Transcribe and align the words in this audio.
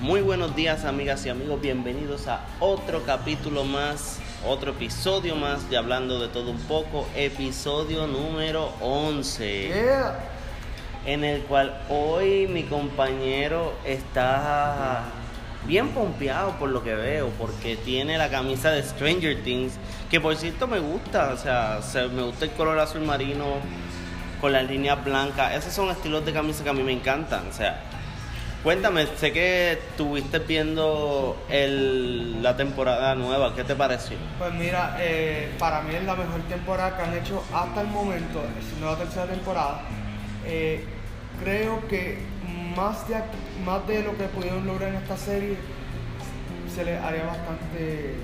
Muy 0.00 0.20
buenos 0.20 0.54
días 0.54 0.84
amigas 0.84 1.24
y 1.24 1.30
amigos, 1.30 1.60
bienvenidos 1.62 2.28
a 2.28 2.44
otro 2.60 3.02
capítulo 3.04 3.64
más, 3.64 4.18
otro 4.46 4.72
episodio 4.72 5.34
más 5.34 5.68
de 5.70 5.78
Hablando 5.78 6.20
de 6.20 6.28
todo 6.28 6.50
un 6.50 6.58
poco, 6.60 7.06
episodio 7.16 8.06
número 8.06 8.70
11, 8.82 9.68
Yeah. 9.68 10.18
en 11.06 11.24
el 11.24 11.40
cual 11.42 11.80
hoy 11.88 12.46
mi 12.48 12.64
compañero 12.64 13.72
está 13.86 15.04
bien 15.66 15.88
pompeado 15.88 16.52
por 16.58 16.68
lo 16.68 16.84
que 16.84 16.94
veo, 16.94 17.30
porque 17.38 17.76
tiene 17.76 18.18
la 18.18 18.28
camisa 18.28 18.70
de 18.70 18.82
Stranger 18.82 19.42
Things, 19.42 19.72
que 20.10 20.20
por 20.20 20.36
cierto 20.36 20.66
me 20.68 20.78
gusta, 20.80 21.32
o 21.32 21.36
sea, 21.38 21.80
se- 21.82 22.08
me 22.08 22.22
gusta 22.22 22.44
el 22.44 22.50
color 22.52 22.78
azul 22.78 23.00
marino 23.00 23.44
con 24.40 24.52
las 24.52 24.64
líneas 24.64 25.02
blancas, 25.04 25.54
esos 25.54 25.72
son 25.72 25.90
estilos 25.90 26.24
de 26.24 26.32
camisa 26.32 26.64
que 26.64 26.70
a 26.70 26.72
mí 26.72 26.82
me 26.82 26.92
encantan, 26.92 27.48
o 27.48 27.52
sea, 27.52 27.82
Cuéntame, 28.66 29.06
sé 29.06 29.32
que 29.32 29.74
estuviste 29.74 30.40
viendo 30.40 31.36
el, 31.48 32.42
la 32.42 32.56
temporada 32.56 33.14
nueva, 33.14 33.54
¿qué 33.54 33.62
te 33.62 33.76
pareció? 33.76 34.16
Pues 34.40 34.52
mira, 34.54 34.96
eh, 34.98 35.54
para 35.56 35.82
mí 35.82 35.94
es 35.94 36.02
la 36.02 36.16
mejor 36.16 36.40
temporada 36.48 36.96
que 36.96 37.02
han 37.04 37.16
hecho 37.16 37.44
hasta 37.54 37.82
el 37.82 37.86
momento, 37.86 38.42
es 38.58 38.76
nueva 38.80 38.98
tercera 38.98 39.26
temporada. 39.26 39.82
Eh, 40.44 40.84
creo 41.44 41.86
que 41.86 42.18
más 42.74 43.06
de, 43.06 43.14
más 43.64 43.86
de 43.86 44.02
lo 44.02 44.18
que 44.18 44.24
pudieron 44.24 44.66
lograr 44.66 44.88
en 44.88 44.96
esta 44.96 45.16
serie, 45.16 45.56
se 46.74 46.84
les 46.84 47.00
haría 47.00 47.24
bastante 47.24 48.16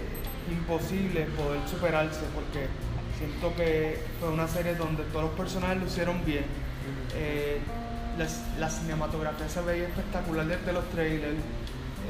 imposible 0.50 1.26
poder 1.36 1.60
superarse, 1.70 2.22
porque 2.34 2.66
siento 3.22 3.54
que 3.56 4.00
fue 4.18 4.30
una 4.30 4.48
serie 4.48 4.74
donde 4.74 5.04
todos 5.04 5.26
los 5.26 5.34
personajes 5.34 5.78
lo 5.78 5.86
hicieron 5.86 6.24
bien. 6.24 6.44
Eh, 7.14 7.58
las- 8.18 8.40
la 8.58 8.68
cinematografía 8.68 9.48
se 9.48 9.60
veía 9.62 9.84
espectacular 9.84 10.46
desde 10.46 10.72
los 10.72 10.84
trailers. 10.90 11.36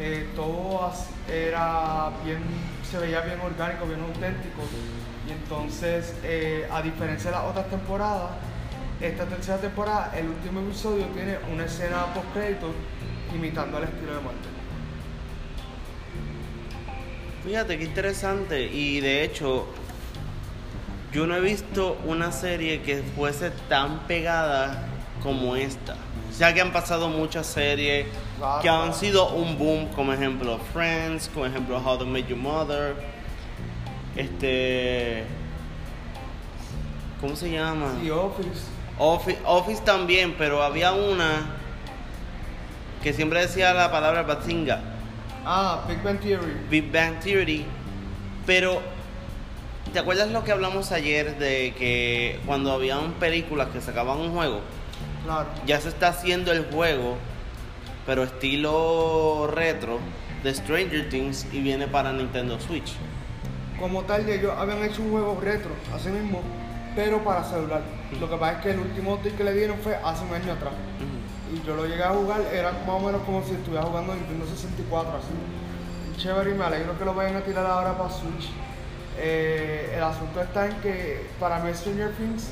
Eh, 0.01 0.27
todo 0.35 0.91
era 1.31 2.11
bien, 2.25 2.39
se 2.91 2.99
veía 2.99 3.21
bien 3.21 3.39
orgánico, 3.41 3.85
bien 3.87 4.01
auténtico. 4.01 4.63
Y 5.29 5.33
entonces, 5.33 6.15
eh, 6.25 6.67
a 6.73 6.81
diferencia 6.81 7.31
de 7.31 7.37
las 7.37 7.45
otras 7.45 7.69
temporadas, 7.69 8.31
esta 9.01 9.27
tercera 9.27 9.59
temporada, 9.59 10.13
el 10.17 10.29
último 10.29 10.61
episodio 10.61 11.05
tiene 11.09 11.37
una 11.53 11.67
escena 11.67 12.07
post 12.15 12.27
crédito 12.33 12.73
imitando 13.35 13.77
al 13.77 13.85
estilo 13.85 14.15
de 14.17 14.21
Marvel. 14.23 14.53
Fíjate 17.45 17.77
qué 17.77 17.85
interesante 17.85 18.63
y 18.63 19.01
de 19.01 19.25
hecho 19.25 19.67
yo 21.13 21.27
no 21.27 21.37
he 21.37 21.41
visto 21.41 21.99
una 22.07 22.33
serie 22.33 22.83
que 22.83 23.03
fuese 23.15 23.51
tan 23.69 24.01
pegada 24.07 24.87
como 25.23 25.57
esta. 25.57 25.95
O 26.31 26.35
sea 26.35 26.55
que 26.55 26.61
han 26.61 26.73
pasado 26.73 27.09
muchas 27.09 27.47
series 27.47 28.07
que 28.63 28.69
han 28.69 28.95
sido 28.95 29.31
un 29.31 29.59
boom, 29.59 29.89
como 29.89 30.13
ejemplo 30.13 30.59
Friends, 30.73 31.29
como 31.33 31.47
ejemplo 31.47 31.79
How 31.79 31.99
to 31.99 32.07
Make 32.07 32.29
Your 32.29 32.39
Mother, 32.39 32.97
este, 34.17 35.25
¿cómo 37.21 37.37
se 37.37 37.51
llama? 37.51 37.93
Y 38.03 38.11
Office, 38.11 38.63
Office, 38.99 39.39
Office 39.45 39.83
también, 39.85 40.35
pero 40.37 40.63
había 40.63 40.93
una 40.93 41.43
que 43.03 43.13
siempre 43.13 43.41
decía 43.41 43.75
la 43.75 43.91
palabra 43.91 44.23
bazinga, 44.23 44.81
ah, 45.45 45.85
Big 45.89 46.03
Bang 46.03 46.21
Theory. 46.21 46.53
Big 46.71 46.93
Bang 46.93 47.19
Theory. 47.21 47.67
Pero, 48.47 48.81
¿te 49.93 49.99
acuerdas 49.99 50.31
lo 50.31 50.45
que 50.45 50.53
hablamos 50.53 50.93
ayer 50.93 51.39
de 51.39 51.75
que 51.77 52.41
cuando 52.47 52.73
habían 52.73 53.13
películas 53.15 53.69
que 53.69 53.81
sacaban 53.81 54.19
un 54.19 54.33
juego, 54.33 54.61
Claro. 55.25 55.47
ya 55.67 55.81
se 55.81 55.89
está 55.89 56.09
haciendo 56.09 56.53
el 56.53 56.65
juego, 56.71 57.17
pero 58.07 58.25
estilo 58.25 59.49
retro 59.53 59.99
de 60.43 60.55
Stranger 60.55 61.09
Things 61.09 61.47
y 61.53 61.61
viene 61.61 61.87
para 61.87 62.13
Nintendo 62.13 62.59
Switch? 62.59 62.95
Como 63.79 64.03
tal, 64.03 64.29
ellos 64.29 64.53
habían 64.57 64.83
hecho 64.83 65.03
un 65.03 65.11
juego 65.11 65.39
retro, 65.41 65.71
así 65.95 66.09
mismo, 66.09 66.41
pero 66.95 67.23
para 67.23 67.45
celular. 67.45 67.83
Lo 68.21 68.29
que 68.31 68.37
pasa 68.37 68.53
es 68.53 68.59
que 68.63 68.71
el 68.71 68.79
último 68.81 69.15
update 69.15 69.35
que 69.37 69.45
le 69.45 69.55
dieron 69.55 69.79
fue 69.79 69.97
hace 69.97 70.25
un 70.25 70.33
año 70.35 70.53
atrás. 70.53 70.73
Y 71.53 71.67
yo 71.67 71.77
lo 71.77 71.87
llegué 71.87 72.03
a 72.03 72.11
jugar, 72.11 72.41
era 72.53 72.73
más 72.73 72.89
o 72.89 73.01
menos 73.01 73.23
como 73.23 73.45
si 73.45 73.53
estuviera 73.53 73.85
jugando 73.85 74.15
Nintendo 74.15 74.47
64, 74.47 75.13
así. 75.19 76.19
Chévere 76.23 76.51
y 76.51 76.55
me 76.55 76.65
alegro 76.65 76.99
que 76.99 77.05
lo 77.05 77.15
vayan 77.15 77.37
a 77.37 77.41
tirar 77.41 77.67
ahora 77.67 77.97
para 77.97 78.11
Switch. 78.11 78.51
Eh, 79.19 79.95
el 79.97 80.03
asunto 80.03 80.41
está 80.41 80.67
en 80.67 80.77
que 80.81 81.27
para 81.39 81.59
mí 81.59 81.73
Stranger 81.75 82.13
Things 82.13 82.51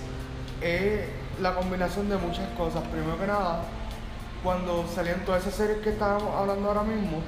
es 0.60 1.00
la 1.41 1.54
combinación 1.54 2.09
de 2.09 2.16
muchas 2.16 2.48
cosas. 2.56 2.82
Primero 2.88 3.19
que 3.19 3.26
nada, 3.26 3.62
cuando 4.43 4.87
salían 4.87 5.25
todas 5.25 5.43
esas 5.43 5.54
series 5.54 5.78
que 5.78 5.91
estábamos 5.91 6.34
hablando 6.34 6.69
ahora 6.69 6.82
mismo, 6.82 7.22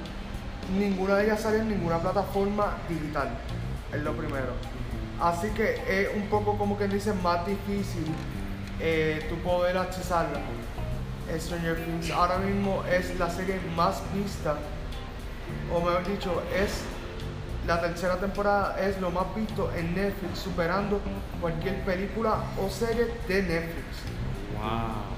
ninguna 0.79 1.17
de 1.17 1.25
ellas 1.25 1.41
salió 1.41 1.61
en 1.61 1.69
ninguna 1.69 1.99
plataforma 1.99 2.77
digital. 2.89 3.31
Es 3.93 4.03
lo 4.03 4.13
primero. 4.13 4.53
Así 5.21 5.49
que 5.49 5.75
es 5.89 6.15
un 6.17 6.27
poco 6.29 6.59
como 6.59 6.77
quien 6.77 6.91
dice 6.91 7.13
más 7.15 7.47
difícil 7.47 8.07
eh, 8.81 9.27
tu 9.29 9.37
poder 9.37 9.79
accesarla. 9.79 10.41
Stranger 11.39 11.77
Things 11.77 12.11
ahora 12.11 12.39
mismo 12.39 12.83
es 12.91 13.19
la 13.19 13.31
serie 13.31 13.59
más 13.77 14.03
vista, 14.13 14.57
o 15.73 15.81
mejor 15.81 16.07
dicho, 16.07 16.43
es 16.55 16.83
la 17.67 17.81
tercera 17.81 18.17
temporada, 18.17 18.77
es 18.81 19.01
lo 19.01 19.11
más 19.11 19.35
visto 19.35 19.71
en 19.77 19.95
Netflix, 19.95 20.41
superando 20.41 21.01
cualquier 21.41 21.85
película 21.85 22.39
o 22.61 22.69
serie 22.69 23.07
de 23.29 23.43
Netflix. 23.43 23.87
Wow. 24.59 25.13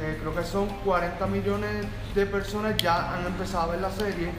Eh, 0.00 0.18
creo 0.20 0.34
que 0.34 0.44
son 0.44 0.68
40 0.84 1.26
millones 1.26 1.86
de 2.14 2.26
personas 2.26 2.76
ya 2.76 3.14
han 3.14 3.26
empezado 3.26 3.64
a 3.64 3.72
ver 3.72 3.80
la 3.80 3.90
serie 3.90 4.30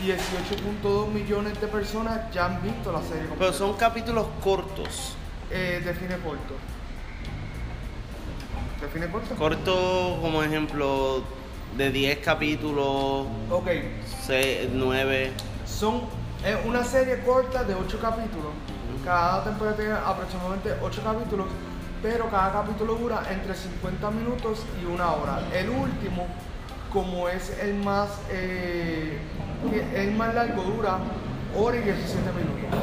y 0.00 0.06
18.2 0.06 1.08
millones 1.08 1.60
de 1.60 1.66
personas 1.66 2.32
ya 2.32 2.46
han 2.46 2.62
visto 2.62 2.92
la 2.92 3.02
serie. 3.02 3.28
Pero 3.36 3.52
son 3.52 3.74
capítulos 3.74 4.26
cortos. 4.42 5.16
Eh, 5.50 5.82
define 5.84 6.16
corto. 6.18 6.54
Define 8.80 9.08
corto. 9.08 9.34
Corto 9.34 10.18
como 10.22 10.44
ejemplo 10.44 11.24
de 11.76 11.90
10 11.90 12.18
capítulos, 12.18 13.26
ok, 13.50 13.68
9. 14.72 15.32
son 15.66 16.02
es 16.44 16.56
una 16.64 16.84
serie 16.84 17.20
corta 17.20 17.64
de 17.64 17.74
8 17.74 17.98
capítulos. 18.00 18.52
Cada 19.04 19.44
temporada 19.44 19.76
tiene 19.76 19.92
aproximadamente 19.92 20.74
8 20.82 21.02
capítulos, 21.04 21.46
pero 22.02 22.28
cada 22.30 22.52
capítulo 22.52 22.94
dura 22.94 23.22
entre 23.30 23.54
50 23.54 24.10
minutos 24.10 24.62
y 24.80 24.86
una 24.86 25.12
hora. 25.12 25.40
El 25.54 25.68
último, 25.70 26.26
como 26.92 27.28
es 27.28 27.56
el 27.60 27.74
más, 27.74 28.08
eh, 28.30 29.18
el 29.94 30.12
más 30.12 30.34
largo, 30.34 30.62
dura 30.62 30.98
hora 31.56 31.76
y 31.76 31.82
17 31.82 32.20
minutos. 32.32 32.78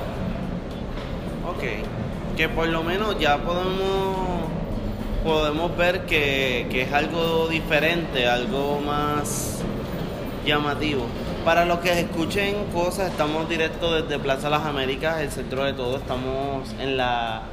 Ok. 1.47 2.35
Que 2.35 2.49
por 2.49 2.67
lo 2.67 2.83
menos 2.83 3.19
ya 3.19 3.37
podemos 3.37 4.47
podemos 5.23 5.75
ver 5.75 6.05
que, 6.05 6.67
que 6.69 6.83
es 6.83 6.93
algo 6.93 7.47
diferente, 7.47 8.27
algo 8.27 8.79
más 8.79 9.61
llamativo. 10.45 11.05
Para 11.47 11.63
los 11.63 11.79
que 11.79 11.97
escuchen 11.97 12.65
cosas, 12.73 13.09
estamos 13.09 13.47
directo 13.47 13.93
desde 13.93 14.19
Plaza 14.19 14.49
Las 14.49 14.65
Américas, 14.65 15.21
el 15.21 15.31
centro 15.31 15.63
de 15.63 15.71
todo. 15.71 15.95
Estamos 15.95 16.69
en 16.77 16.97
la 16.97 17.43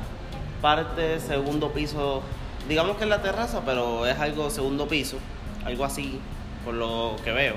parte 0.61 1.21
segundo 1.21 1.71
piso, 1.71 2.21
digamos 2.69 2.97
que 2.97 3.05
en 3.05 3.11
la 3.11 3.23
terraza, 3.23 3.63
pero 3.65 4.05
es 4.05 4.19
algo 4.19 4.51
segundo 4.51 4.89
piso, 4.89 5.19
algo 5.65 5.85
así, 5.85 6.19
por 6.65 6.75
lo 6.75 7.15
que 7.23 7.31
veo, 7.31 7.55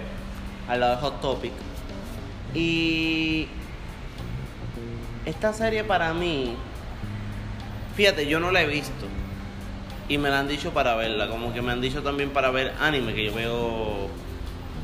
al 0.68 0.80
lado 0.80 0.98
de 0.98 1.02
Hot 1.02 1.22
Topic. 1.22 1.54
Y 2.54 3.48
esta 5.26 5.54
serie 5.54 5.84
para 5.86 6.14
mí, 6.14 6.54
fíjate, 7.96 8.28
yo 8.28 8.40
no 8.40 8.52
la 8.52 8.62
he 8.62 8.68
visto. 8.68 9.08
Y 10.08 10.20
me 10.20 10.30
la 10.30 10.42
han 10.42 10.48
dicho 10.48 10.70
para 10.70 10.94
verla, 10.94 11.30
como 11.30 11.52
que 11.52 11.64
me 11.64 11.72
han 11.72 11.82
dicho 11.82 12.04
también 12.04 12.30
para 12.30 12.52
ver 12.52 12.76
anime, 12.80 13.16
que 13.16 13.26
yo 13.26 13.34
veo 13.34 14.27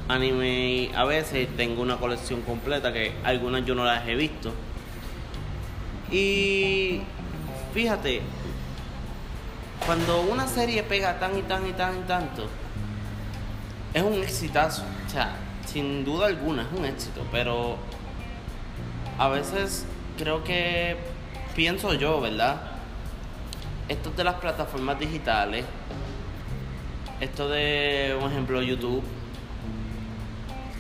anime 0.08 0.92
a 0.96 1.06
veces, 1.06 1.48
tengo 1.56 1.82
una 1.82 1.98
colección 1.98 2.42
completa 2.42 2.92
que 2.92 3.14
algunas 3.24 3.66
yo 3.66 3.76
no 3.76 3.86
las 3.86 4.08
he 4.08 4.16
visto. 4.16 4.54
Y 6.12 7.02
fíjate, 7.74 8.22
cuando 9.86 10.22
una 10.22 10.48
serie 10.48 10.84
pega 10.84 11.20
tan 11.20 11.38
y 11.38 11.42
tan 11.42 11.68
y 11.68 11.74
tan 11.74 12.00
y 12.00 12.04
tanto, 12.04 12.48
es 13.94 14.04
un 14.04 14.14
exitazo. 14.22 14.84
O 15.08 15.10
sea, 15.10 15.36
sin 15.66 16.04
duda 16.06 16.28
alguna 16.28 16.64
es 16.64 16.68
un 16.78 16.86
éxito, 16.86 17.26
pero 17.32 17.78
a 19.18 19.28
veces 19.30 19.86
creo 20.18 20.44
que 20.44 20.98
pienso 21.56 21.94
yo, 21.94 22.22
¿verdad? 22.22 22.62
Esto 23.90 24.12
de 24.12 24.24
las 24.24 24.36
plataformas 24.36 25.00
digitales, 25.00 25.66
esto 27.20 27.50
de, 27.50 28.16
por 28.20 28.32
ejemplo, 28.32 28.62
YouTube, 28.62 29.04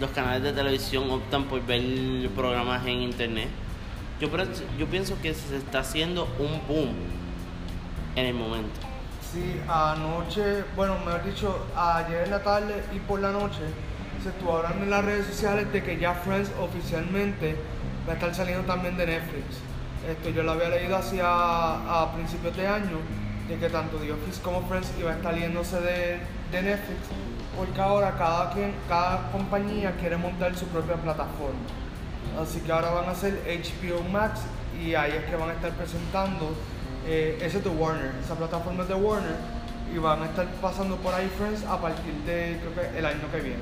los 0.03 0.11
canales 0.11 0.43
de 0.43 0.51
televisión 0.51 1.09
optan 1.09 1.45
por 1.45 1.65
ver 1.65 1.81
programas 2.35 2.85
en 2.85 3.03
internet. 3.03 3.47
Yo, 4.19 4.27
yo 4.77 4.85
pienso 4.87 5.15
que 5.21 5.33
se 5.33 5.55
está 5.55 5.79
haciendo 5.79 6.27
un 6.39 6.61
boom 6.67 6.93
en 8.17 8.25
el 8.25 8.33
momento. 8.33 8.81
Sí, 9.31 9.61
anoche, 9.65 10.65
bueno, 10.75 10.97
mejor 11.05 11.23
dicho, 11.23 11.67
ayer 11.75 12.25
en 12.25 12.31
la 12.31 12.43
tarde 12.43 12.83
y 12.93 12.99
por 12.99 13.21
la 13.21 13.31
noche 13.31 13.61
se 14.21 14.29
estuvo 14.29 14.57
hablando 14.57 14.83
en 14.83 14.89
las 14.89 15.05
redes 15.05 15.25
sociales 15.25 15.71
de 15.71 15.81
que 15.81 15.97
ya 15.97 16.13
Friends 16.13 16.51
oficialmente 16.59 17.55
va 18.05 18.11
a 18.11 18.15
estar 18.15 18.35
saliendo 18.35 18.65
también 18.65 18.97
de 18.97 19.07
Netflix. 19.07 19.45
Esto 20.07 20.29
yo 20.31 20.43
lo 20.43 20.51
había 20.51 20.67
leído 20.67 20.97
hacia 20.97 21.23
a 21.25 22.13
principios 22.13 22.57
de 22.57 22.67
año, 22.67 22.97
de 23.47 23.57
que 23.57 23.69
tanto 23.69 23.95
The 23.97 24.11
Office 24.11 24.41
como 24.41 24.67
Friends 24.67 24.91
iba 24.99 25.11
a 25.11 25.15
estar 25.15 25.33
yéndose 25.33 25.79
de 25.79 26.61
Netflix, 26.61 26.99
porque 27.57 27.79
ahora 27.81 28.15
cada, 28.17 28.51
quien, 28.51 28.73
cada 28.87 29.31
compañía 29.31 29.95
quiere 29.99 30.17
montar 30.17 30.55
su 30.55 30.65
propia 30.67 30.95
plataforma. 30.95 31.59
Así 32.41 32.59
que 32.61 32.71
ahora 32.71 32.91
van 32.91 33.05
a 33.05 33.11
hacer 33.11 33.41
HBO 33.45 34.01
Max 34.09 34.41
y 34.81 34.95
ahí 34.95 35.11
es 35.11 35.25
que 35.25 35.35
van 35.35 35.49
a 35.49 35.53
estar 35.53 35.71
presentando, 35.71 36.53
eh, 37.05 37.37
ese 37.41 37.57
es 37.59 37.63
de 37.63 37.69
Warner, 37.69 38.11
esa 38.23 38.35
plataforma 38.35 38.83
es 38.83 38.89
de 38.89 38.95
Warner 38.95 39.35
y 39.93 39.97
van 39.97 40.23
a 40.23 40.25
estar 40.25 40.47
pasando 40.61 40.95
por 40.97 41.13
ahí 41.13 41.29
Friends 41.37 41.63
a 41.65 41.79
partir 41.79 42.13
de 42.25 42.59
creo 42.59 42.91
que 42.91 42.97
el 42.97 43.05
año 43.05 43.31
que 43.31 43.39
viene. 43.39 43.61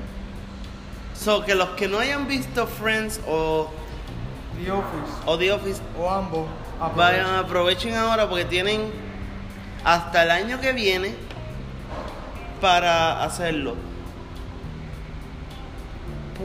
So, 1.14 1.44
que 1.44 1.54
los 1.54 1.70
que 1.70 1.88
no 1.88 1.98
hayan 1.98 2.26
visto 2.26 2.66
Friends 2.66 3.20
o, 3.26 3.68
The 4.62 4.70
Office 4.70 5.12
o 5.26 5.38
The 5.38 5.52
Office, 5.52 5.82
o 5.98 6.10
ambos 6.10 6.46
vayan, 6.96 7.26
aprovechen 7.36 7.94
ahora 7.94 8.28
porque 8.28 8.44
tienen 8.44 8.90
hasta 9.84 10.22
el 10.22 10.30
año 10.30 10.60
que 10.60 10.72
viene 10.72 11.14
para 12.62 13.24
hacerlo. 13.24 13.74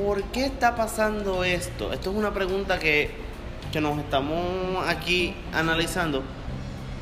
¿Por 0.03 0.23
qué 0.23 0.47
está 0.47 0.75
pasando 0.75 1.43
esto? 1.43 1.93
Esto 1.93 2.09
es 2.09 2.17
una 2.17 2.33
pregunta 2.33 2.79
que, 2.79 3.11
que 3.71 3.79
nos 3.79 3.99
estamos 3.99 4.83
aquí 4.87 5.35
analizando. 5.53 6.23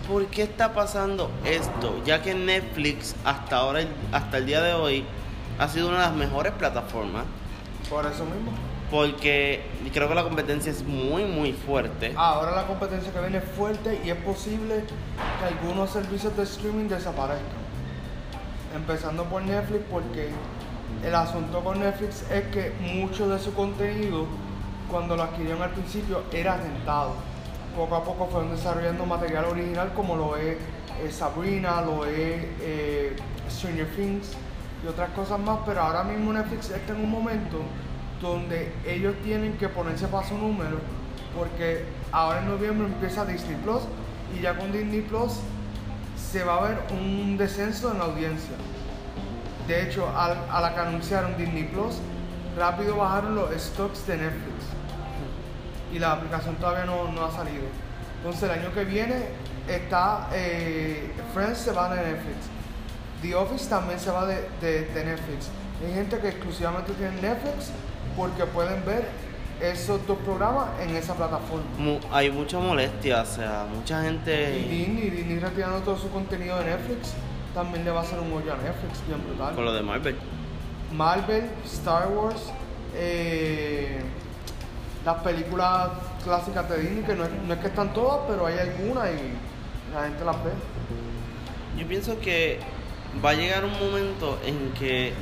¿Por 0.09 0.27
qué 0.27 0.43
está 0.43 0.73
pasando 0.73 1.31
esto? 1.45 2.01
Ya 2.05 2.21
que 2.21 2.35
Netflix 2.35 3.15
hasta 3.23 3.55
ahora, 3.55 3.79
hasta 4.11 4.37
el 4.37 4.47
día 4.47 4.61
de 4.61 4.73
hoy, 4.73 5.05
ha 5.59 5.69
sido 5.69 5.87
una 5.87 5.99
de 5.99 6.05
las 6.07 6.15
mejores 6.15 6.51
plataformas. 6.51 7.23
Por 7.89 8.05
eso 8.05 8.25
mismo. 8.25 8.51
Porque 8.91 9.63
creo 9.93 10.09
que 10.09 10.15
la 10.15 10.23
competencia 10.23 10.71
es 10.73 10.83
muy, 10.83 11.23
muy 11.23 11.53
fuerte. 11.53 12.13
Ahora 12.17 12.51
la 12.51 12.67
competencia 12.67 13.13
que 13.13 13.19
viene 13.21 13.37
es 13.37 13.45
fuerte 13.55 14.01
y 14.03 14.09
es 14.09 14.17
posible 14.17 14.83
que 15.39 15.45
algunos 15.45 15.89
servicios 15.89 16.35
de 16.35 16.43
streaming 16.43 16.89
desaparezcan. 16.89 17.64
Empezando 18.75 19.23
por 19.23 19.41
Netflix 19.41 19.85
porque 19.89 20.29
el 21.03 21.15
asunto 21.15 21.63
con 21.63 21.79
Netflix 21.79 22.29
es 22.29 22.43
que 22.47 22.73
mucho 22.93 23.29
de 23.29 23.39
su 23.39 23.53
contenido, 23.53 24.25
cuando 24.91 25.15
lo 25.15 25.23
adquirieron 25.23 25.61
al 25.61 25.71
principio, 25.71 26.23
era 26.31 26.57
rentado. 26.57 27.13
Poco 27.75 27.95
a 27.95 28.03
poco 28.03 28.27
fueron 28.27 28.51
desarrollando 28.51 29.05
material 29.05 29.45
original 29.45 29.93
como 29.95 30.17
lo 30.17 30.35
es 30.35 30.57
eh, 31.01 31.11
Sabrina, 31.11 31.81
lo 31.81 32.05
es 32.05 32.45
eh, 32.61 33.15
Stranger 33.49 33.87
Things 33.95 34.33
y 34.83 34.87
otras 34.87 35.09
cosas 35.11 35.39
más, 35.39 35.59
pero 35.65 35.81
ahora 35.81 36.03
mismo 36.03 36.33
Netflix 36.33 36.69
está 36.69 36.93
en 36.93 36.99
un 36.99 37.11
momento 37.11 37.61
donde 38.21 38.73
ellos 38.85 39.15
tienen 39.23 39.57
que 39.57 39.69
ponerse 39.69 40.07
paso 40.07 40.37
número 40.37 40.77
porque 41.35 41.85
ahora 42.11 42.39
en 42.39 42.49
noviembre 42.49 42.87
empieza 42.87 43.25
Disney 43.25 43.57
Plus 43.63 43.83
y 44.37 44.41
ya 44.41 44.57
con 44.57 44.71
Disney 44.71 45.01
Plus 45.01 45.39
se 46.35 46.43
va 46.43 46.57
a 46.57 46.61
ver 46.67 46.77
un 46.91 47.37
descenso 47.37 47.93
en 47.93 47.97
la 47.99 48.03
audiencia. 48.05 48.55
De 49.69 49.83
hecho, 49.83 50.05
al- 50.17 50.37
a 50.51 50.59
la 50.59 50.73
que 50.73 50.81
anunciaron 50.81 51.37
Disney 51.37 51.63
Plus, 51.63 51.95
rápido 52.57 52.97
bajaron 52.97 53.35
los 53.35 53.49
stocks 53.55 54.05
de 54.05 54.17
Netflix 54.17 54.65
y 55.93 55.99
la 55.99 56.11
aplicación 56.11 56.55
todavía 56.55 56.83
no, 56.83 57.09
no 57.13 57.23
ha 57.23 57.31
salido. 57.31 57.63
Entonces 58.17 58.43
el 58.43 58.51
año 58.59 58.73
que 58.73 58.83
viene 58.83 59.15
está 59.69 60.27
eh, 60.33 61.09
Friends 61.33 61.59
se 61.59 61.71
va 61.71 61.87
de 61.95 62.01
Netflix. 62.03 62.35
The 63.21 63.33
Office 63.33 63.69
también 63.69 63.97
se 64.01 64.11
va 64.11 64.25
de, 64.25 64.45
de- 64.59 64.87
de 64.87 65.05
Netflix. 65.05 65.47
Hay 65.87 65.93
gente 65.93 66.19
que 66.19 66.27
exclusivamente 66.27 66.91
tiene 66.95 67.13
Netflix 67.21 67.71
porque 68.17 68.43
pueden 68.45 68.83
ver 68.85 69.07
esos 69.61 70.05
dos 70.07 70.17
programas 70.19 70.67
en 70.81 70.95
esa 70.95 71.13
plataforma. 71.15 71.65
Mu- 71.77 71.99
hay 72.11 72.29
mucha 72.29 72.59
molestia, 72.59 73.21
o 73.21 73.25
sea, 73.25 73.65
mucha 73.73 74.01
Y 74.01 74.05
gente... 74.05 74.51
Disney, 74.69 75.09
Disney 75.09 75.39
retirando 75.39 75.79
todo 75.79 75.97
su 75.97 76.09
contenido 76.09 76.57
de 76.59 76.65
Netflix, 76.65 77.13
también 77.53 77.85
le 77.85 77.91
va 77.91 78.01
a 78.01 78.03
hacer 78.03 78.19
un 78.19 78.31
hoyo 78.33 78.53
a 78.53 78.57
Netflix, 78.57 79.05
bien 79.07 79.21
brutal. 79.25 79.55
Con 79.55 79.65
lo 79.65 79.73
de 79.73 79.81
Marvel. 79.81 80.15
Marvel, 80.91 81.49
Star 81.65 82.07
Wars, 82.09 82.51
eh, 82.95 84.01
las 85.05 85.15
películas 85.21 85.89
clásicas 86.23 86.69
de 86.69 86.77
Disney, 86.79 87.03
que 87.03 87.15
no 87.15 87.23
es, 87.23 87.29
no 87.47 87.53
es 87.53 87.59
que 87.59 87.67
están 87.67 87.93
todas, 87.93 88.21
pero 88.27 88.45
hay 88.47 88.57
algunas 88.59 89.09
y 89.09 89.93
la 89.93 90.03
gente 90.03 90.25
las 90.25 90.43
ve. 90.43 90.51
Yo 91.77 91.87
pienso 91.87 92.19
que 92.19 92.59
va 93.23 93.31
a 93.31 93.33
llegar 93.33 93.63
un 93.65 93.73
momento 93.79 94.37
en 94.45 94.71
que, 94.73 95.13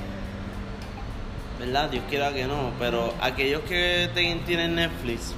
¿verdad? 1.65 1.89
Dios 1.89 2.03
quiera 2.09 2.33
que 2.33 2.45
no, 2.45 2.71
pero 2.77 3.13
aquellos 3.21 3.61
que 3.61 4.09
tienen 4.13 4.75
Netflix, 4.75 5.33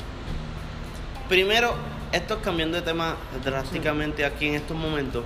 primero, 1.29 1.75
esto 2.11 2.35
es 2.35 2.39
cambiando 2.41 2.77
de 2.77 2.83
tema 2.83 3.15
drásticamente 3.43 4.25
aquí 4.25 4.47
en 4.47 4.55
estos 4.55 4.75
momentos, 4.75 5.23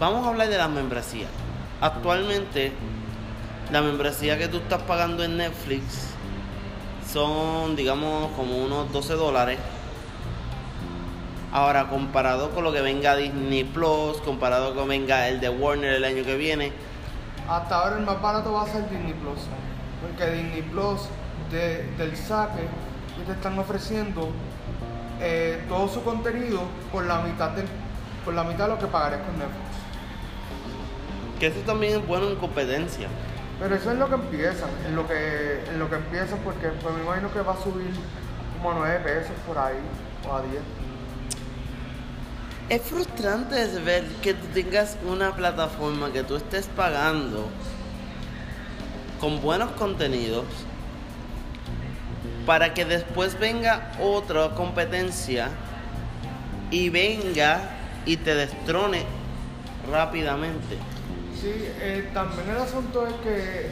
vamos 0.00 0.26
a 0.26 0.30
hablar 0.30 0.48
de 0.48 0.58
las 0.58 0.68
membresías. 0.68 1.30
Actualmente, 1.80 2.72
la 3.70 3.82
membresía 3.82 4.36
que 4.36 4.48
tú 4.48 4.56
estás 4.56 4.82
pagando 4.82 5.22
en 5.22 5.36
Netflix 5.36 6.08
son, 7.12 7.76
digamos, 7.76 8.32
como 8.32 8.56
unos 8.56 8.92
12 8.92 9.14
dólares. 9.14 9.58
Ahora, 11.52 11.88
comparado 11.88 12.50
con 12.50 12.64
lo 12.64 12.72
que 12.72 12.80
venga 12.80 13.14
Disney 13.14 13.62
Plus, 13.62 14.16
comparado 14.24 14.74
con 14.74 14.88
venga 14.88 15.28
el 15.28 15.38
de 15.38 15.50
Warner 15.50 15.92
el 15.92 16.04
año 16.04 16.24
que 16.24 16.36
viene, 16.36 16.72
Hasta 17.56 17.76
ahora 17.76 17.96
el 17.98 18.04
más 18.04 18.20
barato 18.22 18.52
va 18.52 18.62
a 18.62 18.66
ser 18.66 18.88
Disney 18.88 19.12
Plus, 19.14 19.40
porque 20.00 20.30
Disney 20.32 20.62
Plus 20.62 21.02
de- 21.50 21.84
del 21.98 22.16
saque 22.16 22.62
que 23.16 23.24
te 23.26 23.32
están 23.32 23.58
ofreciendo 23.58 24.30
eh, 25.20 25.62
todo 25.68 25.86
su 25.88 26.02
contenido 26.02 26.62
por 26.90 27.04
la 27.04 27.20
mitad 27.20 27.50
del, 27.50 27.66
por 28.24 28.34
la 28.34 28.42
mitad 28.44 28.64
de 28.64 28.70
lo 28.74 28.78
que 28.78 28.86
pagarías 28.86 29.20
con 29.22 29.38
Netflix. 29.38 29.70
que 31.38 31.46
eso 31.48 31.60
también 31.66 32.00
es 32.00 32.06
bueno 32.06 32.28
en 32.28 32.36
competencia. 32.36 33.08
Pero 33.60 33.74
eso 33.74 33.92
es 33.92 33.98
lo 33.98 34.08
que 34.08 34.14
empiezan, 34.14 34.70
en 34.86 34.96
lo 34.96 35.06
que, 35.06 35.62
en 35.68 35.78
lo 35.78 35.88
que 35.90 35.96
empiezan, 35.96 36.38
porque 36.44 36.68
pues 36.68 36.94
me 36.94 37.02
imagino 37.02 37.32
que 37.32 37.40
va 37.42 37.52
a 37.52 37.56
subir 37.56 37.92
como 38.56 38.70
a 38.72 38.74
9 38.74 39.00
pesos 39.04 39.32
por 39.46 39.58
ahí, 39.58 39.76
o 40.28 40.34
a 40.34 40.40
10. 40.42 40.54
Es 42.68 42.82
frustrante 42.82 43.66
ver 43.80 44.04
que 44.22 44.34
tú 44.34 44.46
tengas 44.54 44.96
una 45.06 45.34
plataforma 45.34 46.12
que 46.12 46.22
tú 46.22 46.36
estés 46.36 46.66
pagando 46.68 47.48
con 49.20 49.42
buenos 49.42 49.70
contenidos 49.72 50.44
para 52.46 52.74
que 52.74 52.84
después 52.84 53.38
venga 53.38 53.92
otra 54.00 54.50
competencia 54.50 55.50
y 56.70 56.88
venga 56.88 57.60
y 58.06 58.16
te 58.16 58.34
destrone 58.34 59.04
rápidamente. 59.90 60.76
Sí, 61.40 61.52
eh, 61.80 62.08
también 62.14 62.48
el 62.48 62.56
asunto 62.56 63.06
es 63.06 63.14
que, 63.14 63.70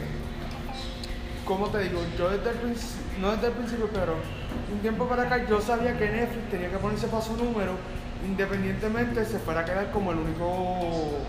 como 1.45 1.69
te 1.69 1.79
digo, 1.79 2.01
yo 2.17 2.29
desde 2.29 2.49
el 2.51 2.57
principio, 2.57 3.19
no 3.19 3.31
desde 3.31 3.47
el 3.47 3.53
principio, 3.53 3.89
pero 3.91 4.15
un 4.71 4.79
tiempo 4.79 5.07
para 5.07 5.23
acá 5.23 5.45
yo 5.49 5.59
sabía 5.61 5.97
que 5.97 6.09
Netflix 6.09 6.49
tenía 6.49 6.69
que 6.69 6.77
ponerse 6.77 7.07
para 7.07 7.23
su 7.23 7.35
número, 7.35 7.73
independientemente 8.25 9.25
se 9.25 9.39
fuera 9.39 9.61
a 9.61 9.65
quedar 9.65 9.91
como 9.91 10.11
el 10.11 10.19
único 10.19 11.19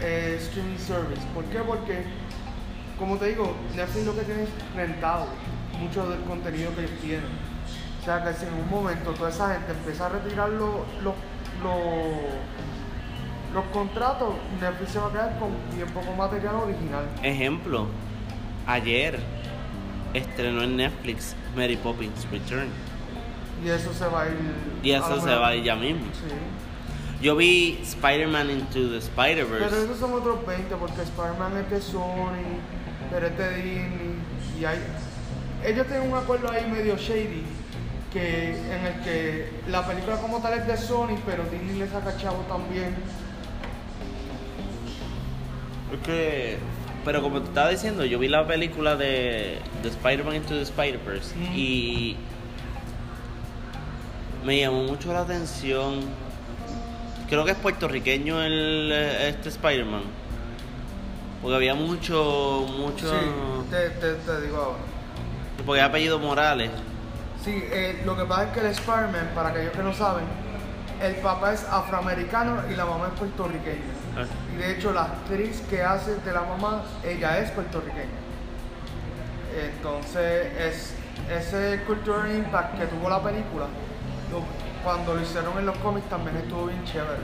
eh, 0.00 0.38
streaming 0.40 0.78
service. 0.78 1.22
¿Por 1.34 1.44
qué? 1.44 1.58
Porque, 1.60 2.04
como 2.98 3.16
te 3.16 3.26
digo, 3.26 3.54
Netflix 3.74 4.06
lo 4.06 4.14
que 4.14 4.22
tiene 4.22 4.42
es 4.44 4.48
rentado 4.74 5.26
mucho 5.78 6.08
del 6.08 6.20
contenido 6.22 6.74
que 6.74 6.82
ellos 6.82 7.00
tienen. 7.00 7.24
O 8.00 8.04
sea 8.04 8.24
que 8.24 8.32
si 8.34 8.46
en 8.46 8.54
un 8.54 8.70
momento 8.70 9.12
toda 9.12 9.30
esa 9.30 9.52
gente 9.54 9.72
empieza 9.72 10.06
a 10.06 10.08
retirar 10.10 10.48
los, 10.50 10.70
los, 11.02 11.14
los, 11.62 11.74
los 13.54 13.64
contratos, 13.72 14.34
Netflix 14.60 14.90
se 14.92 14.98
va 14.98 15.08
a 15.08 15.12
quedar 15.12 15.38
con 15.38 15.50
bien 15.74 15.88
poco 15.88 16.12
material 16.16 16.54
original. 16.56 17.04
Ejemplo, 17.22 17.86
ayer 18.66 19.18
estrenó 20.14 20.62
en 20.62 20.76
Netflix 20.76 21.34
Mary 21.54 21.76
Poppins 21.76 22.26
Return 22.30 22.68
Y 23.64 23.68
eso 23.70 23.92
se 23.92 24.06
va 24.06 24.22
a 24.22 24.26
ir. 24.26 24.38
y 24.82 24.90
eso 24.92 25.20
se 25.20 25.34
va 25.34 25.48
a 25.48 25.54
ir 25.56 25.64
ya 25.64 25.74
mismo. 25.76 26.04
Sí. 26.12 26.34
Yo 27.20 27.34
vi 27.34 27.78
Spider-Man 27.82 28.50
Into 28.50 28.74
the 28.74 28.86
Pero 28.88 28.98
Spider-Verse. 28.98 29.84
esos 29.84 29.98
son 29.98 30.12
otros 30.12 30.46
20 30.46 30.76
porque 30.76 31.02
Spider-Man 31.02 31.56
es 31.64 31.70
de 31.70 31.80
Sony, 31.80 32.60
pero 33.10 33.26
es 33.26 33.36
de 33.36 33.54
Disney. 33.56 34.14
Y 34.60 34.64
hay. 34.64 34.78
Ellos 35.64 35.86
tienen 35.88 36.10
un 36.12 36.16
acuerdo 36.16 36.50
ahí 36.50 36.70
medio 36.70 36.96
shady. 36.96 37.42
Que, 38.12 38.50
en 38.56 38.86
el 38.86 39.00
que 39.04 39.50
la 39.68 39.86
película 39.86 40.16
como 40.16 40.40
tal 40.40 40.54
es 40.54 40.66
de 40.66 40.76
Sony, 40.78 41.18
pero 41.26 41.42
Disney 41.44 41.78
le 41.78 41.88
saca 41.88 42.16
chavo 42.16 42.38
también. 42.48 42.94
Es 45.92 46.00
que, 46.06 46.58
pero 47.04 47.22
como 47.22 47.40
te 47.40 47.48
estaba 47.48 47.70
diciendo, 47.70 48.04
yo 48.04 48.18
vi 48.18 48.28
la 48.28 48.46
película 48.46 48.96
de, 48.96 49.58
de 49.82 49.88
Spider-Man 49.88 50.36
Into 50.36 50.54
the 50.54 50.62
Spider-Verse 50.62 51.34
Mm. 51.36 51.52
y 51.54 52.16
me 54.44 54.60
llamó 54.60 54.84
mucho 54.84 55.12
la 55.12 55.20
atención 55.20 56.00
creo 57.28 57.44
que 57.44 57.52
es 57.52 57.56
puertorriqueño 57.58 58.42
el 58.42 58.90
este 58.92 59.50
Spider-Man. 59.50 60.02
Porque 61.40 61.54
había 61.54 61.74
mucho, 61.74 62.66
mucho... 62.76 63.08
Sí, 63.08 63.16
te, 63.70 63.90
te, 63.90 64.14
te 64.14 64.40
digo 64.40 64.56
ahora. 64.56 64.78
Porque 65.64 65.80
hay 65.80 65.88
apellido 65.88 66.18
Morales. 66.18 66.70
Sí, 67.44 67.62
eh, 67.70 68.02
lo 68.04 68.16
que 68.16 68.24
pasa 68.24 68.44
es 68.44 68.50
que 68.50 68.60
el 68.60 68.66
Spider-Man, 68.66 69.30
para 69.34 69.50
aquellos 69.50 69.72
que 69.72 69.82
no 69.82 69.94
saben, 69.94 70.24
el 71.00 71.14
papá 71.16 71.52
es 71.52 71.64
afroamericano 71.64 72.62
y 72.70 72.74
la 72.74 72.84
mamá 72.84 73.08
es 73.12 73.18
puertorriqueña. 73.18 73.84
Ah. 74.16 74.24
Y 74.52 74.56
de 74.56 74.72
hecho 74.72 74.92
la 74.92 75.02
actriz 75.02 75.62
que 75.70 75.82
hace 75.82 76.16
de 76.16 76.32
la 76.32 76.42
mamá, 76.42 76.82
ella 77.04 77.38
es 77.38 77.52
puertorriqueña. 77.52 78.18
Entonces, 79.76 80.52
es, 80.58 80.94
ese 81.30 81.82
cultural 81.84 82.34
impact 82.34 82.78
que 82.78 82.86
tuvo 82.86 83.08
la 83.08 83.22
película, 83.22 83.66
cuando 84.84 85.14
lo 85.14 85.20
hicieron 85.22 85.58
en 85.58 85.66
los 85.66 85.76
cómics 85.78 86.08
también 86.08 86.36
estuvo 86.36 86.66
bien 86.66 86.84
chévere. 86.84 87.20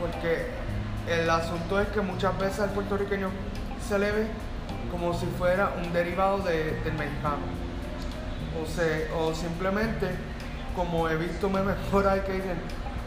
Porque 0.00 0.46
el 1.08 1.28
asunto 1.28 1.80
es 1.80 1.88
que 1.88 2.00
muchas 2.00 2.36
veces 2.38 2.60
al 2.60 2.70
puertorriqueño 2.70 3.28
se 3.86 3.98
le 3.98 4.12
ve 4.12 4.26
como 4.90 5.12
si 5.14 5.26
fuera 5.38 5.72
un 5.82 5.92
derivado 5.92 6.38
de- 6.38 6.80
del 6.84 6.94
mexicano. 6.94 7.44
O, 8.60 8.66
se, 8.66 9.08
o 9.12 9.34
simplemente, 9.34 10.10
como 10.74 11.08
he 11.08 11.16
visto 11.16 11.48
memes 11.48 11.76
por 11.90 12.06
ahí 12.06 12.20
que 12.20 12.32
dicen, 12.32 12.58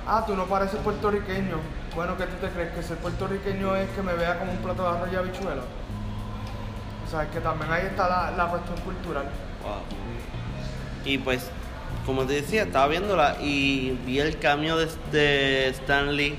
ah, 0.07 0.23
tú 0.25 0.35
no 0.35 0.45
pareces 0.45 0.79
puertorriqueño. 0.81 1.57
Bueno, 1.95 2.15
¿qué 2.17 2.25
tú 2.25 2.35
te 2.37 2.49
crees? 2.49 2.71
Que 2.73 2.83
ser 2.83 2.97
puertorriqueño 2.97 3.75
es 3.75 3.89
que 3.89 4.01
me 4.01 4.13
vea 4.13 4.39
como 4.39 4.51
un 4.51 4.59
plato 4.59 4.83
de 4.83 4.89
arroz 4.89 5.09
y 5.11 5.15
habichuela. 5.15 5.63
O 7.05 7.09
sea, 7.09 7.23
es 7.23 7.29
que 7.29 7.39
también 7.41 7.69
ahí 7.71 7.85
está 7.87 8.07
la, 8.07 8.31
la 8.31 8.45
cuestión 8.47 8.77
cultural. 8.79 9.25
Wow. 9.63 9.81
Y 11.03 11.17
pues, 11.17 11.49
como 12.05 12.25
te 12.25 12.33
decía, 12.33 12.63
estaba 12.63 12.87
viéndola 12.87 13.37
y 13.41 13.97
vi 14.05 14.19
el 14.19 14.37
cambio 14.39 14.77
de, 14.77 14.87
de 15.11 15.67
Stan 15.69 16.15
Lee 16.15 16.35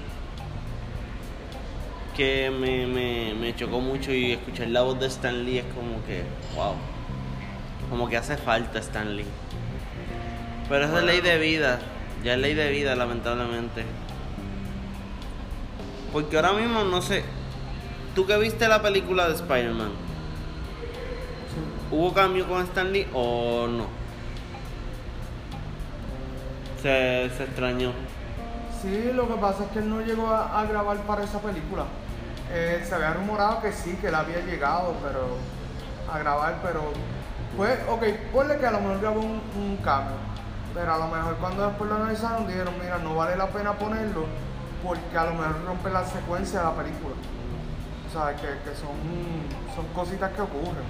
que 2.16 2.50
me, 2.50 2.86
me, 2.86 3.34
me 3.34 3.56
chocó 3.56 3.80
mucho 3.80 4.12
y 4.12 4.32
escuchar 4.32 4.68
la 4.68 4.82
voz 4.82 5.00
de 5.00 5.06
Stan 5.06 5.44
Lee 5.44 5.58
es 5.58 5.64
como 5.66 6.04
que, 6.04 6.22
wow, 6.54 6.74
como 7.88 8.08
que 8.08 8.16
hace 8.16 8.36
falta 8.36 8.78
Stan 8.80 9.16
Lee. 9.16 9.24
Pero 10.68 10.84
es 10.84 11.04
ley 11.04 11.20
de 11.20 11.38
vida, 11.38 11.80
ya 12.22 12.34
es 12.34 12.40
ley 12.40 12.54
de 12.54 12.70
vida 12.70 12.94
lamentablemente. 12.94 13.84
Porque 16.12 16.36
ahora 16.36 16.52
mismo 16.52 16.84
no 16.84 17.00
sé, 17.00 17.24
tú 18.14 18.26
que 18.26 18.36
viste 18.36 18.68
la 18.68 18.82
película 18.82 19.28
de 19.28 19.34
Spider-Man, 19.34 19.90
¿Hubo 21.92 22.14
cambio 22.14 22.48
con 22.48 22.62
Stan 22.62 22.90
Lee 22.90 23.06
o 23.12 23.66
no? 23.68 23.86
Se, 26.82 27.30
se 27.36 27.44
extrañó. 27.44 27.92
Sí, 28.82 29.12
lo 29.14 29.28
que 29.28 29.34
pasa 29.34 29.64
es 29.64 29.70
que 29.70 29.78
él 29.78 29.88
no 29.88 30.00
llegó 30.00 30.26
a, 30.26 30.64
grabar 30.64 30.96
para 30.98 31.22
esa 31.22 31.38
película. 31.38 31.84
Eh, 32.50 32.84
se 32.84 32.94
había 32.94 33.14
rumorado 33.14 33.62
que 33.62 33.72
sí, 33.72 33.96
que 34.00 34.08
él 34.08 34.14
había 34.14 34.40
llegado 34.40 34.94
pero 35.02 35.38
a 36.12 36.18
grabar, 36.18 36.58
pero 36.62 36.92
pues, 37.56 37.78
ok, 37.88 38.02
ponle 38.32 38.58
que 38.58 38.66
a 38.66 38.72
lo 38.72 38.80
mejor 38.80 39.00
grabó 39.00 39.20
un, 39.20 39.40
un 39.56 39.76
cambio, 39.82 40.16
pero 40.74 40.92
a 40.92 40.98
lo 40.98 41.06
mejor 41.06 41.36
cuando 41.36 41.68
después 41.68 41.88
lo 41.88 41.96
analizaron 41.96 42.48
dijeron, 42.48 42.74
mira, 42.82 42.98
no 42.98 43.14
vale 43.14 43.36
la 43.36 43.46
pena 43.46 43.72
ponerlo 43.74 44.26
porque 44.82 45.16
a 45.16 45.24
lo 45.26 45.34
mejor 45.34 45.64
rompe 45.64 45.90
la 45.90 46.04
secuencia 46.04 46.58
de 46.58 46.64
la 46.64 46.72
película. 46.72 47.14
O 48.08 48.12
sea, 48.12 48.34
que, 48.34 48.48
que 48.68 48.76
son, 48.76 48.98
son 49.74 49.86
cositas 49.94 50.32
que 50.32 50.42
ocurren. 50.42 50.84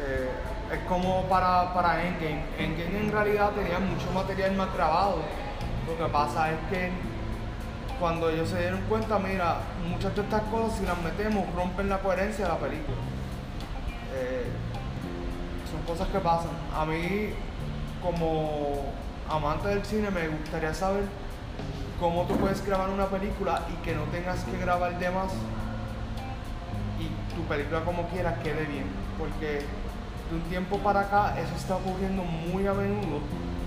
Eh, 0.00 0.28
es 0.72 0.78
como 0.88 1.24
para, 1.24 1.74
para 1.74 2.06
Endgame. 2.06 2.44
Endgame 2.58 3.00
en 3.00 3.12
realidad 3.12 3.50
tenía 3.50 3.78
mucho 3.78 4.10
material 4.12 4.54
más 4.54 4.72
grabado. 4.74 5.16
Lo 5.86 5.96
que 5.96 6.12
pasa 6.12 6.50
es 6.52 6.58
que 6.70 6.90
cuando 7.98 8.30
ellos 8.30 8.48
se 8.48 8.60
dieron 8.60 8.80
cuenta, 8.88 9.18
mira, 9.18 9.58
muchas 9.88 10.14
de 10.14 10.22
estas 10.22 10.42
cosas 10.44 10.78
si 10.78 10.86
las 10.86 10.98
metemos 11.02 11.44
rompen 11.54 11.88
la 11.88 11.98
coherencia 11.98 12.44
de 12.44 12.50
la 12.50 12.58
película. 12.58 12.96
Eh, 14.14 14.46
son 15.70 15.82
cosas 15.82 16.08
que 16.08 16.18
pasan. 16.18 16.52
A 16.74 16.84
mí, 16.84 17.30
como 18.02 18.92
amante 19.28 19.68
del 19.68 19.84
cine, 19.84 20.10
me 20.10 20.28
gustaría 20.28 20.72
saber 20.72 21.04
cómo 21.98 22.24
tú 22.24 22.36
puedes 22.36 22.64
grabar 22.64 22.88
una 22.88 23.06
película 23.06 23.62
y 23.72 23.84
que 23.84 23.94
no 23.94 24.04
tengas 24.04 24.44
que 24.44 24.56
grabar 24.58 24.98
de 24.98 25.10
más 25.10 25.32
y 26.98 27.34
tu 27.34 27.42
película 27.42 27.80
como 27.84 28.08
quieras 28.08 28.38
quede 28.42 28.64
bien. 28.64 28.86
Porque 29.18 29.66
de 30.30 30.36
un 30.36 30.42
tiempo 30.42 30.78
para 30.78 31.00
acá 31.00 31.34
eso 31.38 31.54
está 31.56 31.76
ocurriendo 31.76 32.22
muy 32.22 32.66
a 32.66 32.72
menudo, 32.72 33.20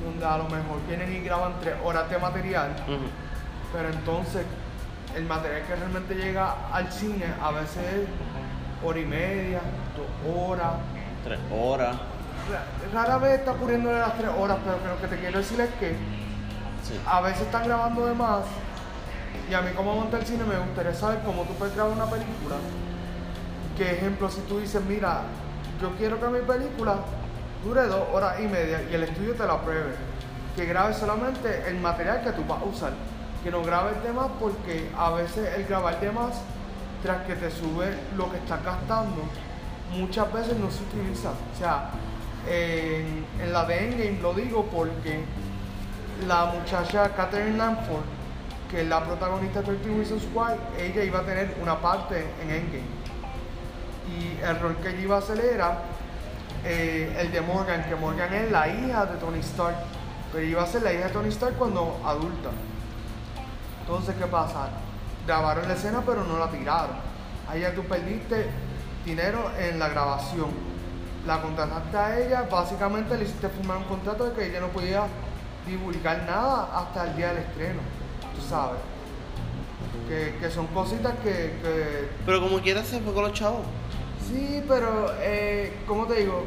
donde 0.06 0.26
a 0.26 0.38
lo 0.38 0.44
mejor 0.46 0.80
vienen 0.88 1.12
y 1.14 1.20
graban 1.22 1.54
tres 1.62 1.76
horas 1.84 2.10
de 2.10 2.18
material, 2.18 2.72
pero 3.74 3.90
entonces 3.90 4.46
el 5.16 5.26
material 5.26 5.62
que 5.68 5.76
realmente 5.76 6.16
llega 6.16 6.56
al 6.72 6.92
cine 6.92 7.26
a 7.42 7.52
veces 7.52 7.78
es 7.78 8.08
hora 8.86 9.00
y 9.00 9.06
media, 9.06 9.60
dos 9.96 10.36
horas. 10.36 10.74
Tres 11.24 11.40
horas. 11.52 11.96
Ra- 12.52 13.02
Rara 13.02 13.18
vez 13.18 13.40
está 13.40 13.52
ocurriendo 13.52 13.90
de 13.90 14.00
las 14.00 14.18
tres 14.18 14.30
horas, 14.38 14.58
pero 14.66 14.82
que 14.82 14.88
lo 14.90 14.98
que 15.02 15.08
te 15.16 15.22
quiero 15.22 15.38
decir 15.40 15.60
es 15.62 15.70
que 15.80 15.96
Sí. 16.84 17.00
a 17.08 17.22
veces 17.22 17.44
están 17.44 17.64
grabando 17.64 18.06
de 18.06 18.14
más 18.14 18.42
y 19.50 19.54
a 19.54 19.62
mí 19.62 19.72
como 19.74 19.94
amante 19.94 20.18
del 20.18 20.26
cine 20.26 20.44
me 20.44 20.58
gustaría 20.58 20.94
saber 20.94 21.20
cómo 21.26 21.44
tú 21.44 21.54
puedes 21.54 21.74
grabar 21.76 21.94
una 21.94 22.06
película. 22.06 22.56
Que 23.78 23.94
ejemplo, 23.94 24.30
si 24.30 24.42
tú 24.42 24.60
dices, 24.60 24.82
mira, 24.84 25.22
yo 25.84 25.92
quiero 25.98 26.18
que 26.18 26.28
mi 26.28 26.40
película 26.40 26.96
dure 27.62 27.84
dos 27.88 28.08
horas 28.14 28.40
y 28.40 28.48
media 28.48 28.82
y 28.90 28.96
el 28.96 29.04
estudio 29.04 29.34
te 29.34 29.46
la 29.46 29.56
apruebe. 29.56 29.94
Que 30.56 30.64
grabes 30.64 30.96
solamente 30.96 31.66
el 31.68 31.78
material 31.82 32.22
que 32.24 32.32
tú 32.32 32.42
vas 32.48 32.62
a 32.62 32.64
usar. 32.64 32.94
Que 33.44 33.52
no 33.52 33.62
grabes 33.64 34.02
de 34.02 34.14
más 34.14 34.30
porque 34.40 34.90
a 34.98 35.12
veces 35.12 35.54
el 35.58 35.66
grabar 35.66 36.00
de 36.00 36.10
más, 36.10 36.36
tras 37.04 37.26
que 37.26 37.36
te 37.36 37.52
sube 37.52 37.98
lo 38.16 38.32
que 38.32 38.38
estás 38.38 38.64
gastando, 38.64 39.24
muchas 39.92 40.32
veces 40.32 40.56
no 40.56 40.72
se 40.72 40.84
utiliza. 40.84 41.32
O 41.32 41.60
sea, 41.60 41.90
en, 42.50 43.52
la 43.52 43.66
de 43.66 43.84
Endgame 43.84 44.20
lo 44.22 44.34
digo 44.34 44.64
porque 44.74 45.26
la 46.26 46.46
muchacha 46.46 47.14
Catherine 47.14 47.58
Lanford, 47.58 48.06
que 48.72 48.84
es 48.84 48.88
la 48.88 49.04
protagonista 49.04 49.62
de 49.62 49.76
13 49.76 49.98
Reasons 49.98 50.28
Why, 50.34 50.54
ella 50.82 51.04
iba 51.04 51.20
a 51.20 51.24
tener 51.24 51.58
una 51.62 51.78
parte 51.82 52.26
en 52.42 52.52
Endgame. 52.52 53.03
Y 54.20 54.44
el 54.44 54.60
rol 54.60 54.78
que 54.78 54.90
ella 54.90 55.00
iba 55.00 55.16
a 55.16 55.20
hacer 55.20 55.40
era 55.40 55.80
eh, 56.66 57.16
el 57.20 57.32
de 57.32 57.42
Morgan, 57.42 57.84
que 57.86 57.96
Morgan 57.96 58.34
es 58.34 58.52
la 58.52 58.68
hija 58.68 59.06
de 59.06 59.18
Tony 59.18 59.40
Stark, 59.40 59.76
pero 60.32 60.46
iba 60.46 60.64
a 60.64 60.68
ser 60.68 60.84
la 60.84 60.94
hija 60.94 61.08
de 61.08 61.14
Tony 61.14 61.30
Stark 61.30 61.56
cuando 61.56 62.00
adulta. 62.06 62.50
Entonces, 63.82 64.16
¿qué 64.16 64.26
pasa? 64.28 64.70
Grabaron 65.28 65.68
la 65.68 65.74
escena, 65.74 66.02
pero 66.06 66.24
no 66.24 66.38
la 66.38 66.50
tiraron. 66.50 66.96
Ahí 67.50 67.62
ya 67.62 67.74
tú 67.74 67.84
perdiste 67.84 68.50
dinero 69.06 69.52
en 69.60 69.80
la 69.80 69.90
grabación. 69.90 70.52
La 71.28 71.42
contrataste 71.42 71.98
a 71.98 72.20
ella, 72.20 72.48
básicamente 72.50 73.18
le 73.18 73.24
hiciste 73.26 73.50
firmar 73.50 73.78
un 73.78 73.84
contrato 73.86 74.26
de 74.26 74.34
que 74.34 74.50
ella 74.50 74.60
no 74.60 74.68
podía 74.68 75.04
divulgar 75.66 76.24
nada 76.26 76.70
hasta 76.78 77.08
el 77.08 77.16
día 77.16 77.30
del 77.30 77.40
estreno, 77.40 77.80
tú 78.36 78.42
sabes. 78.48 78.80
Que, 80.08 80.38
que 80.40 80.52
son 80.52 80.68
cositas 80.68 81.14
que, 81.24 81.60
que 81.62 82.10
Pero 82.26 82.42
como 82.42 82.60
quiera 82.60 82.84
se 82.84 83.00
fue 83.00 83.14
con 83.14 83.24
los 83.24 83.34
chavos. 83.34 83.62
Sí, 84.28 84.64
pero, 84.68 85.14
eh, 85.20 85.74
¿cómo 85.88 86.06
te 86.06 86.16
digo? 86.16 86.44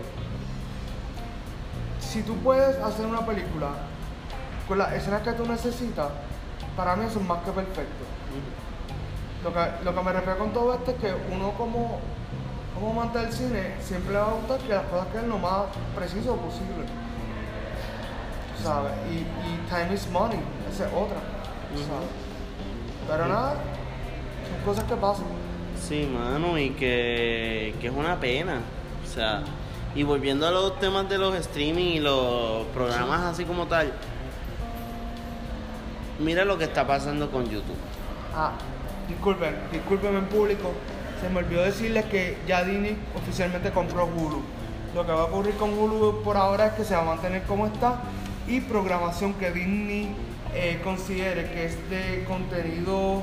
Si 2.01 2.23
tú 2.23 2.35
puedes 2.37 2.77
hacer 2.83 3.07
una 3.07 3.25
película 3.27 3.69
con 4.67 4.79
las 4.79 4.93
escenas 4.93 5.23
que 5.23 5.33
tú 5.33 5.47
necesitas, 5.47 6.09
para 6.77 6.97
mí 6.97 7.05
eso 7.07 7.21
es 7.21 7.27
más 7.27 7.43
que 7.43 7.51
perfecto. 7.51 8.05
Lo 9.45 9.53
que, 9.53 9.85
lo 9.85 9.95
que 9.95 10.03
me 10.03 10.13
refiero 10.13 10.39
con 10.39 10.53
todo 10.53 10.75
esto 10.75 10.91
es 10.93 10.97
que 10.97 11.15
uno 11.33 11.53
como, 11.53 12.01
como 12.75 12.91
amante 12.93 13.19
del 13.19 13.33
cine 13.33 13.75
siempre 13.81 14.13
le 14.13 14.19
va 14.19 14.27
a 14.27 14.35
gustar 14.35 14.59
que 14.61 14.69
las 14.69 14.85
cosas 14.87 15.07
queden 15.09 15.29
lo 15.29 15.39
más 15.39 15.65
preciso 15.95 16.37
posible. 16.37 16.87
¿Sabes? 18.63 18.93
Y, 19.11 19.19
y 19.19 19.67
time 19.69 19.95
is 19.95 20.09
money, 20.11 20.41
esa 20.73 20.87
es 20.87 20.93
otra. 20.93 21.19
¿sabes? 21.75 22.09
Pero 23.09 23.29
nada, 23.29 23.55
son 24.49 24.65
cosas 24.65 24.85
que 24.85 24.97
pasan. 24.97 25.46
Sí, 25.87 26.05
mano, 26.13 26.59
y 26.59 26.71
que, 26.71 27.73
que 27.81 27.87
es 27.87 27.93
una 27.95 28.19
pena. 28.19 28.59
O 29.05 29.09
sea, 29.09 29.43
y 29.95 30.03
volviendo 30.03 30.45
a 30.49 30.51
los 30.51 30.81
temas 30.81 31.09
de 31.09 31.17
los 31.17 31.33
streaming 31.37 31.85
y 31.85 32.01
los 32.01 32.67
programas 32.75 33.21
así 33.21 33.45
como 33.45 33.67
tal, 33.67 33.93
mira 36.19 36.45
lo 36.45 36.59
que 36.59 36.65
está 36.65 36.85
pasando 36.85 37.31
con 37.31 37.49
YouTube. 37.49 37.77
Ah, 38.35 38.51
disculpen, 39.09 39.55
disculpen 39.71 40.17
en 40.17 40.25
público. 40.25 40.73
Se 41.21 41.29
me 41.29 41.39
olvidó 41.39 41.63
decirles 41.63 42.05
que 42.07 42.37
ya 42.49 42.65
Disney 42.65 42.97
oficialmente 43.15 43.71
compró 43.71 44.07
Hulu. 44.07 44.43
Lo 44.93 45.07
que 45.07 45.13
va 45.13 45.21
a 45.21 45.25
ocurrir 45.27 45.55
con 45.55 45.73
Hulu 45.73 46.23
por 46.25 46.37
ahora 46.37 46.67
es 46.67 46.73
que 46.73 46.85
se 46.85 46.97
va 46.97 47.03
a 47.03 47.05
mantener 47.05 47.45
como 47.45 47.69
está 47.69 48.01
y 48.49 48.61
programación 48.61 49.35
que 49.35 49.53
Disney 49.53 50.09
eh, 50.53 50.81
considere 50.83 51.49
que 51.49 51.67
es 51.67 51.91
de 51.91 52.25
contenido 52.25 53.23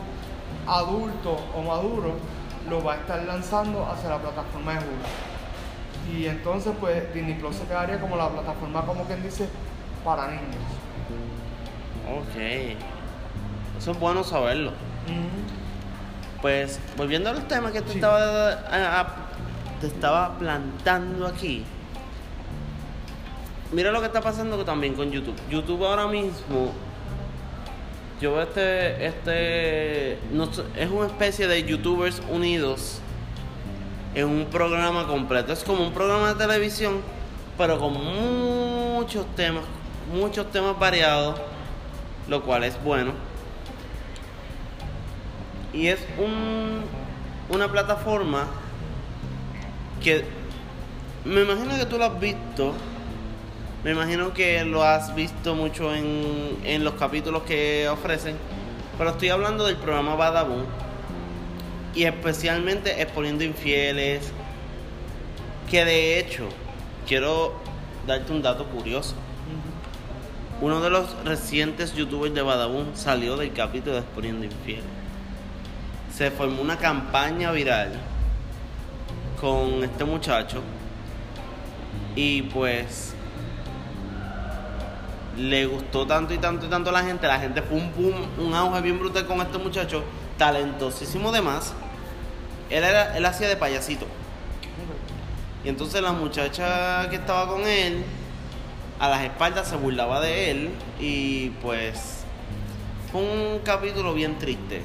adulto 0.66 1.38
o 1.58 1.62
maduro 1.62 2.16
lo 2.70 2.84
va 2.84 2.94
a 2.94 2.96
estar 2.98 3.22
lanzando 3.24 3.86
hacia 3.86 4.10
la 4.10 4.18
plataforma 4.20 4.74
de 4.74 4.80
Hulu. 4.80 6.18
Y 6.18 6.26
entonces 6.28 6.74
pues 6.80 7.14
Disney 7.14 7.36
Plus 7.36 7.56
se 7.56 7.64
quedaría 7.66 8.00
como 8.00 8.16
la 8.18 8.30
plataforma 8.30 8.82
como 8.86 9.04
quien 9.06 9.24
dice 9.24 9.48
para 10.04 10.28
niños. 10.28 10.56
Ok. 12.10 12.78
Eso 13.80 13.92
es 13.92 14.00
bueno 14.00 14.24
saberlo. 14.24 14.72
Pues, 16.42 16.80
volviendo 16.98 17.30
al 17.30 17.48
tema 17.48 17.72
que 17.72 17.82
te, 17.82 17.90
Sí. 17.92 17.96
estaba, 17.96 18.20
a- 18.20 19.00
a- 19.02 19.08
te 19.80 19.88
estaba 19.88 20.38
plantando 20.38 21.26
aquí. 21.26 21.64
Mira 23.72 23.92
lo 23.92 24.02
que 24.02 24.08
está 24.08 24.22
pasando 24.22 24.64
también 24.66 24.94
con 24.94 25.10
YouTube. 25.10 25.36
YouTube 25.50 25.84
ahora 25.86 26.06
mismo, 26.08 26.72
yo 28.24 28.32
veo 28.32 28.44
este, 28.44 29.06
este, 29.06 30.14
es 30.14 30.90
una 30.90 31.08
especie 31.08 31.46
de 31.46 31.62
YouTubers 31.66 32.22
unidos 32.32 33.00
en 34.16 34.30
un 34.30 34.46
programa 34.46 35.06
completo. 35.08 35.52
Es 35.52 35.62
como 35.62 35.86
un 35.86 35.92
programa 35.92 36.30
de 36.30 36.36
televisión, 36.36 37.02
pero 37.58 37.78
con 37.78 37.94
muchos 38.02 39.26
temas, 39.36 39.66
muchos 40.14 40.50
temas 40.54 40.80
variados, 40.80 41.38
lo 42.30 42.44
cual 42.44 42.64
es 42.64 42.82
bueno. 42.82 43.12
Y 45.74 45.88
es 45.88 46.00
un, 46.18 46.80
una 47.50 47.70
plataforma 47.70 48.46
que 50.02 50.24
me 51.26 51.42
imagino 51.42 51.78
que 51.78 51.86
tú 51.86 51.98
lo 51.98 52.06
has 52.06 52.18
visto. 52.22 52.74
Me 53.84 53.92
imagino 53.92 54.34
que 54.34 54.64
lo 54.64 54.84
has 54.84 55.14
visto 55.14 55.56
mucho 55.56 55.94
en, 55.94 56.58
en 56.64 56.84
los 56.86 56.94
capítulos 56.94 57.44
que 57.44 57.90
ofrecen. 57.90 58.38
Pero 58.98 59.10
estoy 59.10 59.30
hablando 59.30 59.66
del 59.66 59.76
programa 59.76 60.16
Badaboom. 60.16 60.64
Y 61.94 62.04
especialmente 62.06 63.02
exponiendo 63.02 63.44
infieles. 63.44 64.32
Que 65.70 65.84
de 65.84 66.20
hecho, 66.20 66.48
quiero 67.06 67.54
darte 68.08 68.32
un 68.32 68.42
dato 68.42 68.66
curioso. 68.68 69.16
Uno 70.62 70.80
de 70.80 70.90
los 70.90 71.14
recientes 71.26 71.94
youtubers 71.94 72.34
de 72.34 72.42
Badaboom 72.42 72.96
salió 72.96 73.36
del 73.36 73.52
capítulo 73.52 73.96
de 73.96 74.02
Exponiendo 74.02 74.46
Infieles. 74.46 74.86
Se 76.16 76.32
formó 76.32 76.62
una 76.62 76.78
campaña 76.78 77.52
viral 77.52 77.92
con 79.42 79.84
este 79.84 80.06
muchacho 80.06 80.62
y 82.16 82.44
pues 82.44 83.13
le 85.38 85.66
gustó 85.66 86.06
tanto 86.06 86.34
y 86.34 86.38
tanto 86.38 86.66
y 86.66 86.70
tanto 86.70 86.90
a 86.90 86.94
la 86.94 87.04
gente. 87.04 87.28
La 87.28 87.40
gente 87.40 87.62
fue 87.62 87.78
un 87.78 87.94
boom, 87.94 88.16
un 88.38 88.54
auge 88.54 88.82
bien 88.82 89.00
brutal 89.00 89.26
con 89.26 89.42
este 89.42 89.58
muchacho, 89.58 90.04
talentosísimo 90.38 91.32
de 91.32 91.42
más. 91.42 91.74
Él, 92.70 92.84
era, 92.84 93.18
él 93.18 93.26
hacía 93.26 93.48
de 93.48 93.56
payasito. 93.56 94.06
Y 95.64 95.70
entonces 95.70 96.02
la 96.02 96.12
muchacha 96.12 97.10
que 97.10 97.16
estaba 97.16 97.48
con 97.48 97.62
él, 97.66 98.04
a 99.00 99.10
las 99.10 99.22
espaldas 99.22 99.68
se 99.68 99.76
burlaba 99.76 100.20
de 100.22 100.52
él 100.52 100.70
y 101.00 101.50
pues 101.62 102.24
fue 103.12 103.22
un 103.22 103.60
capítulo 103.60 104.14
bien 104.14 104.38
triste. 104.38 104.82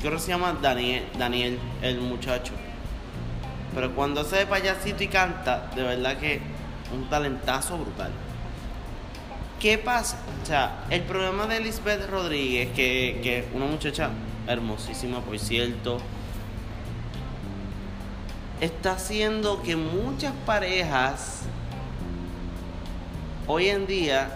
Creo 0.00 0.12
que 0.12 0.18
se 0.18 0.28
llama 0.28 0.56
Daniel, 0.60 1.04
Daniel, 1.18 1.58
el 1.82 2.00
muchacho. 2.00 2.52
Pero 3.74 3.94
cuando 3.94 4.22
hace 4.22 4.36
de 4.36 4.46
payasito 4.46 5.02
y 5.02 5.08
canta, 5.08 5.70
de 5.74 5.82
verdad 5.82 6.16
que 6.16 6.40
un 6.92 7.08
talentazo 7.08 7.76
brutal. 7.78 8.10
¿Qué 9.60 9.78
pasa? 9.78 10.18
O 10.42 10.46
sea, 10.46 10.84
el 10.90 11.02
problema 11.02 11.46
de 11.46 11.60
Lisbeth 11.60 12.08
Rodríguez, 12.10 12.68
que, 12.74 13.20
que 13.22 13.38
es 13.38 13.44
una 13.54 13.66
muchacha 13.66 14.10
hermosísima, 14.46 15.20
por 15.20 15.38
cierto, 15.38 15.98
está 18.60 18.92
haciendo 18.92 19.62
que 19.62 19.76
muchas 19.76 20.34
parejas 20.44 21.40
hoy 23.46 23.68
en 23.68 23.86
día 23.86 24.28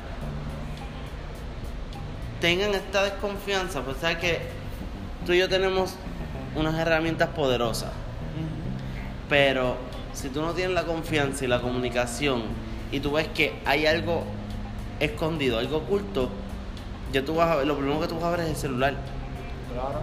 tengan 2.41 2.75
esta 2.75 3.05
desconfianza, 3.05 3.83
pues 3.83 3.99
sabes 3.99 4.17
que 4.19 4.41
tú 5.27 5.33
y 5.33 5.39
yo 5.39 5.49
tenemos 5.49 5.97
unas 6.57 6.79
herramientas 6.79 7.29
poderosas, 7.31 7.91
pero 9.29 9.77
si 10.15 10.31
tú 10.31 10.41
no 10.41 10.55
tienes 10.55 10.75
la 10.75 10.85
confianza 10.85 11.45
y 11.45 11.49
la 11.49 11.61
comunicación 11.61 12.45
y 12.91 13.01
tú 13.01 13.13
ves 13.13 13.29
que 13.29 13.61
hay 13.65 13.87
algo 13.87 14.25
escondido, 15.01 15.59
algo 15.59 15.79
oculto, 15.79 16.29
ya 17.13 17.25
tú 17.25 17.35
vas 17.35 17.51
a 17.51 17.57
ver, 17.57 17.67
lo 17.67 17.77
primero 17.77 18.01
que 18.01 18.07
tú 18.07 18.15
vas 18.17 18.25
a 18.25 18.31
ver 18.31 18.41
es 18.41 18.49
el 18.51 18.57
celular. 18.57 18.95
Claro. 19.73 20.01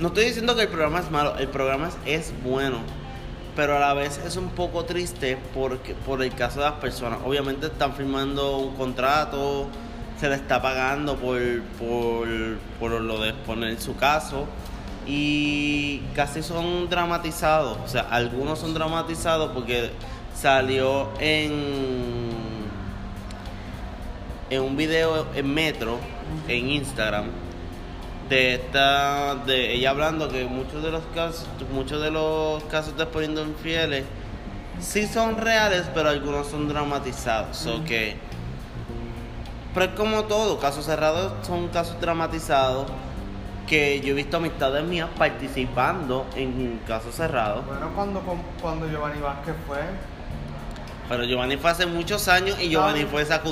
No 0.00 0.08
estoy 0.08 0.24
diciendo 0.24 0.56
que 0.56 0.62
el 0.62 0.68
programa 0.68 1.00
es 1.00 1.10
malo, 1.10 1.36
el 1.38 1.48
programa 1.48 1.90
es, 2.06 2.32
bueno, 2.42 2.78
pero 3.54 3.76
a 3.76 3.78
la 3.78 3.94
vez 3.94 4.18
es 4.18 4.36
un 4.36 4.48
poco 4.50 4.84
triste 4.84 5.38
porque, 5.54 5.94
por 5.94 6.22
el 6.22 6.34
caso 6.34 6.60
de 6.60 6.66
las 6.66 6.80
personas. 6.80 7.20
Obviamente 7.24 7.66
están 7.66 7.94
firmando 7.94 8.58
un 8.58 8.74
contrato, 8.74 9.68
se 10.18 10.28
le 10.28 10.34
está 10.34 10.60
pagando 10.60 11.16
por, 11.16 11.38
por, 11.78 12.26
por 12.80 13.00
lo 13.00 13.20
de 13.20 13.30
exponer 13.30 13.80
su 13.80 13.96
caso 13.96 14.46
y 15.06 15.98
casi 16.14 16.42
son 16.42 16.88
dramatizados, 16.88 17.78
o 17.84 17.88
sea, 17.88 18.02
algunos 18.10 18.58
son 18.58 18.74
dramatizados 18.74 19.50
porque 19.52 19.90
salió 20.34 21.10
en, 21.20 22.53
en 24.50 24.62
un 24.62 24.76
video 24.76 25.26
en 25.34 25.52
Metro, 25.54 25.98
en 26.48 26.70
Instagram 26.70 27.26
de 28.28 28.54
esta 28.54 29.34
de 29.46 29.74
ella 29.74 29.90
hablando 29.90 30.28
que 30.30 30.44
muchos 30.46 30.82
de 30.82 30.90
los 30.90 31.02
casos 31.14 31.46
muchos 31.72 32.00
de 32.00 32.10
los 32.10 32.62
casos 32.64 32.96
de 32.96 33.02
exponiendo 33.02 33.42
infieles 33.42 34.04
sí 34.80 35.06
son 35.06 35.36
reales 35.36 35.84
pero 35.92 36.08
algunos 36.08 36.46
son 36.46 36.66
dramatizados 36.66 37.66
o 37.66 37.84
que 37.84 38.16
pero 39.74 39.86
es 39.86 39.92
como 39.92 40.24
todo 40.24 40.58
casos 40.58 40.86
cerrados 40.86 41.34
son 41.46 41.68
casos 41.68 42.00
dramatizados 42.00 42.86
que 43.66 44.00
yo 44.00 44.12
he 44.12 44.14
visto 44.14 44.38
amistades 44.38 44.84
mías 44.84 45.08
participando 45.18 46.24
en 46.34 46.80
casos 46.88 47.14
cerrados 47.14 47.66
Bueno, 47.66 47.90
cuando, 47.94 48.22
cuando 48.62 48.88
Giovanni 48.88 49.20
Vázquez 49.20 49.54
fue. 49.66 49.78
pero 51.10 51.24
Giovanni 51.24 51.58
fue 51.58 51.70
hace 51.70 51.84
muchos 51.84 52.26
años 52.28 52.56
y 52.58 52.70
Giovanni 52.70 53.00
Claro. 53.00 53.10
fue 53.10 53.22
esa 53.22 53.42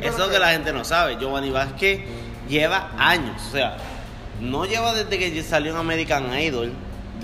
Eso 0.00 0.30
que 0.30 0.38
la 0.38 0.50
gente 0.50 0.72
no 0.72 0.84
sabe. 0.84 1.16
Giovanni 1.18 1.50
Vázquez 1.50 2.00
lleva 2.48 2.92
años. 2.98 3.42
O 3.48 3.50
sea, 3.52 3.76
no 4.40 4.64
lleva 4.64 4.92
desde 4.94 5.18
que 5.18 5.42
salió 5.42 5.72
en 5.72 5.78
American 5.78 6.38
Idol. 6.38 6.72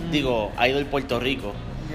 Mm. 0.09 0.11
Digo, 0.11 0.53
Idol 0.67 0.87
Puerto 0.87 1.21
Rico. 1.21 1.55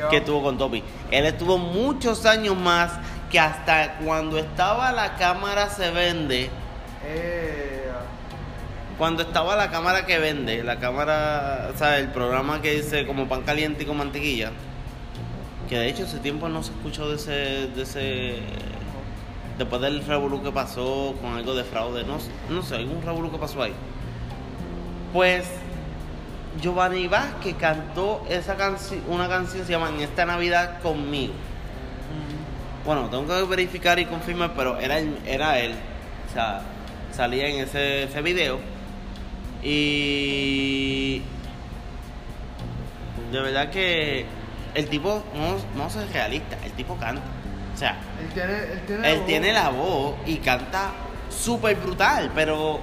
Que 0.09 0.17
estuvo 0.17 0.43
con 0.43 0.57
Topi. 0.57 0.83
Él 1.09 1.25
estuvo 1.25 1.57
muchos 1.57 2.25
años 2.25 2.57
más 2.57 2.91
que 3.31 3.39
hasta 3.39 3.97
cuando 3.99 4.37
estaba 4.37 4.91
la 4.91 5.15
cámara 5.15 5.69
se 5.69 5.89
vende. 5.91 6.49
Eh, 7.05 7.89
Cuando 8.97 9.23
estaba 9.23 9.55
la 9.55 9.71
cámara 9.71 10.05
que 10.05 10.19
vende. 10.19 10.63
La 10.63 10.79
cámara, 10.79 11.71
¿sabes? 11.77 12.01
El 12.01 12.09
programa 12.09 12.61
que 12.61 12.75
dice 12.75 13.07
como 13.07 13.27
pan 13.27 13.43
caliente 13.43 13.83
y 13.83 13.85
con 13.85 13.97
mantequilla. 13.97 14.51
Que 15.69 15.77
de 15.77 15.89
hecho 15.89 16.03
ese 16.03 16.19
tiempo 16.19 16.49
no 16.49 16.61
se 16.61 16.71
escuchó 16.71 17.09
de 17.09 17.15
ese... 17.15 17.31
De 17.73 17.81
ese 17.83 18.39
después 19.57 19.81
del 19.81 20.05
revolú 20.05 20.43
que 20.43 20.51
pasó 20.51 21.15
con 21.21 21.33
algo 21.33 21.55
de 21.55 21.63
fraude, 21.63 22.03
no, 22.03 22.17
no 22.49 22.61
sé, 22.61 22.75
algún 22.75 23.01
revolú 23.01 23.31
que 23.31 23.37
pasó 23.37 23.63
ahí. 23.63 23.73
Pues 25.13 25.45
Giovanni 26.61 27.07
Vázquez 27.07 27.55
cantó 27.55 28.23
esa 28.29 28.55
canción, 28.55 29.01
una 29.07 29.27
canción 29.27 29.65
se 29.65 29.71
llama 29.71 29.89
En 29.89 30.01
esta 30.01 30.25
Navidad 30.25 30.81
conmigo. 30.81 31.33
Bueno, 32.85 33.09
tengo 33.09 33.25
que 33.25 33.43
verificar 33.43 33.97
y 33.99 34.05
confirmar, 34.05 34.53
pero 34.55 34.77
era 34.79 34.99
él, 34.99 35.17
era 35.25 35.59
él. 35.59 35.73
O 36.29 36.33
sea, 36.33 36.61
salía 37.11 37.47
en 37.47 37.61
ese, 37.61 38.03
ese 38.03 38.21
video. 38.21 38.59
Y 39.63 41.23
de 43.31 43.41
verdad 43.41 43.71
que 43.71 44.25
el 44.75 44.87
tipo, 44.87 45.23
no, 45.33 45.57
no 45.75 45.87
es 45.87 46.13
realista, 46.13 46.57
el 46.63 46.71
tipo 46.73 46.95
canta. 46.97 47.23
O 47.75 47.77
sea, 47.77 47.97
él 48.21 48.29
tiene, 48.33 48.53
él 48.71 48.81
tiene, 48.87 49.11
él 49.11 49.17
voz. 49.17 49.25
tiene 49.27 49.53
la 49.53 49.69
voz 49.69 50.15
y 50.25 50.37
canta 50.37 50.91
súper 51.29 51.75
brutal, 51.75 52.31
pero 52.33 52.79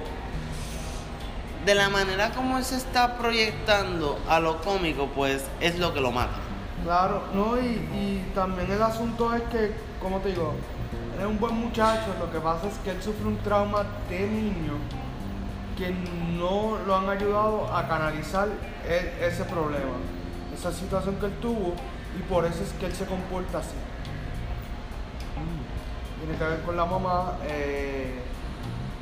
de 1.65 1.75
la 1.75 1.89
manera 1.89 2.29
como 2.31 2.57
él 2.57 2.63
se 2.63 2.75
está 2.75 3.17
proyectando 3.17 4.19
a 4.29 4.39
lo 4.39 4.61
cómico, 4.61 5.07
pues 5.15 5.45
es 5.61 5.79
lo 5.79 5.93
que 5.93 6.01
lo 6.01 6.11
mata. 6.11 6.35
Claro, 6.83 7.23
no, 7.33 7.57
y, 7.59 7.65
y 7.65 8.31
también 8.35 8.69
el 8.71 8.81
asunto 8.81 9.33
es 9.33 9.41
que, 9.43 9.71
como 10.01 10.19
te 10.19 10.29
digo, 10.29 10.53
él 11.15 11.21
es 11.21 11.25
un 11.27 11.39
buen 11.39 11.55
muchacho, 11.55 12.13
lo 12.19 12.31
que 12.31 12.39
pasa 12.39 12.67
es 12.67 12.77
que 12.79 12.91
él 12.91 13.01
sufre 13.01 13.25
un 13.27 13.37
trauma 13.37 13.83
de 14.09 14.27
niño 14.27 14.73
que 15.77 15.91
no 16.37 16.77
lo 16.85 16.95
han 16.95 17.09
ayudado 17.09 17.73
a 17.73 17.87
canalizar 17.87 18.47
e- 18.85 19.13
ese 19.21 19.43
problema, 19.45 19.95
esa 20.53 20.71
situación 20.71 21.15
que 21.15 21.27
él 21.27 21.33
tuvo, 21.41 21.73
y 22.19 22.21
por 22.29 22.45
eso 22.45 22.61
es 22.61 22.71
que 22.79 22.85
él 22.87 22.93
se 22.93 23.05
comporta 23.05 23.59
así. 23.59 23.75
Tiene 26.23 26.37
que 26.37 26.43
ver 26.45 26.61
con 26.61 26.77
la 26.77 26.85
mamá, 26.85 27.33
eh, 27.47 28.13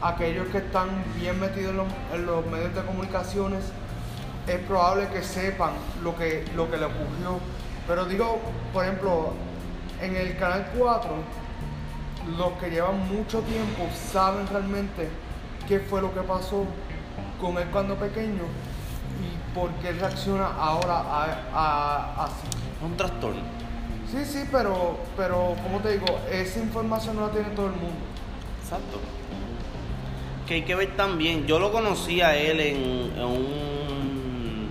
aquellos 0.01 0.47
que 0.47 0.57
están 0.57 0.89
bien 1.15 1.39
metidos 1.39 1.75
en 2.13 2.25
los, 2.25 2.45
medios 2.47 2.73
de 2.73 2.81
comunicaciones, 2.81 3.63
es 4.47 4.57
probable 4.61 5.07
que 5.09 5.21
sepan 5.21 5.73
lo 6.03 6.15
que, 6.15 6.43
lo 6.55 6.69
que 6.71 6.77
le 6.77 6.85
ocurrió. 6.85 7.39
Pero 7.87 8.05
digo, 8.05 8.39
por 8.73 8.83
ejemplo, 8.85 9.33
en 10.01 10.15
el 10.15 10.35
canal 10.37 10.67
4, 10.75 11.09
los 12.37 12.51
que 12.53 12.69
llevan 12.71 13.07
mucho 13.07 13.41
tiempo 13.41 13.87
saben 14.11 14.47
realmente 14.47 15.09
qué 15.67 15.79
fue 15.79 16.01
lo 16.01 16.11
que 16.13 16.21
pasó 16.21 16.65
con 17.39 17.57
él 17.59 17.67
cuando 17.71 17.95
pequeño 17.95 18.43
y 19.21 19.53
por 19.53 19.69
qué 19.75 19.91
reacciona 19.91 20.47
ahora 20.57 20.95
a, 21.01 21.25
a- 21.53 22.23
así. 22.25 22.47
Un 22.83 22.97
trastorno. 22.97 23.60
Sí, 24.11 24.25
sí, 24.25 24.43
pero, 24.51 24.97
pero 25.15 25.55
como 25.63 25.79
te 25.79 25.93
digo, 25.93 26.19
esa 26.29 26.59
información 26.59 27.15
no 27.15 27.27
la 27.27 27.31
tiene 27.31 27.49
todo 27.51 27.67
el 27.67 27.71
mundo. 27.71 27.95
Exacto. 28.61 28.99
Que 30.45 30.55
hay 30.55 30.61
que 30.63 30.75
ver 30.75 30.97
también. 30.97 31.47
Yo 31.47 31.59
lo 31.59 31.71
conocí 31.71 32.19
a 32.19 32.35
él 32.35 32.59
en, 32.59 33.13
en 33.15 33.23
un. 33.23 34.69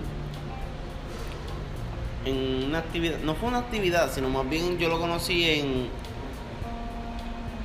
En 2.23 2.65
una 2.67 2.77
actividad. 2.77 3.17
No 3.19 3.33
fue 3.33 3.49
una 3.49 3.57
actividad, 3.57 4.11
sino 4.13 4.29
más 4.29 4.47
bien 4.47 4.77
yo 4.77 4.89
lo 4.89 4.99
conocí 4.99 5.49
en. 5.49 5.89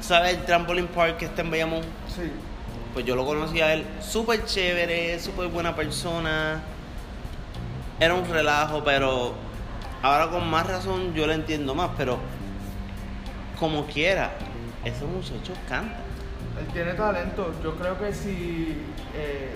¿Sabes 0.01 0.35
el 0.35 0.45
trampoline 0.47 0.89
park 0.89 1.19
que 1.19 1.25
está 1.27 1.43
en 1.43 1.51
Bayamón? 1.51 1.83
Sí. 2.09 2.31
Pues 2.95 3.05
yo 3.05 3.15
lo 3.17 3.27
conocí 3.27 3.61
a 3.61 3.75
él. 3.75 3.85
Súper 4.01 4.47
chévere, 4.47 5.21
súper 5.21 5.49
buena 5.49 5.77
persona. 5.77 6.63
Era 8.01 8.15
un 8.15 8.27
relajo, 8.27 8.83
pero. 8.83 9.46
Ahora 10.07 10.29
con 10.29 10.49
más 10.49 10.65
razón 10.69 11.15
yo 11.15 11.27
lo 11.27 11.33
entiendo 11.33 11.75
más, 11.75 11.91
pero. 11.97 12.17
Como 13.59 13.87
quiera, 13.87 14.35
ese 14.85 15.05
muchacho 15.05 15.53
canta. 15.69 15.97
Él 16.61 16.67
tiene 16.73 16.93
talento. 16.93 17.53
Yo 17.61 17.75
creo 17.75 17.99
que 17.99 18.15
si 18.15 18.85
eh, 19.15 19.51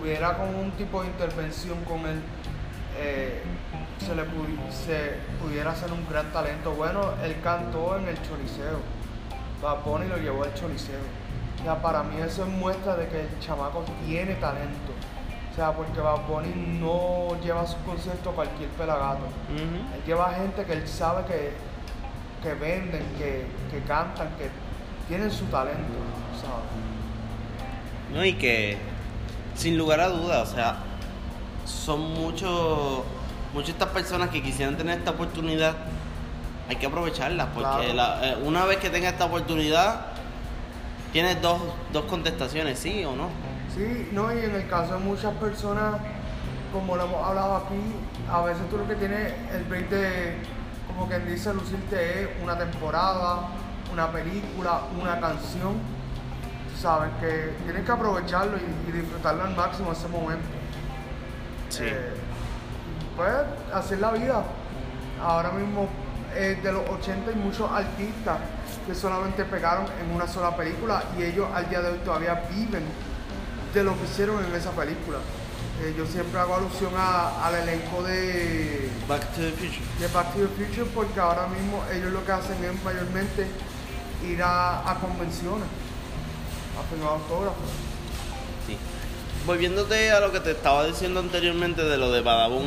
hubiera 0.00 0.38
como 0.38 0.62
un 0.62 0.70
tipo 0.70 1.02
de 1.02 1.08
intervención 1.08 1.76
con 1.84 2.06
él, 2.06 2.22
eh, 2.98 3.42
se 3.98 4.14
le 4.14 4.22
pudiera 4.24 5.72
hacer 5.72 5.92
un 5.92 6.08
gran 6.08 6.32
talento. 6.32 6.72
Bueno, 6.72 7.02
él 7.22 7.36
cantó 7.44 7.98
en 7.98 8.08
el 8.08 8.16
Choliseo. 8.22 8.80
Bad 9.60 9.84
Bunny 9.84 10.08
lo 10.08 10.16
llevó 10.16 10.42
al 10.42 10.54
Choliseo. 10.54 11.00
Sea, 11.62 11.82
para 11.82 12.02
mí 12.02 12.16
eso 12.22 12.44
es 12.44 12.48
muestra 12.48 12.96
de 12.96 13.08
que 13.08 13.20
el 13.20 13.40
chamaco 13.40 13.84
tiene 14.06 14.36
talento. 14.36 14.95
O 15.56 15.58
sea, 15.58 15.72
porque 15.72 15.98
Bad 15.98 16.26
Bunny 16.28 16.78
no 16.80 17.28
lleva 17.42 17.62
a 17.62 17.66
sus 17.66 17.76
conciertos 17.76 18.30
a 18.30 18.36
cualquier 18.36 18.68
pelagato. 18.70 19.24
Ujú. 19.54 19.94
Él 19.94 20.02
lleva 20.06 20.30
gente 20.34 20.64
que 20.64 20.72
él 20.74 20.86
sabe 20.86 21.24
que, 21.24 21.54
que 22.42 22.54
venden, 22.54 23.02
que, 23.16 23.46
que 23.70 23.80
cantan, 23.86 24.28
que 24.36 24.50
tienen 25.08 25.30
su 25.30 25.46
talento, 25.46 25.80
¿sabes? 26.38 28.12
¿no? 28.12 28.22
Y 28.22 28.34
que, 28.34 28.76
sin 29.54 29.78
lugar 29.78 30.00
a 30.00 30.08
dudas, 30.10 30.50
o 30.52 30.54
sea, 30.54 30.76
son 31.64 32.00
muchos, 32.12 33.00
muchas 33.54 33.70
estas 33.70 33.88
personas 33.88 34.28
que 34.28 34.42
quisieran 34.42 34.76
tener 34.76 34.98
esta 34.98 35.12
oportunidad, 35.12 35.72
hay 36.68 36.76
que 36.76 36.84
aprovecharla, 36.84 37.46
porque 37.54 37.92
Claro. 37.92 37.94
la- 37.94 38.28
eh, 38.32 38.36
una 38.44 38.66
vez 38.66 38.76
que 38.76 38.90
tengas 38.90 39.14
esta 39.14 39.24
oportunidad, 39.24 40.08
tienes 41.14 41.40
dos, 41.40 41.60
dos 41.94 42.04
contestaciones, 42.04 42.78
sí 42.78 43.02
o 43.06 43.16
no. 43.16 43.30
Sí, 43.76 44.08
no, 44.12 44.32
y 44.32 44.38
en 44.38 44.54
el 44.54 44.66
caso 44.68 44.94
de 44.94 45.00
muchas 45.00 45.34
personas, 45.34 45.96
como 46.72 46.96
lo 46.96 47.04
hemos 47.04 47.22
hablado 47.22 47.56
aquí, 47.56 47.78
a 48.32 48.40
veces 48.40 48.66
tú 48.70 48.78
lo 48.78 48.88
que 48.88 48.94
tienes 48.94 49.34
el 49.54 49.64
break 49.64 49.90
de, 49.90 50.36
como 50.86 51.06
quien 51.06 51.26
dice, 51.26 51.52
lucirte 51.52 52.22
es 52.22 52.28
una 52.42 52.56
temporada, 52.56 53.48
una 53.92 54.10
película, 54.10 54.80
una 54.98 55.20
canción. 55.20 55.74
Tú 56.72 56.80
sabes 56.80 57.10
que 57.20 57.52
tienes 57.64 57.84
que 57.84 57.92
aprovecharlo 57.92 58.56
y, 58.56 58.88
y 58.88 58.92
disfrutarlo 58.92 59.44
al 59.44 59.54
máximo 59.54 59.92
ese 59.92 60.08
momento. 60.08 60.46
Sí. 61.68 61.84
Eh, 61.84 62.14
pues 63.14 63.30
así 63.74 63.92
es 63.92 64.00
la 64.00 64.12
vida. 64.12 64.42
Ahora 65.22 65.50
mismo 65.50 65.86
eh, 66.34 66.58
de 66.62 66.72
los 66.72 66.88
80 66.88 67.30
hay 67.30 67.36
muchos 67.36 67.70
artistas 67.70 68.38
que 68.86 68.94
solamente 68.94 69.44
pegaron 69.44 69.84
en 70.02 70.14
una 70.14 70.26
sola 70.26 70.56
película 70.56 71.02
y 71.18 71.24
ellos 71.24 71.48
al 71.54 71.68
día 71.68 71.82
de 71.82 71.90
hoy 71.90 71.98
todavía 71.98 72.42
viven 72.50 72.84
de 73.76 73.84
lo 73.84 73.96
que 73.98 74.04
hicieron 74.04 74.44
en 74.44 74.54
esa 74.54 74.70
película. 74.72 75.18
Eh, 75.82 75.94
yo 75.96 76.06
siempre 76.06 76.40
hago 76.40 76.54
alusión 76.56 76.92
a- 76.96 77.46
al 77.46 77.54
elenco 77.56 78.02
de, 78.02 78.90
Back 79.06 79.20
to 79.34 79.42
the 79.42 79.50
Future. 79.52 79.82
de 80.00 80.08
Back 80.08 80.32
to 80.32 80.38
the 80.40 80.48
Future 80.64 80.86
porque 80.94 81.20
ahora 81.20 81.46
mismo 81.48 81.84
ellos 81.92 82.10
lo 82.12 82.24
que 82.24 82.32
hacen 82.32 82.56
es 82.64 82.82
mayormente 82.82 83.46
ir 84.26 84.42
a, 84.42 84.90
a 84.90 84.94
convenciones, 84.98 85.68
a 86.80 86.82
firmar 86.90 87.10
autógrafos. 87.12 87.68
Sí. 88.66 88.76
Volviéndote 89.44 90.10
a 90.12 90.20
lo 90.20 90.32
que 90.32 90.40
te 90.40 90.52
estaba 90.52 90.86
diciendo 90.86 91.20
anteriormente 91.20 91.82
de 91.84 91.98
lo 91.98 92.10
de 92.10 92.22
Badabun, 92.22 92.64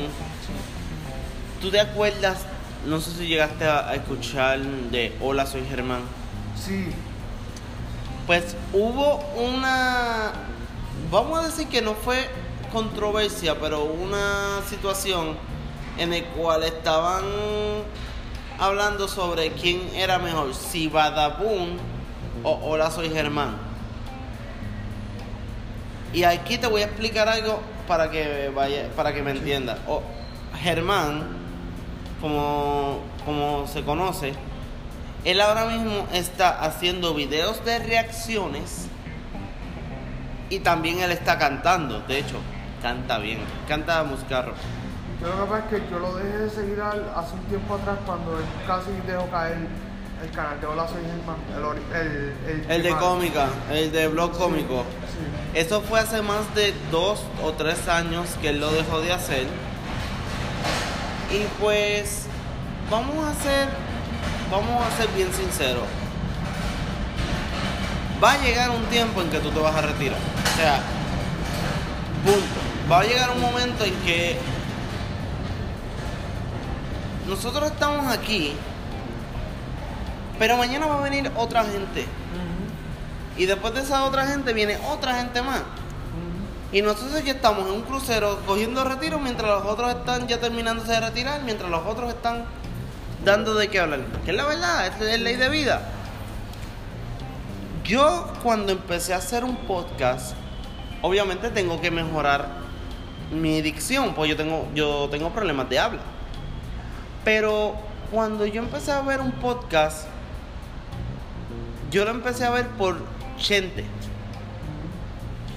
¿tú 1.62 1.72
te 1.72 1.80
acuerdas? 1.80 2.38
No 2.86 3.02
sé 3.02 3.12
si 3.12 3.26
llegaste 3.28 3.66
a, 3.66 3.90
a 3.90 3.96
escuchar 3.96 4.60
de 4.60 5.18
Hola, 5.20 5.46
soy 5.48 5.66
Germán. 5.68 6.02
Sí, 6.64 6.90
Pues 8.28 8.56
hubo 8.74 9.18
una, 9.36 10.32
vamos 11.12 11.40
a 11.40 11.44
decir 11.48 11.68
que 11.68 11.82
no 11.82 11.94
fue 11.94 12.30
controversia, 12.72 13.60
pero 13.60 13.84
una 13.84 14.62
situación 14.70 15.36
en 15.98 16.12
la 16.12 16.24
cual 16.36 16.64
estaban 16.64 17.24
hablando 18.60 19.08
sobre 19.08 19.52
quién 19.52 19.90
era 19.96 20.20
mejor, 20.20 20.54
si 20.54 20.88
Badabun 20.88 21.78
o 22.44 22.52
Hola 22.64 22.92
soy 22.92 23.10
Germán. 23.10 23.58
Y 26.14 26.24
aquí 26.24 26.58
te 26.58 26.68
voy 26.68 26.82
a 26.82 26.86
explicar 26.86 27.28
algo 27.30 27.60
para 27.88 28.10
que 28.10 28.50
vaya, 28.54 28.90
para 28.96 29.14
que 29.14 29.22
me 29.22 29.32
entiendas. 29.32 29.78
O- 29.88 30.02
Germán, 30.62 31.28
como, 32.20 33.00
como 33.24 33.66
se 33.68 33.84
conoce, 33.84 34.34
él 35.24 35.40
ahora 35.40 35.66
mismo 35.66 36.06
está 36.12 36.50
haciendo 36.62 37.14
videos 37.14 37.64
de 37.64 37.80
reacciones 37.80 38.88
y 40.50 40.60
también 40.60 41.00
él 41.00 41.12
está 41.12 41.38
cantando. 41.38 42.02
De 42.02 42.20
hecho, 42.20 42.38
canta 42.82 43.18
bien, 43.20 43.40
canta 43.68 44.04
música 44.04 44.42
rock. 44.44 44.56
Yo 45.22 45.28
lo 45.28 45.44
que 45.46 45.52
pasa 45.52 45.66
es 45.66 45.82
que 45.84 45.90
yo 45.92 46.00
lo 46.00 46.16
dejé 46.16 46.38
de 46.38 46.50
seguir 46.50 46.80
al- 46.82 47.12
hace 47.16 47.34
un 47.34 47.42
tiempo 47.46 47.76
atrás 47.76 47.98
cuando 48.06 48.38
él 48.40 48.46
casi 48.66 48.92
dejó 49.06 49.30
caer 49.30 49.58
el 50.24 50.32
canal 50.32 50.60
de 50.62 50.68
Hola 50.68 50.88
Soy 50.88 51.02
Germán, 51.02 51.38
el, 51.94 51.98
el, 51.98 52.62
el, 52.66 52.72
El 52.72 52.84
de 52.84 52.90
cómica, 52.96 53.48
el 53.72 53.92
de 53.92 54.08
blog 54.08 54.32
cómico. 54.38 54.84
Sí. 55.08 55.58
Eso 55.60 55.82
fue 55.82 56.00
hace 56.00 56.22
más 56.22 56.54
de 56.56 56.74
dos 56.92 57.24
o 57.44 57.52
tres 57.54 57.88
años 57.88 58.28
que 58.42 58.50
él 58.50 58.60
lo 58.60 58.72
dejó 58.72 59.02
de 59.02 59.12
hacer. 59.14 59.48
Y 61.32 61.46
pues, 61.62 62.26
vamos 62.90 63.16
a 63.26 63.34
ser, 63.44 63.68
vamos 64.52 64.84
a 64.86 64.98
ser 64.98 65.08
bien 65.16 65.32
sinceros. 65.34 65.84
Va 68.22 68.34
a 68.34 68.38
llegar 68.42 68.70
un 68.72 68.84
tiempo 68.86 69.22
en 69.22 69.30
que 69.30 69.40
tú 69.40 69.50
te 69.50 69.60
vas 69.60 69.76
a 69.76 69.82
retirar. 69.82 70.18
O 70.18 70.58
sea, 70.58 70.82
punto. 72.26 72.92
Va 72.92 73.00
a 73.00 73.04
llegar 73.04 73.32
un 73.32 73.40
momento 73.40 73.86
en 73.86 73.94
que 74.02 74.38
nosotros 77.28 77.72
estamos 77.72 78.12
aquí, 78.12 78.54
pero 80.38 80.58
mañana 80.58 80.88
va 80.88 80.98
a 80.98 81.02
venir 81.02 81.32
otra 81.36 81.64
gente. 81.64 82.06
Y 83.38 83.46
después 83.46 83.74
de 83.74 83.82
esa 83.82 84.04
otra 84.04 84.28
gente 84.28 84.52
viene 84.52 84.78
otra 84.92 85.16
gente 85.16 85.42
más. 85.42 85.62
Y 86.72 86.82
nosotros 86.82 87.16
aquí 87.16 87.30
estamos 87.30 87.68
en 87.68 87.74
un 87.74 87.82
crucero 87.84 88.42
cogiendo 88.46 88.84
retiro 88.84 89.18
mientras 89.20 89.50
los 89.50 89.66
otros 89.66 89.92
están 89.92 90.28
ya 90.28 90.40
terminándose 90.40 90.92
de 90.92 91.00
retirar, 91.00 91.42
mientras 91.44 91.70
los 91.70 91.86
otros 91.86 92.10
están 92.10 92.44
dando 93.24 93.56
de 93.56 93.70
qué 93.70 93.80
hablar. 93.80 94.02
Que 94.26 94.32
es 94.32 94.38
la 94.38 94.46
verdad, 94.46 94.88
es, 94.88 95.02
es 95.02 95.20
ley 95.22 95.36
de 95.36 95.50
vida. 95.50 95.82
Yo 97.90 98.32
cuando 98.44 98.72
empecé 98.72 99.16
a 99.16 99.18
hacer 99.18 99.44
un 99.44 99.56
podcast, 99.56 100.36
obviamente 101.02 101.50
tengo 101.50 101.82
que 101.82 101.90
mejorar 101.90 102.48
mi 103.32 103.64
dicción, 103.64 104.14
pues 104.14 104.30
yo 104.30 104.38
tengo, 104.38 104.68
yo 104.76 105.10
tengo 105.10 105.32
problemas 105.32 105.68
de 105.72 105.80
habla. 105.80 106.02
Pero 107.26 107.74
cuando 108.12 108.46
yo 108.46 108.62
empecé 108.62 108.92
a 108.92 109.02
ver 109.02 109.22
un 109.22 109.32
podcast, 109.32 110.06
yo 111.90 112.06
lo 112.06 112.12
empecé 112.12 112.46
a 112.46 112.52
ver 112.52 112.68
por 112.68 113.02
Chente 113.40 113.86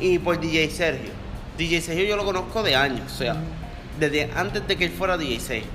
y 0.00 0.18
por 0.18 0.40
DJ 0.40 0.70
Sergio. 0.70 1.10
DJ 1.58 1.82
Sergio 1.82 2.06
yo 2.06 2.16
lo 2.16 2.24
conozco 2.24 2.62
de 2.62 2.76
años, 2.76 3.12
o 3.12 3.14
sea, 3.14 3.36
desde 4.00 4.30
antes 4.34 4.66
de 4.66 4.78
que 4.78 4.86
él 4.86 4.92
fuera 4.92 5.18
DJ 5.18 5.38
Sergio. 5.38 5.70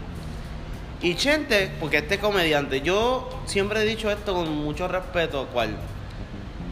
Y 1.04 1.13
Chente, 1.13 1.72
porque 1.80 1.98
este 1.98 2.17
comediante, 2.17 2.82
yo 2.82 3.30
siempre 3.46 3.84
he 3.84 3.86
dicho 3.86 4.10
esto 4.10 4.34
con 4.34 4.52
mucho 4.58 4.88
respeto, 4.88 5.46
cual 5.54 5.78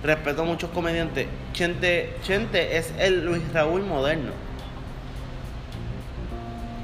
respeto 0.06 0.44
a 0.44 0.46
muchos 0.46 0.70
comediantes. 0.70 1.28
Chente, 1.54 2.16
Chente 2.24 2.78
es 2.78 2.94
el 2.98 3.26
Luis 3.26 3.42
Raúl 3.54 3.84
moderno. 3.84 4.32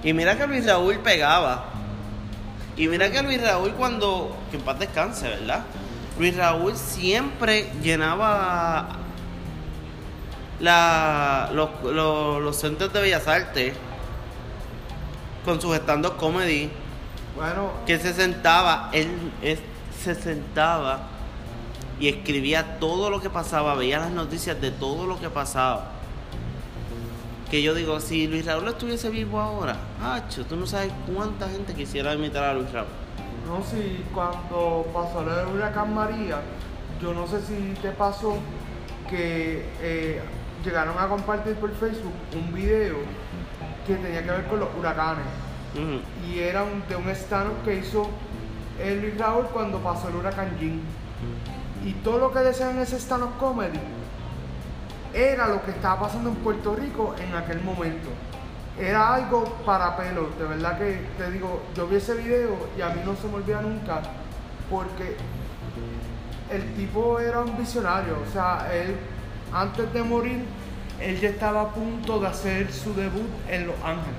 Y 0.04 0.14
mira 0.14 0.38
que 0.38 0.48
Luis 0.48 0.66
Raúl 0.66 0.98
pegaba. 1.00 1.66
Y 2.76 2.88
mira 2.88 3.12
que 3.12 3.22
Luis 3.22 3.42
Raúl 3.42 3.72
cuando, 3.74 4.36
que 4.50 4.58
en 4.58 4.64
paz 4.64 4.80
descanse, 4.80 5.28
¿verdad? 5.28 5.64
Luis 6.18 6.36
Raúl 6.36 6.76
siempre 6.76 7.70
llenaba 7.84 8.98
la, 10.60 11.50
los, 11.54 11.70
los, 11.84 12.42
los 12.42 12.56
centros 12.56 12.92
de 12.94 13.02
Bellas 13.02 13.28
Artes 13.28 13.74
con 15.44 15.60
sus 15.60 15.76
stand-up 15.76 16.18
comedy, 16.18 16.70
Bueno, 17.36 17.72
que 17.86 17.98
se 17.98 18.14
sentaba, 18.14 18.90
él, 18.94 19.10
él 19.42 19.60
se 20.04 20.16
sentaba 20.16 21.11
y 22.02 22.08
escribía 22.10 22.80
todo 22.80 23.10
lo 23.10 23.22
que 23.22 23.30
pasaba, 23.30 23.76
veía 23.76 24.00
las 24.00 24.12
noticias 24.12 24.60
de 24.60 24.72
todo 24.72 25.06
lo 25.08 25.18
que 25.20 25.30
pasaba. 25.30 25.92
que 27.50 27.62
yo 27.62 27.74
digo, 27.74 28.00
si 28.00 28.28
Luis 28.28 28.46
Raúl 28.46 28.66
estuviese 28.70 29.10
vivo 29.10 29.38
ahora, 29.40 29.76
hacho, 30.02 30.46
tú 30.46 30.56
no 30.56 30.66
sabes 30.66 30.90
cuánta 31.14 31.50
gente 31.50 31.74
quisiera 31.74 32.14
imitar 32.14 32.46
a 32.46 32.54
Luis 32.54 32.72
Raúl. 32.72 32.88
No, 33.46 33.62
si 33.70 34.06
cuando 34.14 34.88
pasó 34.94 35.22
lo 35.22 35.36
del 35.36 35.48
huracán 35.48 35.94
María, 35.94 36.40
yo 37.02 37.14
no 37.14 37.28
sé 37.28 37.42
si 37.42 37.74
te 37.82 37.92
pasó 37.92 38.38
que 39.10 39.66
eh, 39.82 40.22
llegaron 40.64 40.98
a 40.98 41.10
compartir 41.10 41.56
por 41.56 41.74
Facebook 41.76 42.14
un 42.34 42.54
video 42.54 42.96
que 43.86 43.96
tenía 43.96 44.24
que 44.24 44.32
ver 44.32 44.48
con 44.48 44.62
los 44.62 44.70
huracanes. 44.80 45.26
Y 46.34 46.40
era 46.40 46.64
un- 46.64 46.84
de 46.88 46.96
un 46.96 47.10
stand 47.10 47.64
que 47.66 47.76
hizo 47.80 48.08
el 48.82 49.02
Luis 49.02 49.18
Raúl 49.18 49.46
cuando 49.52 49.78
pasó 49.80 50.08
el 50.08 50.16
huracán 50.16 50.58
Jean. 50.58 50.80
Y 51.84 51.94
todo 52.04 52.20
lo 52.20 52.32
que 52.32 52.40
decían 52.40 52.72
en 52.72 52.80
ese 52.80 53.00
stand-up 53.00 53.38
comedy 53.40 53.80
era 55.14 55.48
lo 55.48 55.64
que 55.64 55.72
estaba 55.72 56.02
pasando 56.02 56.30
en 56.30 56.36
Puerto 56.36 56.76
Rico 56.76 57.16
en 57.20 57.36
aquel 57.36 57.62
momento. 57.62 58.10
Era 58.80 59.16
algo 59.16 59.44
para 59.66 59.98
pelo, 59.98 60.30
de 60.40 60.46
verdad 60.46 60.78
que 60.78 61.06
te 61.18 61.32
digo, 61.32 61.62
yo 61.76 61.88
vi 61.88 61.98
ese 61.98 62.16
video 62.16 62.56
y 62.78 62.82
a 62.82 62.90
mí 62.90 63.02
no 63.06 63.16
se 63.16 63.28
me 63.28 63.36
olvida 63.36 63.62
nunca 63.62 64.02
porque 64.70 65.18
el 66.50 66.74
tipo 66.76 67.20
era 67.20 67.42
un 67.42 67.58
visionario, 67.58 68.18
o 68.28 68.32
sea, 68.32 68.70
él 68.74 68.96
antes 69.54 69.92
de 69.92 70.04
morir, 70.04 70.46
él 71.00 71.20
ya 71.20 71.30
estaba 71.30 71.62
a 71.62 71.70
punto 71.70 72.20
de 72.20 72.28
hacer 72.28 72.72
su 72.72 72.94
debut 72.94 73.28
en 73.50 73.68
Los 73.68 73.76
Ángeles. 73.84 74.16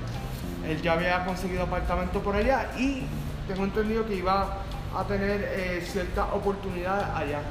Él 0.67 0.81
ya 0.81 0.93
había 0.93 1.25
conseguido 1.25 1.63
apartamento 1.63 2.19
por 2.19 2.35
allá 2.35 2.71
y 2.77 3.03
tengo 3.47 3.63
entendido 3.63 4.05
que 4.05 4.15
iba 4.15 4.57
a 4.95 5.03
tener 5.05 5.41
eh, 5.55 5.83
ciertas 5.85 6.27
oportunidades 6.33 7.05
allá. 7.15 7.41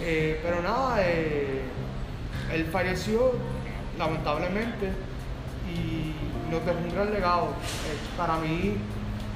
Eh, 0.00 0.40
pero 0.42 0.62
nada, 0.62 0.96
eh, 1.00 1.62
él 2.52 2.66
falleció 2.66 3.32
lamentablemente 3.98 4.92
y 5.72 6.14
nos 6.50 6.64
dejó 6.66 6.78
un 6.78 6.94
gran 6.94 7.12
legado. 7.12 7.46
Eh, 7.46 8.16
para 8.16 8.36
mí, 8.38 8.76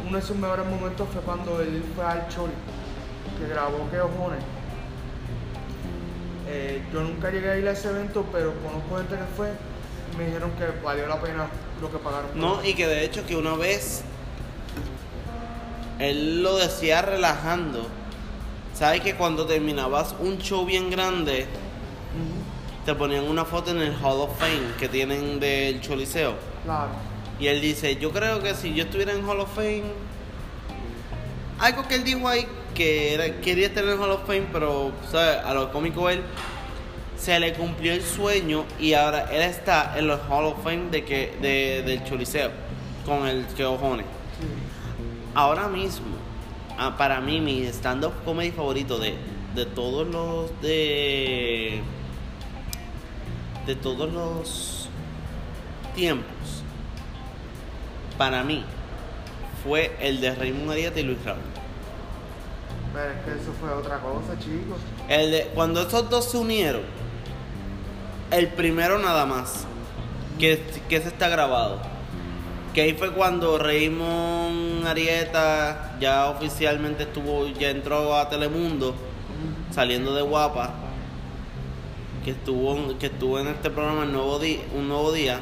uno 0.06 0.16
de 0.16 0.22
sus 0.22 0.36
mejores 0.36 0.66
momentos 0.66 1.08
fue 1.12 1.22
cuando 1.22 1.60
él 1.60 1.82
fue 1.94 2.04
al 2.04 2.28
Choli, 2.28 2.52
que 3.38 3.48
grabó 3.48 3.88
Que 3.90 4.00
Ojones. 4.00 4.44
Yo 6.92 7.02
nunca 7.02 7.30
llegué 7.30 7.50
a 7.50 7.56
ir 7.58 7.68
a 7.68 7.72
ese 7.72 7.90
evento, 7.90 8.24
pero 8.32 8.54
conozco 8.62 8.96
gente 8.96 9.16
que 9.16 9.36
fue 9.36 9.50
me 10.16 10.26
dijeron 10.26 10.50
que 10.52 10.64
valió 10.82 11.06
la 11.06 11.20
pena 11.20 11.46
lo 11.80 11.90
que 11.90 11.98
pagaron. 11.98 12.30
No, 12.34 12.64
y 12.64 12.74
que 12.74 12.86
de 12.86 13.04
hecho 13.04 13.24
que 13.26 13.36
una 13.36 13.54
vez 13.54 14.02
él 15.98 16.42
lo 16.42 16.56
decía 16.56 17.02
relajando. 17.02 17.86
¿Sabes 18.74 19.00
que 19.00 19.14
cuando 19.14 19.44
terminabas 19.46 20.14
un 20.20 20.38
show 20.38 20.64
bien 20.64 20.90
grande, 20.90 21.46
te 22.86 22.94
ponían 22.94 23.24
una 23.24 23.44
foto 23.44 23.70
en 23.72 23.78
el 23.82 23.92
Hall 24.02 24.20
of 24.20 24.38
Fame 24.38 24.74
que 24.78 24.88
tienen 24.88 25.40
del 25.40 25.80
Choliseo? 25.80 26.34
Claro. 26.64 26.90
Y 27.40 27.46
él 27.48 27.60
dice, 27.60 27.96
yo 27.96 28.12
creo 28.12 28.40
que 28.42 28.54
si 28.54 28.74
yo 28.74 28.84
estuviera 28.84 29.12
en 29.12 29.28
Hall 29.28 29.40
of 29.40 29.54
Fame, 29.54 29.82
algo 31.58 31.86
que 31.88 31.96
él 31.96 32.04
dijo 32.04 32.28
ahí, 32.28 32.46
que 32.74 33.14
era- 33.14 33.40
quería 33.40 33.66
estar 33.66 33.82
en 33.84 33.90
el 33.90 33.98
Hall 34.00 34.10
of 34.12 34.26
Fame, 34.26 34.46
pero 34.52 34.92
¿sabes? 35.10 35.38
a 35.44 35.52
lo 35.54 35.72
cómico 35.72 36.08
él, 36.08 36.22
se 37.18 37.38
le 37.40 37.52
cumplió 37.54 37.92
el 37.92 38.02
sueño 38.02 38.64
y 38.78 38.92
ahora 38.94 39.28
él 39.32 39.42
está 39.42 39.94
en 39.98 40.06
los 40.06 40.20
Hall 40.30 40.44
of 40.44 40.62
Fame 40.62 40.90
de 40.90 41.04
que, 41.04 41.36
de, 41.42 41.82
del 41.82 42.04
Choliseo, 42.04 42.50
con 43.04 43.26
el 43.26 43.44
que 43.46 43.64
ojones. 43.64 44.06
Sí. 44.38 44.46
Ahora 45.38 45.68
mismo, 45.68 46.16
ah, 46.76 46.96
para 46.98 47.20
mí, 47.20 47.40
mi 47.40 47.62
stand-up 47.66 48.12
comedy 48.24 48.50
favorito 48.50 48.98
de, 48.98 49.14
de 49.54 49.66
todos 49.66 50.04
los 50.08 50.50
de. 50.60 51.80
de 53.64 53.76
todos 53.76 54.12
los 54.12 54.88
tiempos, 55.94 56.64
para 58.18 58.42
mí, 58.42 58.64
fue 59.62 59.96
el 60.00 60.20
de 60.20 60.34
Raymond 60.34 60.72
Arieta 60.72 60.98
y 60.98 61.04
Luis 61.04 61.24
Raúl. 61.24 61.38
Pero 62.92 63.10
es 63.12 63.24
que 63.24 63.40
eso 63.40 63.52
fue 63.60 63.72
otra 63.72 64.00
cosa, 64.00 64.36
chicos. 64.40 64.80
El 65.08 65.30
de, 65.30 65.42
cuando 65.54 65.82
esos 65.82 66.10
dos 66.10 66.24
se 66.24 66.36
unieron, 66.36 66.82
el 68.32 68.48
primero 68.48 68.98
nada 68.98 69.24
más, 69.24 69.66
que, 70.36 70.60
que 70.88 71.00
se 71.00 71.06
está 71.06 71.28
grabado. 71.28 71.78
Que 72.78 72.82
ahí 72.82 72.92
fue 72.94 73.10
cuando 73.10 73.58
Raymond 73.58 74.86
Arieta 74.86 75.96
ya 75.98 76.26
oficialmente 76.30 77.02
estuvo, 77.02 77.48
ya 77.48 77.70
entró 77.70 78.14
a 78.14 78.28
Telemundo, 78.28 78.94
saliendo 79.74 80.14
de 80.14 80.22
Guapa, 80.22 80.74
que 82.24 82.30
estuvo, 82.30 82.96
que 83.00 83.06
estuvo 83.06 83.40
en 83.40 83.48
este 83.48 83.70
programa 83.70 84.04
el 84.04 84.12
nuevo 84.12 84.38
Di- 84.38 84.60
un 84.76 84.86
nuevo 84.86 85.10
día. 85.10 85.40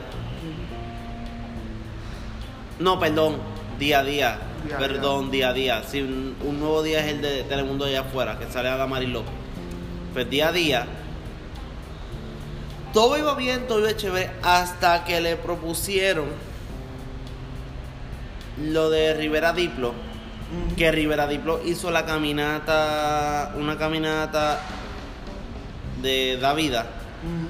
No, 2.79 2.99
perdón, 2.99 3.37
día 3.79 3.99
a 3.99 4.03
día. 4.05 4.39
Perdón, 4.79 5.31
día 5.31 5.51
a 5.51 5.53
día. 5.53 5.83
Sí, 5.87 6.01
un, 6.01 6.37
un 6.43 6.59
nuevo 6.59 6.83
día 6.83 7.01
es 7.01 7.13
el 7.13 7.21
de 7.21 7.43
Telemundo 7.43 7.85
allá 7.85 8.01
afuera, 8.01 8.39
que 8.39 8.47
sale 8.51 8.71
a 8.71 8.79
la 8.79 8.87
Mariló. 8.87 9.25
Pues 10.15 10.31
día 10.31 10.49
a 10.49 10.53
día. 10.53 10.87
Todo 12.95 13.19
iba 13.19 13.35
bien, 13.35 13.67
todo 13.69 13.81
iba 13.81 13.95
chévere, 13.95 14.31
hasta 14.43 15.05
que 15.05 15.21
le 15.21 15.37
propusieron 15.37 16.46
lo 18.59 18.91
de 18.91 19.15
Rivera 19.15 19.53
Diplo. 19.53 19.95
Que 20.77 20.93
Rivera 20.93 21.27
Diplo 21.27 21.61
hizo 21.65 21.91
la 21.91 22.07
caminata, 22.07 23.53
una 23.57 23.77
caminata 23.77 24.61
de 26.03 26.39
Da 26.41 26.55
Vida. 26.55 26.87
Ujú. 27.23 27.49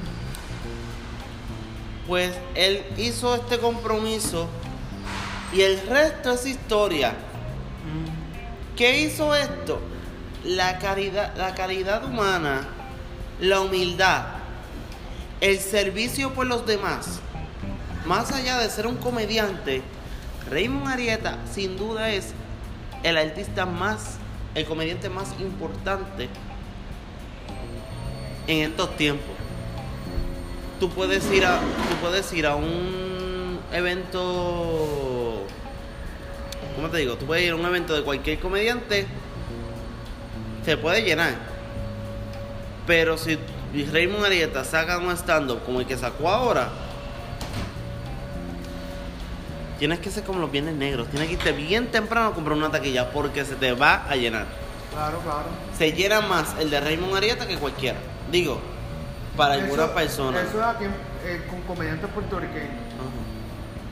Pues 2.09 2.33
él 2.55 2.85
hizo 2.97 3.35
este 3.35 3.59
compromiso 3.59 4.49
y 5.53 5.63
el 5.63 5.81
resto 5.89 6.33
es 6.33 6.47
historia. 6.47 7.15
¿Qué 8.77 9.01
hizo 9.01 9.35
esto? 9.35 9.81
La 10.45 10.79
caridad, 10.79 11.35
la 11.37 11.55
caridad 11.55 12.05
humana, 12.05 12.69
la 13.41 13.61
humildad, 13.61 14.25
el 15.41 15.59
servicio 15.59 16.33
por 16.33 16.47
los 16.47 16.67
demás. 16.67 17.21
Más 18.07 18.33
allá 18.33 18.59
de 18.59 18.71
ser 18.71 18.87
un 18.87 18.97
comediante, 18.97 19.83
Raymond 20.51 20.89
Arieta 20.89 21.39
sin 21.53 21.77
duda 21.77 22.11
es 22.11 22.33
el 23.03 23.17
artista 23.17 23.67
más, 23.67 24.19
el 24.55 24.65
comediante 24.65 25.09
más 25.09 25.35
importante 25.41 26.29
en 28.47 28.71
estos 28.71 28.97
tiempos. 28.97 29.35
Tú 30.81 30.91
puedes 30.91 31.31
ir 31.33 31.47
a, 31.47 31.59
tú 31.59 31.97
puedes 32.01 32.33
ir 32.33 32.47
a 32.47 32.55
un 32.55 33.59
evento 33.73 35.47
¿cómo 36.77 36.91
te 36.91 36.99
digo? 36.99 37.17
Tú 37.17 37.27
puedes 37.27 37.45
ir 37.45 37.53
a 37.53 37.57
un 37.57 37.65
evento 37.65 37.95
de 37.95 38.03
cualquier 38.03 38.39
comediante, 38.39 39.07
se 40.65 40.77
puede 40.77 41.03
llenar. 41.03 41.35
Pero 42.87 43.19
si 43.19 43.39
Raymond 43.93 44.27
Arieta 44.27 44.63
saca 44.63 44.99
un 44.99 45.11
stand-up 45.17 45.65
como 45.65 45.81
el 45.81 45.87
que 45.87 45.97
sacó 45.97 46.29
ahora, 46.29 46.69
tienes 49.79 49.99
que 50.01 50.11
ser 50.11 50.25
como 50.25 50.41
los 50.41 50.51
viernes 50.51 50.75
negros. 50.75 51.09
Tienes 51.09 51.29
que 51.29 51.35
irte 51.35 51.53
bien 51.53 51.91
temprano 51.91 52.29
a 52.29 52.35
comprar 52.35 52.57
una 52.57 52.71
taquilla 52.71 53.11
porque 53.11 53.45
se 53.45 53.57
te 53.57 53.73
va 53.73 54.05
a 54.09 54.17
llenar. 54.17 54.47
Claro, 54.93 55.19
claro. 55.21 55.47
Se 55.77 55.93
llena 55.93 56.21
más 56.23 56.55
el 56.59 56.71
de 56.71 56.81
Raymond 56.81 57.17
Arieta 57.17 57.47
que 57.47 57.57
cualquiera. 57.57 57.99
Digo, 58.31 58.61
para 59.37 59.55
algunas 59.55 59.87
Eso- 59.87 59.95
personas. 59.95 60.45
Eso 60.49 60.59
es 60.61 60.65
aquí 60.67 60.85
eh, 61.25 61.45
con 61.51 61.61
comediantes 61.63 62.09
puertorriqueños. 62.11 62.71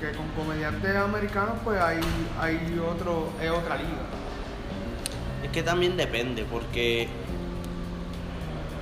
Que 0.01 0.13
con 0.13 0.29
comediantes 0.31 0.97
americanos, 0.97 1.55
pues 1.65 1.81
hay, 1.81 1.99
hay 2.41 2.79
otro, 2.79 3.31
es 3.41 3.51
otra 3.51 3.77
liga. 3.77 4.03
Es 5.43 5.51
que 5.51 5.63
también 5.63 5.97
depende, 5.97 6.45
porque 6.51 7.09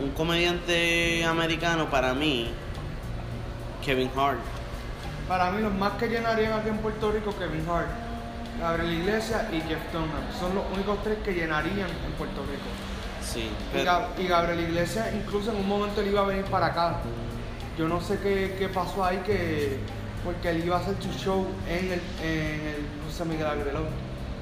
un 0.01 0.11
comediante 0.13 1.25
americano 1.25 1.91
para 1.91 2.15
mí, 2.15 2.51
Kevin 3.85 4.11
Hart, 4.17 4.39
Para 5.33 5.51
mí, 5.51 5.63
los 5.63 5.73
más 5.73 5.93
que 5.93 6.09
llenarían 6.09 6.53
aquí 6.53 6.69
en 6.69 6.77
Puerto 6.77 7.11
Rico, 7.11 7.35
Kevin 7.39 7.65
Hart, 7.67 7.89
Gabriel 8.61 8.93
Iglesias 9.01 9.45
y 9.51 9.63
Jeff 9.63 9.81
Dunham. 9.91 10.11
Son 10.39 10.55
los 10.55 10.63
únicos 10.75 10.99
tres 11.03 11.17
que 11.25 11.33
llenarían 11.33 11.89
en 11.89 12.13
Puerto 12.19 12.43
Rico. 12.43 12.69
sí. 13.23 13.45
Y, 13.45 13.51
pero- 13.73 13.91
Gab- 13.91 14.09
y 14.19 14.27
Gabriel 14.27 14.61
Iglesias, 14.61 15.09
incluso 15.15 15.51
en 15.53 15.57
un 15.57 15.67
momento 15.67 16.03
él 16.03 16.09
iba 16.09 16.21
a 16.21 16.27
venir 16.27 16.45
para 16.45 16.67
acá. 16.67 16.97
Yo 17.79 17.89
no 17.89 18.03
sé 18.03 18.19
qué, 18.23 18.57
qué 18.59 18.69
pasó 18.69 19.03
ahí, 19.07 19.23
que 19.25 19.79
porque 20.23 20.51
él 20.51 20.67
iba 20.67 20.77
a 20.77 20.81
hacer 20.81 20.97
su 21.01 21.11
show 21.19 21.47
en 21.67 21.93
el, 21.93 22.03
en 22.23 22.61
el 22.67 22.87
José 23.07 23.25
Miguel 23.25 23.47
Agrelón. 23.47 23.87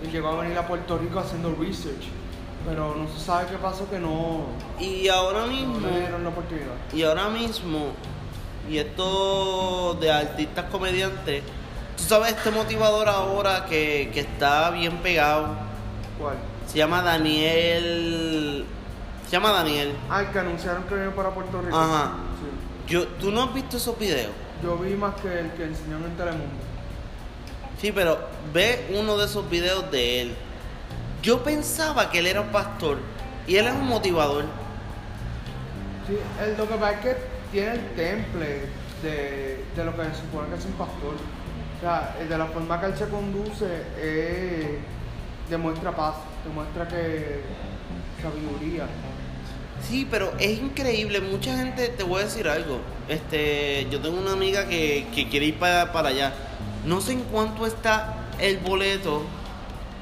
Y 0.04 0.08
llegó 0.08 0.30
a 0.30 0.42
venir 0.42 0.58
a 0.58 0.66
Puerto 0.66 0.98
Rico 0.98 1.20
haciendo 1.20 1.54
research. 1.54 2.08
Pero 2.68 2.96
no 2.96 3.06
se 3.16 3.24
sabe 3.24 3.46
qué 3.48 3.58
pasó, 3.58 3.88
que 3.88 4.00
no, 4.00 4.46
y 4.80 5.06
ahora 5.08 5.42
no 5.42 5.46
mismo, 5.46 5.78
le 5.86 6.00
dieron 6.00 6.24
la 6.24 6.30
oportunidad. 6.30 6.74
y 6.92 7.04
ahora 7.04 7.28
mismo, 7.28 7.92
y 8.68 8.78
esto 8.78 9.96
de 10.00 10.10
artistas 10.12 10.66
comediantes, 10.70 11.42
tú 11.96 12.02
sabes 12.04 12.32
este 12.32 12.50
motivador 12.50 13.08
ahora 13.08 13.66
que, 13.66 14.10
que 14.12 14.20
está 14.20 14.70
bien 14.70 14.98
pegado, 14.98 15.48
¿Cuál? 16.18 16.36
se 16.66 16.78
llama 16.78 17.02
Daniel, 17.02 18.64
se 19.26 19.30
llama 19.32 19.50
Daniel. 19.52 19.94
Ah, 20.08 20.20
el 20.22 20.28
que 20.28 20.38
anunciaron 20.38 20.84
que 20.84 20.94
viene 20.94 21.10
para 21.10 21.30
Puerto 21.30 21.60
Rico. 21.62 21.76
Ajá. 21.76 22.12
Sí. 22.86 22.92
Yo, 22.92 23.06
¿Tú 23.06 23.30
no 23.30 23.44
has 23.44 23.54
visto 23.54 23.76
esos 23.76 23.98
videos? 23.98 24.32
yo 24.62 24.76
vi 24.76 24.94
más 24.94 25.14
que 25.22 25.40
el 25.40 25.50
que 25.52 25.64
enseñó 25.64 25.96
en 25.96 26.16
Telemundo. 26.16 26.46
Sí, 27.80 27.92
pero 27.92 28.18
ve 28.52 28.94
uno 28.94 29.16
de 29.16 29.24
esos 29.24 29.48
videos 29.48 29.90
de 29.90 30.20
él. 30.20 30.34
Yo 31.22 31.42
pensaba 31.42 32.10
que 32.10 32.18
él 32.18 32.26
era 32.26 32.42
un 32.42 32.48
pastor 32.48 32.98
y 33.46 33.56
él 33.56 33.66
es 33.66 33.72
un 33.72 33.86
motivador. 33.86 34.44
Sí, 36.06 36.18
el, 36.42 36.56
lo 36.58 36.68
que 36.68 36.74
pasa 36.74 36.92
es 36.92 37.00
que 37.00 37.16
tiene 37.52 37.72
el 37.72 37.86
temple 37.94 38.62
de, 39.02 39.64
de 39.76 39.84
lo 39.84 39.96
que 39.96 40.04
se 40.04 40.14
supone 40.20 40.48
que 40.48 40.54
es 40.56 40.64
un 40.64 40.72
pastor. 40.72 41.14
O 41.76 41.80
sea, 41.80 42.16
de 42.28 42.38
la 42.38 42.46
forma 42.46 42.78
que 42.80 42.86
él 42.86 42.96
se 42.96 43.08
conduce 43.08 43.66
demuestra 45.48 45.94
paz, 45.96 46.14
demuestra 46.44 46.86
que 46.86 47.40
sabiduría. 48.22 48.86
Sí, 49.82 50.06
pero 50.10 50.32
es 50.38 50.58
increíble. 50.58 51.20
Mucha 51.20 51.56
gente, 51.56 51.88
te 51.88 52.02
voy 52.02 52.20
a 52.20 52.24
decir 52.24 52.46
algo. 52.48 52.80
Este, 53.08 53.86
yo 53.90 54.00
tengo 54.00 54.20
una 54.20 54.32
amiga 54.32 54.68
que, 54.68 55.06
que 55.14 55.28
quiere 55.28 55.46
ir 55.46 55.58
para, 55.58 55.92
para 55.92 56.10
allá. 56.10 56.32
No 56.84 57.00
sé 57.00 57.12
en 57.12 57.22
cuánto 57.22 57.66
está 57.66 58.28
el 58.38 58.58
boleto 58.58 59.22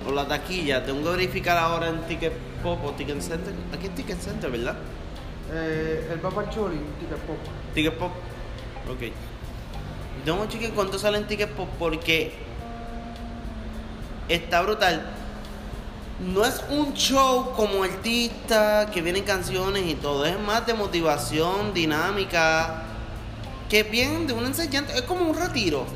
o 0.07 0.13
la 0.13 0.27
taquilla. 0.27 0.85
Tengo 0.85 1.05
que 1.05 1.17
verificar 1.17 1.57
ahora 1.57 1.89
en 1.89 2.01
Ticket 2.09 2.33
Pop 2.63 2.85
o 2.85 2.91
Ticket 2.93 3.21
Center. 3.21 3.55
Aquí 3.73 3.87
es 3.87 3.95
Ticket 3.95 4.21
Center, 4.21 4.51
¿verdad? 4.51 4.77
Eh, 5.51 6.11
el 6.13 6.21
Papa 6.21 6.51
Choli, 6.51 6.79
Ticket 7.01 7.19
Pop. 7.19 7.37
Ticket 7.75 7.95
Pop. 7.95 8.13
Ok. 8.91 9.13
Tengo 10.25 10.47
chequear 10.47 10.73
cuánto 10.73 10.99
sale 10.99 11.19
en 11.19 11.27
Ticket 11.27 11.51
Pop 11.51 11.69
porque 11.79 12.33
está 14.29 14.63
brutal. 14.63 15.07
No 16.21 16.45
es 16.45 16.63
un 16.69 16.93
show 16.95 17.53
como 17.55 17.85
artista 17.85 18.91
que 18.93 19.01
vienen 19.01 19.23
canciones 19.23 19.85
y 19.87 19.95
todo, 19.95 20.27
es 20.27 20.39
más 20.41 20.67
de 20.67 20.75
motivación, 20.75 21.73
dinámica, 21.73 22.83
que 23.71 23.85
viene 23.85 24.27
de 24.27 24.33
un 24.33 24.45
enseñante, 24.45 24.93
es 24.95 25.03
como 25.03 25.31
un 25.31 25.37
retiro. 25.37 25.87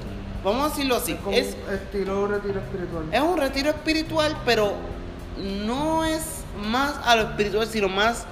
Vamos 0.44 0.66
a 0.66 0.68
decirlo 0.70 0.96
así. 0.96 1.12
Es 1.12 1.18
como 1.18 1.36
Es, 1.36 1.56
un 1.66 1.74
estilo 1.74 2.26
retiro 2.28 2.60
espiritual. 2.60 3.04
es 3.12 3.20
un 3.20 3.36
retiro 3.36 3.70
espiritual, 3.70 4.36
pero 4.44 4.74
no 5.66 6.04
es 6.04 6.22
más 6.70 6.94
a 7.04 7.16
lo 7.16 7.22
espiritual, 7.22 7.66
sino 7.66 7.88
más 7.88 8.24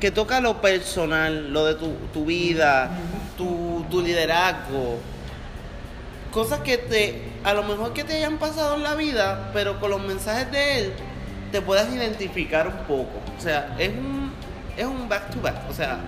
que 0.00 0.10
toca 0.10 0.40
lo 0.40 0.60
personal, 0.60 1.52
lo 1.52 1.64
de 1.64 1.74
tu, 1.74 1.94
tu 2.12 2.24
vida, 2.24 2.90
tu, 3.36 3.84
tu 3.90 4.02
liderazgo. 4.02 4.98
Cosas 6.32 6.60
que 6.60 6.76
te, 6.76 7.22
a 7.44 7.54
lo 7.54 7.62
mejor 7.62 7.92
que 7.92 8.04
te 8.04 8.14
hayan 8.14 8.38
pasado 8.38 8.74
en 8.76 8.82
la 8.82 8.94
vida, 8.94 9.50
pero 9.52 9.80
con 9.80 9.90
los 9.90 10.02
mensajes 10.02 10.50
de 10.52 10.78
él, 10.78 10.92
te 11.50 11.62
puedas 11.62 11.92
identificar 11.92 12.68
un 12.68 12.84
poco. 12.86 13.20
O 13.38 13.40
sea, 13.40 13.74
es 13.78 13.88
un, 13.88 14.30
es 14.76 14.84
un 14.84 15.08
back 15.08 15.30
to 15.30 15.40
back. 15.40 15.70
O 15.70 15.72
sea, 15.72 15.98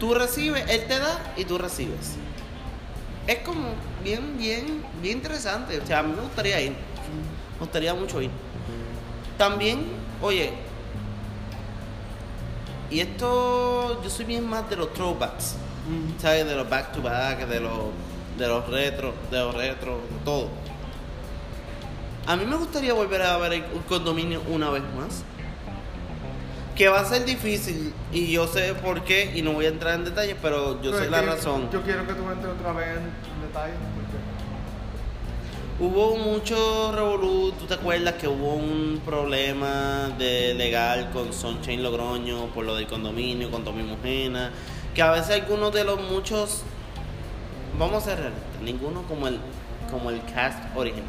tú 0.00 0.14
recibes, 0.14 0.64
él 0.70 0.86
te 0.86 0.98
da 0.98 1.18
y 1.36 1.44
tú 1.44 1.58
recibes. 1.58 2.14
Es 3.26 3.38
como 3.40 3.70
bien, 4.02 4.38
bien, 4.38 4.82
bien 5.02 5.18
interesante. 5.18 5.78
O 5.78 5.86
sea, 5.86 5.98
a 5.98 6.02
mí 6.02 6.14
me 6.14 6.22
gustaría 6.22 6.60
ir. 6.60 6.70
Me 6.70 7.58
gustaría 7.60 7.92
mucho 7.92 8.22
ir. 8.22 8.30
También, 9.36 9.84
oye, 10.22 10.52
y 12.90 13.00
esto, 13.00 14.02
yo 14.02 14.10
soy 14.10 14.24
bien 14.24 14.48
más 14.48 14.68
de 14.70 14.76
los 14.76 14.92
throwbacks. 14.92 15.56
¿sabes? 16.18 16.46
De 16.46 16.54
los 16.54 16.68
back 16.68 16.92
to 16.92 17.02
back, 17.02 17.46
de 17.46 17.60
los, 17.60 17.72
de 18.38 18.48
los 18.48 18.68
retro, 18.68 19.14
de 19.30 19.38
los 19.38 19.54
retro, 19.54 20.00
de 20.10 20.24
todo. 20.24 20.48
A 22.26 22.36
mí 22.36 22.44
me 22.44 22.56
gustaría 22.56 22.92
volver 22.92 23.22
a 23.22 23.36
ver 23.38 23.52
el 23.52 23.64
condominio 23.88 24.42
una 24.48 24.70
vez 24.70 24.82
más. 24.96 25.22
Que 26.74 26.88
va 26.88 27.00
a 27.00 27.04
ser 27.06 27.24
difícil 27.24 27.94
y 28.12 28.30
yo 28.32 28.46
sé 28.46 28.74
por 28.74 29.02
qué 29.02 29.32
y 29.34 29.40
no 29.40 29.52
voy 29.52 29.64
a 29.64 29.68
entrar 29.68 29.94
en 29.94 30.04
detalles, 30.04 30.36
pero 30.42 30.82
yo 30.82 30.90
Pero 30.90 31.04
sé 31.04 31.10
la 31.10 31.20
que 31.20 31.26
razón. 31.26 31.70
Yo 31.70 31.82
quiero 31.82 32.06
que 32.06 32.12
tú 32.12 32.30
entres 32.30 32.52
otra 32.52 32.72
vez 32.72 32.88
en, 32.88 32.96
en 33.04 33.42
detalle. 33.46 33.74
Hubo 35.78 36.16
mucho 36.16 36.90
revolú, 36.92 37.52
¿tú 37.52 37.66
te 37.66 37.74
acuerdas 37.74 38.14
que 38.14 38.26
hubo 38.26 38.54
un 38.54 39.02
problema 39.04 40.08
de 40.16 40.54
legal 40.54 41.10
con 41.12 41.34
Sunshine 41.34 41.82
Logroño 41.82 42.46
por 42.54 42.64
lo 42.64 42.74
del 42.76 42.86
condominio, 42.86 43.50
con 43.50 43.62
Tommy 43.62 43.82
Mujena? 43.82 44.52
Que 44.94 45.02
a 45.02 45.10
veces 45.10 45.42
algunos 45.42 45.74
de 45.74 45.84
los 45.84 46.00
muchos, 46.00 46.62
vamos 47.78 48.02
a 48.02 48.06
ser 48.06 48.20
realistas, 48.20 48.62
ninguno 48.62 49.02
como 49.02 49.28
el, 49.28 49.38
como 49.90 50.08
el 50.08 50.22
cast 50.34 50.58
original. 50.74 51.04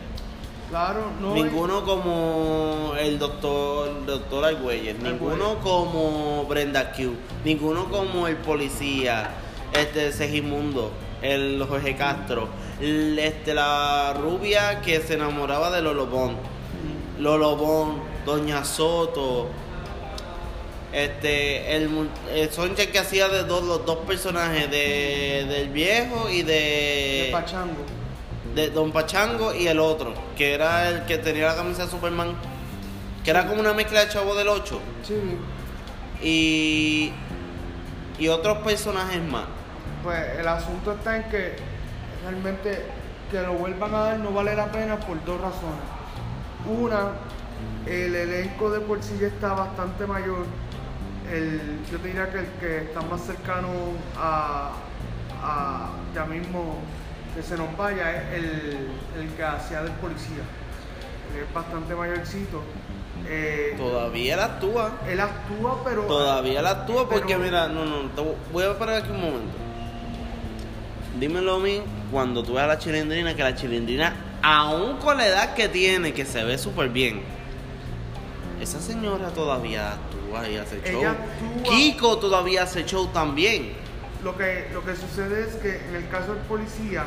Claro, 0.70 1.12
no. 1.22 1.34
ninguno 1.34 1.86
como 1.86 2.92
el 3.00 3.20
doctor, 3.20 4.06
doctor 4.06 4.44
Argüelles, 4.44 5.00
ninguno 5.00 5.60
como 5.60 6.44
Brenda 6.44 6.92
Q, 6.92 7.14
ninguno 7.46 7.86
como 7.86 8.28
el 8.28 8.36
policía, 8.36 9.30
este 9.72 10.12
Segimundo, 10.12 10.92
el 11.22 11.66
Jorge 11.70 11.96
Castro, 11.96 12.50
este, 12.82 13.54
la 13.54 14.14
rubia 14.14 14.82
que 14.82 15.00
se 15.02 15.16
enamoraba 15.16 15.72
de 15.72 15.82
Lolo 15.82 16.06
Bon, 16.08 16.34
Mm. 16.34 17.22
Lolo 17.24 17.56
Bon, 17.56 18.00
Doña 18.26 18.64
Soto, 18.64 19.48
este, 20.92 21.76
el, 21.76 22.10
el 22.34 22.50
Sonche 22.52 22.90
que 22.90 23.00
hacía 23.00 23.28
de 23.30 23.44
dos, 23.44 23.64
los 23.64 23.86
dos 23.86 23.98
personajes, 24.08 24.70
de, 24.70 25.46
del 25.50 25.70
viejo 25.70 26.30
y 26.30 26.44
De 26.44 27.30
Pachango. 27.32 27.82
de 28.56 28.70
Don 28.70 28.92
Pachango 28.92 29.54
y 29.54 29.68
el 29.68 29.80
otro, 29.80 30.14
que 30.38 30.54
era 30.54 30.90
el 30.90 31.06
que 31.06 31.18
tenía 31.18 31.48
la 31.48 31.56
camisa 31.56 31.86
de 31.86 31.92
Superman, 31.92 32.34
que 33.24 33.32
era 33.32 33.48
como 33.48 33.60
una 33.60 33.74
mezcla 33.74 34.06
de 34.06 34.10
Chavo 34.12 34.36
del 34.36 34.48
8 34.48 34.80
Sí, 35.04 35.14
y, 36.22 37.12
y 38.20 38.28
otros 38.30 38.60
personajes 38.60 39.22
más. 39.24 39.46
pues 40.04 40.40
el 40.40 40.48
asunto 40.48 40.94
está 40.94 41.18
en 41.18 41.24
que 41.30 41.56
realmente 42.24 42.86
que 43.32 43.42
lo 43.42 43.54
vuelvan 43.54 43.94
a 43.94 44.00
dar 44.00 44.20
no 44.20 44.32
vale 44.32 44.56
la 44.56 44.72
pena 44.72 44.98
por 45.00 45.24
dos 45.26 45.40
razones. 45.42 45.82
Una, 46.68 47.12
el 47.86 48.16
elenco 48.16 48.70
de 48.70 48.80
por 48.82 49.02
sí 49.04 49.18
ya 49.20 49.28
está 49.28 49.54
bastante 49.54 50.06
mayor. 50.06 50.46
El, 51.32 51.80
yo 51.92 51.98
te 52.00 52.08
diría 52.08 52.30
que 52.30 52.40
el 52.40 52.46
que 52.60 52.78
está 52.84 53.02
más 53.02 53.22
cercano 53.22 53.68
a, 54.18 54.72
a 55.44 55.90
ya 56.16 56.26
mismo 56.26 56.78
que 57.36 57.44
se 57.44 57.58
nos 57.58 57.76
vaya 57.78 58.12
es 58.24 58.34
el, 58.40 58.88
el 59.20 59.30
que 59.36 59.44
hacía 59.44 59.82
del 59.84 59.92
policía. 59.94 60.44
Él 61.36 61.44
es 61.48 61.54
bastante 61.54 61.94
mayorcito. 61.96 62.62
Eh, 63.28 63.74
Todavía 63.78 64.36
él 64.36 64.40
actúa, 64.40 64.92
él 65.08 65.20
actúa, 65.20 65.82
pero 65.84 66.04
todavía 66.04 66.60
él 66.62 66.68
actúa 66.68 67.10
porque 67.10 67.28
Pero- 67.36 67.40
mira, 67.40 67.68
no, 67.68 67.84
no, 67.84 68.10
te 68.12 68.22
voy 68.54 68.64
a 68.64 68.78
parar 68.78 68.98
aquí 69.04 69.12
un 69.12 69.20
momento. 69.22 69.58
Dímelo 71.20 71.56
a 71.56 71.60
mí 71.60 71.82
cuando 72.12 72.44
tú 72.44 72.54
veas 72.54 72.66
a 72.66 72.68
la 72.68 72.78
chilindrina, 72.80 73.36
que 73.36 73.44
la 73.44 73.56
chilindrina, 73.56 74.16
aún 74.42 74.98
con 74.98 75.18
la 75.18 75.28
edad 75.28 75.54
que 75.54 75.68
tiene, 75.68 76.14
que 76.14 76.26
se 76.26 76.44
ve 76.44 76.58
súper 76.58 76.90
bien, 76.90 77.22
esa 78.62 78.80
señora 78.80 79.30
todavía 79.30 79.94
actúa 79.94 80.48
y 80.50 80.58
hace 80.58 80.82
show. 80.84 81.04
Kiko 81.64 82.18
todavía 82.18 82.64
hace 82.64 82.86
show 82.86 83.08
también. 83.08 83.74
Lo 84.24 84.36
que, 84.36 84.68
lo 84.74 84.84
que 84.84 84.96
sucede 84.96 85.42
es 85.48 85.56
que 85.58 85.78
en 85.90 85.96
el 85.96 86.10
caso 86.10 86.34
del 86.34 86.42
policía, 86.44 87.06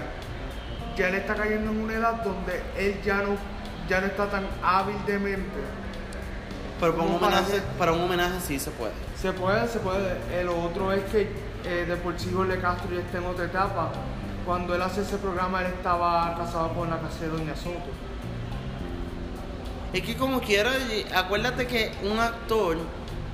ya 0.97 1.09
él 1.09 1.17
está 1.17 1.35
cayendo 1.35 1.71
en 1.73 1.79
una 1.83 1.95
edad 1.95 2.23
donde 2.23 2.63
él 2.79 3.01
ya 3.05 3.17
no, 3.17 3.37
ya 3.89 4.01
no 4.01 4.07
está 4.07 4.31
tan 4.31 4.47
hábil 4.63 4.97
de 5.07 5.19
mente. 5.19 5.61
Pero 6.79 6.95
para 6.97 7.09
un 7.09 7.15
homenaje, 7.17 7.43
hacer- 7.57 7.63
para 7.79 7.93
un 7.93 8.01
homenaje 8.03 8.35
sí 8.47 8.59
se 8.59 8.71
puede. 8.71 8.93
Se 9.21 9.33
puede, 9.33 9.69
se 9.69 9.81
puede. 9.81 10.17
El 10.41 10.49
otro 10.49 10.93
es 10.93 11.03
que 11.05 11.29
eh, 11.67 11.85
de 11.87 11.97
por 11.97 12.19
sí 12.19 12.31
Jorge 12.33 12.59
Castro 12.61 12.89
ya 12.95 13.01
está 13.01 13.19
en 13.19 13.27
otra 13.27 13.45
etapa. 13.47 13.91
Cuando 14.47 14.75
él 14.75 14.83
hace 14.83 15.03
ese 15.03 15.17
programa, 15.19 15.61
él 15.61 15.67
estaba 15.69 16.35
casado 16.37 16.71
con 16.71 16.91
la 16.91 16.99
casa 16.99 17.21
de 17.21 17.29
Doña 17.29 17.55
Soto. 17.55 17.91
Es 19.93 20.03
que 20.03 20.17
como 20.17 20.41
quiera, 20.41 20.71
acuérdate 21.15 21.67
que 21.67 21.93
un 22.11 22.19
actor, 22.19 22.79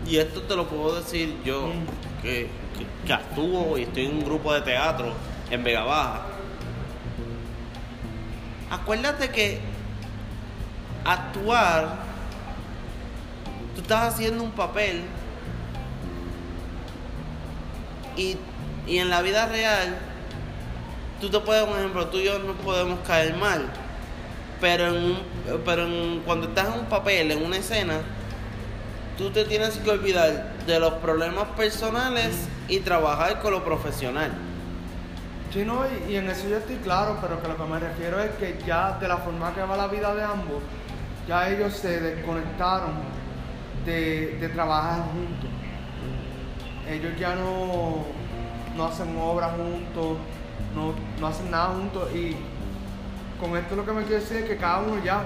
y 0.07 0.16
esto 0.19 0.42
te 0.42 0.57
lo 0.57 0.66
puedo 0.66 0.97
decir 0.97 1.37
yo, 1.45 1.69
Mm. 1.69 2.23
que, 2.23 2.51
que, 2.77 3.07
que 3.07 3.13
actúo 3.13 3.79
y 3.79 3.83
estoy 3.83 4.07
en 4.07 4.17
un 4.17 4.25
grupo 4.25 4.52
de 4.52 4.63
teatro 4.63 5.13
en 5.50 5.63
Vega 5.65 5.85
Baja. 5.85 6.23
Acuérdate 8.71 9.31
que 9.31 9.61
actuar, 11.04 11.94
tú 13.75 13.81
estás 13.83 14.15
haciendo 14.15 14.42
un 14.42 14.50
papel 14.50 15.04
y, 18.17 18.37
y 18.87 18.98
en 18.98 19.11
la 19.11 19.23
vida 19.23 19.46
real, 19.46 19.98
tú 21.21 21.31
te 21.31 21.40
puedes, 21.40 21.64
por 21.64 21.79
ejemplo, 21.79 22.06
tú 22.08 22.19
y 22.19 22.25
yo 22.25 22.38
nos 22.38 22.56
podemos 22.56 22.98
caer 23.06 23.35
mal, 23.37 23.67
pero, 24.60 24.87
en 24.88 24.94
un, 24.96 25.19
pero 25.64 25.87
en- 25.87 26.21
cuando 26.25 26.48
estás 26.48 26.69
en 26.69 26.81
un 26.81 26.87
papel, 26.87 27.31
en 27.31 27.44
una 27.44 27.56
escena, 27.58 27.94
tú 29.19 29.31
te 29.31 29.44
tienes 29.44 29.77
que 29.79 29.90
olvidar 29.90 30.52
de 30.67 30.81
los 30.81 30.94
problemas 30.94 31.44
personales 31.56 32.48
y 32.69 32.81
trabajar 32.81 33.40
con 33.40 33.52
lo 33.52 33.64
profesional. 33.64 34.31
Sí, 35.52 35.64
no, 35.64 35.85
y, 36.08 36.12
y 36.12 36.17
en 36.17 36.29
eso 36.29 36.48
yo 36.48 36.58
estoy 36.58 36.77
claro, 36.77 37.19
pero 37.21 37.40
que 37.40 37.48
lo 37.48 37.56
que 37.56 37.62
me 37.64 37.79
refiero 37.79 38.21
es 38.21 38.31
que 38.33 38.58
ya 38.67 38.98
de 39.00 39.08
la 39.08 39.17
forma 39.19 39.54
que 39.54 39.62
va 39.62 39.77
la 39.77 39.87
vida 39.87 40.14
de 40.14 40.23
ambos, 40.23 40.62
ya 41.27 41.48
ellos 41.48 41.73
se 41.75 42.00
desconectaron 42.00 42.92
de, 43.87 44.37
de 44.40 44.48
trabajar 44.50 45.02
juntos. 45.12 45.50
Ellos 46.88 47.12
ya 47.19 47.35
no, 47.37 48.04
no 48.77 48.85
hacen 48.87 49.17
obras 49.19 49.52
juntos, 49.52 50.19
no, 50.77 50.94
no 51.18 51.27
hacen 51.27 51.50
nada 51.50 51.74
juntos 51.74 52.08
y 52.14 52.37
con 53.40 53.56
esto 53.56 53.74
lo 53.74 53.85
que 53.85 53.92
me 53.92 54.02
quiero 54.04 54.20
decir 54.20 54.38
es 54.38 54.44
que 54.44 54.56
cada 54.56 54.81
uno 54.81 55.02
ya 55.02 55.24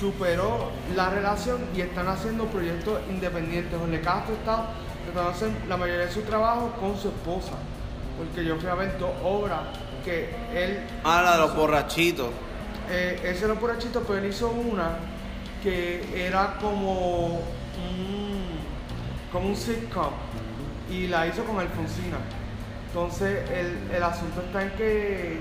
superó 0.00 0.70
la 0.96 1.10
relación 1.10 1.58
y 1.74 1.82
están 1.82 2.08
haciendo 2.08 2.44
proyectos 2.46 3.00
independientes. 3.10 3.78
Jorge 3.78 4.00
Castro 4.00 4.34
está 4.34 4.70
tratando 5.04 5.30
de 5.30 5.36
hacer 5.36 5.50
la 5.68 5.76
mayoría 5.76 6.06
de 6.06 6.12
su 6.12 6.22
trabajo 6.22 6.72
con 6.80 6.96
su 6.96 7.08
esposa, 7.08 7.52
porque 8.16 8.44
yo 8.44 8.56
fui 8.56 8.68
a 8.68 8.74
ver 8.74 8.98
dos 8.98 9.10
obras 9.22 9.60
que 10.04 10.34
él... 10.54 10.80
Ah, 11.04 11.22
la 11.22 11.32
de 11.32 11.38
los 11.38 11.56
borrachitos. 11.56 12.30
Eh, 12.90 13.20
ese 13.24 13.44
era 13.44 13.54
por 13.54 13.68
borrachito, 13.68 14.02
pero 14.02 14.18
él 14.18 14.26
hizo 14.26 14.48
una 14.48 14.96
que 15.62 16.26
era 16.26 16.56
como 16.60 17.26
un, 17.26 17.40
como 19.30 19.48
un 19.48 19.56
sitcom 19.56 20.12
y 20.90 21.08
la 21.08 21.26
hizo 21.26 21.44
con 21.44 21.58
Alfonsina. 21.58 22.16
Entonces 22.88 23.48
el, 23.50 23.94
el 23.94 24.02
asunto 24.02 24.40
está 24.40 24.62
en 24.62 24.70
que 24.72 25.40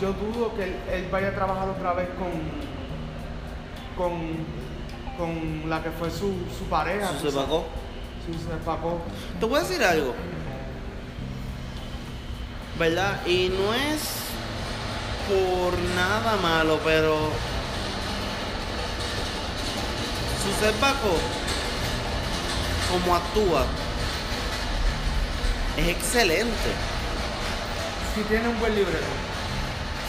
yo 0.00 0.12
dudo 0.14 0.54
que 0.56 0.64
él, 0.64 0.76
él 0.90 1.08
vaya 1.12 1.28
a 1.28 1.34
trabajar 1.34 1.68
otra 1.68 1.92
vez 1.92 2.08
con, 2.18 2.32
con, 3.96 4.20
con 5.16 5.70
la 5.70 5.82
que 5.82 5.90
fue 5.90 6.10
su, 6.10 6.34
su 6.58 6.64
pareja. 6.68 7.10
¿Se 7.20 7.30
pagó? 7.30 7.66
Sí, 8.26 8.32
se 8.32 8.56
pagó. 8.64 9.00
Te 9.38 9.46
voy 9.46 9.58
a 9.58 9.62
decir 9.62 9.84
algo. 9.84 10.14
¿Verdad? 12.78 13.20
Y 13.26 13.50
no 13.50 13.74
es 13.74 14.22
por 15.28 15.78
nada 15.94 16.36
malo, 16.42 16.80
pero 16.84 17.16
Suset 20.42 20.80
Bacó, 20.80 21.14
como 22.90 23.14
actúa, 23.14 23.64
es 25.76 25.88
excelente. 25.88 26.70
Sí 28.14 28.22
tiene 28.28 28.48
un 28.48 28.58
buen 28.60 28.74
libreto. 28.74 29.04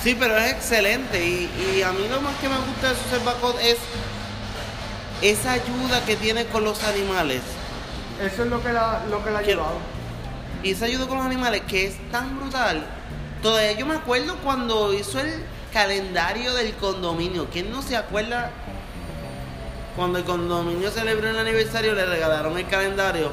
Sí, 0.03 0.18
pero 0.20 0.38
es 0.38 0.51
excelente. 0.51 1.26
Y, 1.26 1.49
y 1.78 1.82
a 1.82 1.91
mí 1.91 2.05
lo 2.09 2.20
más 2.22 2.36
que 2.38 2.49
me 2.49 2.57
gusta 2.57 2.89
de 2.89 2.95
Suset 2.95 3.24
Bacó 3.24 3.57
es 3.59 3.78
esa 5.22 5.53
ayuda 5.53 6.03
que 6.05 6.18
tiene 6.18 6.45
con 6.47 6.66
los 6.66 6.84
animales. 6.84 7.41
Eso 8.22 8.43
es 8.43 8.49
lo 8.49 8.61
que 8.61 8.74
la, 8.74 9.03
lo 9.09 9.24
que 9.24 9.32
la 9.32 9.39
ha 9.39 9.41
llevado. 9.41 9.78
Y 10.61 10.72
esa 10.72 10.86
ayuda 10.86 11.07
con 11.07 11.18
los 11.18 11.26
animales 11.26 11.61
que 11.68 11.88
es 11.88 11.95
tan 12.11 12.39
brutal. 12.39 12.86
Todavía 13.41 13.72
yo 13.74 13.86
me 13.86 13.95
acuerdo 13.95 14.36
cuando 14.43 14.93
hizo 14.93 15.20
el 15.20 15.43
calendario 15.72 16.53
del 16.53 16.74
condominio. 16.76 17.47
¿Quién 17.51 17.72
no 17.72 17.82
se 17.82 17.95
acuerda? 17.95 18.51
Cuando 19.95 20.20
el 20.20 20.26
condominio 20.26 20.91
celebró 20.91 21.30
el 21.30 21.38
aniversario 21.38 21.93
le 21.93 22.05
regalaron 22.05 22.57
el 22.57 22.68
calendario. 22.68 23.32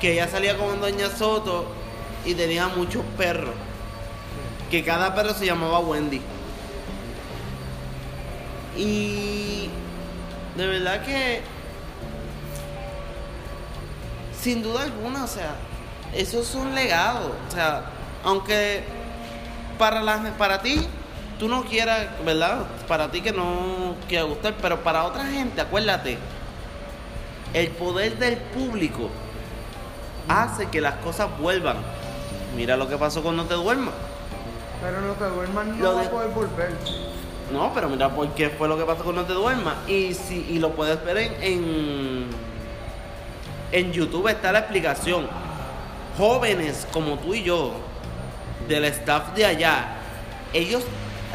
Que 0.00 0.12
ella 0.12 0.28
salía 0.28 0.56
con 0.56 0.80
Doña 0.80 1.10
Soto 1.10 1.66
y 2.24 2.34
tenía 2.34 2.68
muchos 2.68 3.04
perros. 3.16 3.54
Que 4.70 4.84
cada 4.84 5.14
perro 5.14 5.34
se 5.34 5.46
llamaba 5.46 5.80
Wendy. 5.80 6.20
Y 8.76 9.68
de 10.56 10.66
verdad 10.66 11.04
que 11.04 11.42
sin 14.40 14.62
duda 14.62 14.84
alguna, 14.84 15.24
o 15.24 15.28
sea, 15.28 15.54
eso 16.14 16.40
es 16.40 16.54
un 16.54 16.74
legado. 16.74 17.34
O 17.48 17.52
sea, 17.52 17.84
aunque 18.24 18.84
para, 19.78 20.02
la, 20.02 20.34
para 20.38 20.62
ti 20.62 20.86
tú 21.38 21.48
no 21.48 21.64
quieras, 21.64 22.06
¿verdad? 22.24 22.66
Para 22.88 23.10
ti 23.10 23.20
que 23.20 23.32
no 23.32 23.96
quiera 24.08 24.24
gustar, 24.24 24.54
pero 24.60 24.82
para 24.82 25.04
otra 25.04 25.24
gente, 25.26 25.60
acuérdate, 25.60 26.18
el 27.52 27.68
poder 27.68 28.18
del 28.18 28.36
público 28.36 29.10
hace 30.28 30.68
que 30.68 30.80
las 30.80 30.94
cosas 30.96 31.28
vuelvan. 31.38 31.76
Mira 32.56 32.76
lo 32.76 32.88
que 32.88 32.96
pasó 32.96 33.22
con 33.22 33.36
No 33.36 33.44
Te 33.44 33.54
Duermas. 33.54 33.94
Pero 34.82 35.00
no 35.02 35.12
te 35.12 35.24
duermas, 35.24 35.66
no 35.66 35.76
Lo 35.84 35.94
va 35.94 36.00
de- 36.00 36.06
a 36.06 36.10
poder 36.10 36.30
volver. 36.30 36.70
No, 37.52 37.72
pero 37.74 37.88
mira 37.88 38.08
por 38.08 38.28
qué 38.34 38.48
fue 38.48 38.66
lo 38.68 38.78
que 38.78 38.84
pasó 38.84 39.04
con 39.04 39.14
No 39.16 39.24
Te 39.24 39.32
Duermas. 39.34 39.74
Y, 39.88 40.14
si, 40.14 40.46
y 40.48 40.58
lo 40.58 40.70
puedes 40.72 41.02
ver 41.04 41.18
en, 41.18 41.34
en, 41.42 42.26
en 43.72 43.92
YouTube, 43.92 44.28
está 44.28 44.52
la 44.52 44.60
explicación. 44.60 45.28
Jóvenes 46.16 46.86
como 46.92 47.18
tú 47.18 47.34
y 47.34 47.42
yo, 47.42 47.72
del 48.68 48.84
staff 48.86 49.34
de 49.34 49.46
allá, 49.46 49.96
ellos 50.52 50.82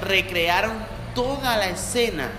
recrearon 0.01 0.73
toda 1.13 1.57
la 1.57 1.67
escena, 1.69 2.29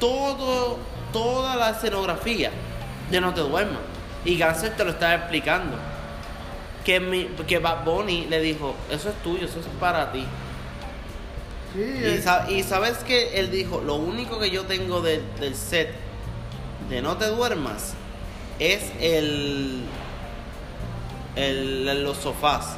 todo, 0.00 0.78
toda 1.12 1.56
la 1.56 1.70
escenografía 1.70 2.50
de 3.10 3.20
No 3.20 3.32
Te 3.34 3.40
Duermas. 3.40 3.80
Y 4.24 4.36
Ganser 4.38 4.76
te 4.76 4.84
lo 4.84 4.90
estaba 4.92 5.14
explicando. 5.14 5.76
Que, 6.84 7.00
mi, 7.00 7.24
que 7.46 7.58
Bad 7.58 7.84
Bunny 7.84 8.26
le 8.26 8.40
dijo, 8.40 8.74
eso 8.90 9.08
es 9.08 9.14
tuyo, 9.22 9.46
eso 9.46 9.60
es 9.60 9.66
para 9.80 10.12
ti. 10.12 10.24
Sí, 11.74 11.80
Y, 11.82 12.22
sa- 12.22 12.50
y 12.50 12.62
sabes 12.62 12.98
que 12.98 13.38
él 13.40 13.50
dijo, 13.50 13.80
lo 13.80 13.96
único 13.96 14.38
que 14.38 14.50
yo 14.50 14.64
tengo 14.64 15.00
de- 15.00 15.22
del 15.40 15.54
set 15.56 15.92
de 16.88 17.00
No 17.02 17.16
te 17.16 17.26
duermas 17.26 17.94
es 18.58 18.92
el, 19.00 19.82
el- 21.36 22.04
los 22.04 22.18
sofás. 22.18 22.76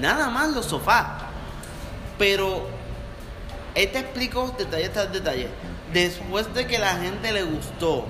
Nada 0.00 0.30
más 0.30 0.48
los 0.54 0.66
sofás. 0.66 1.06
Pero 2.18 2.66
él 3.74 3.90
te 3.92 3.98
explicó 4.00 4.54
detalle 4.58 4.88
tras 4.88 5.12
detalle. 5.12 5.48
Después 5.92 6.52
de 6.54 6.66
que 6.66 6.78
la 6.78 6.96
gente 6.96 7.32
le 7.32 7.42
gustó, 7.44 8.06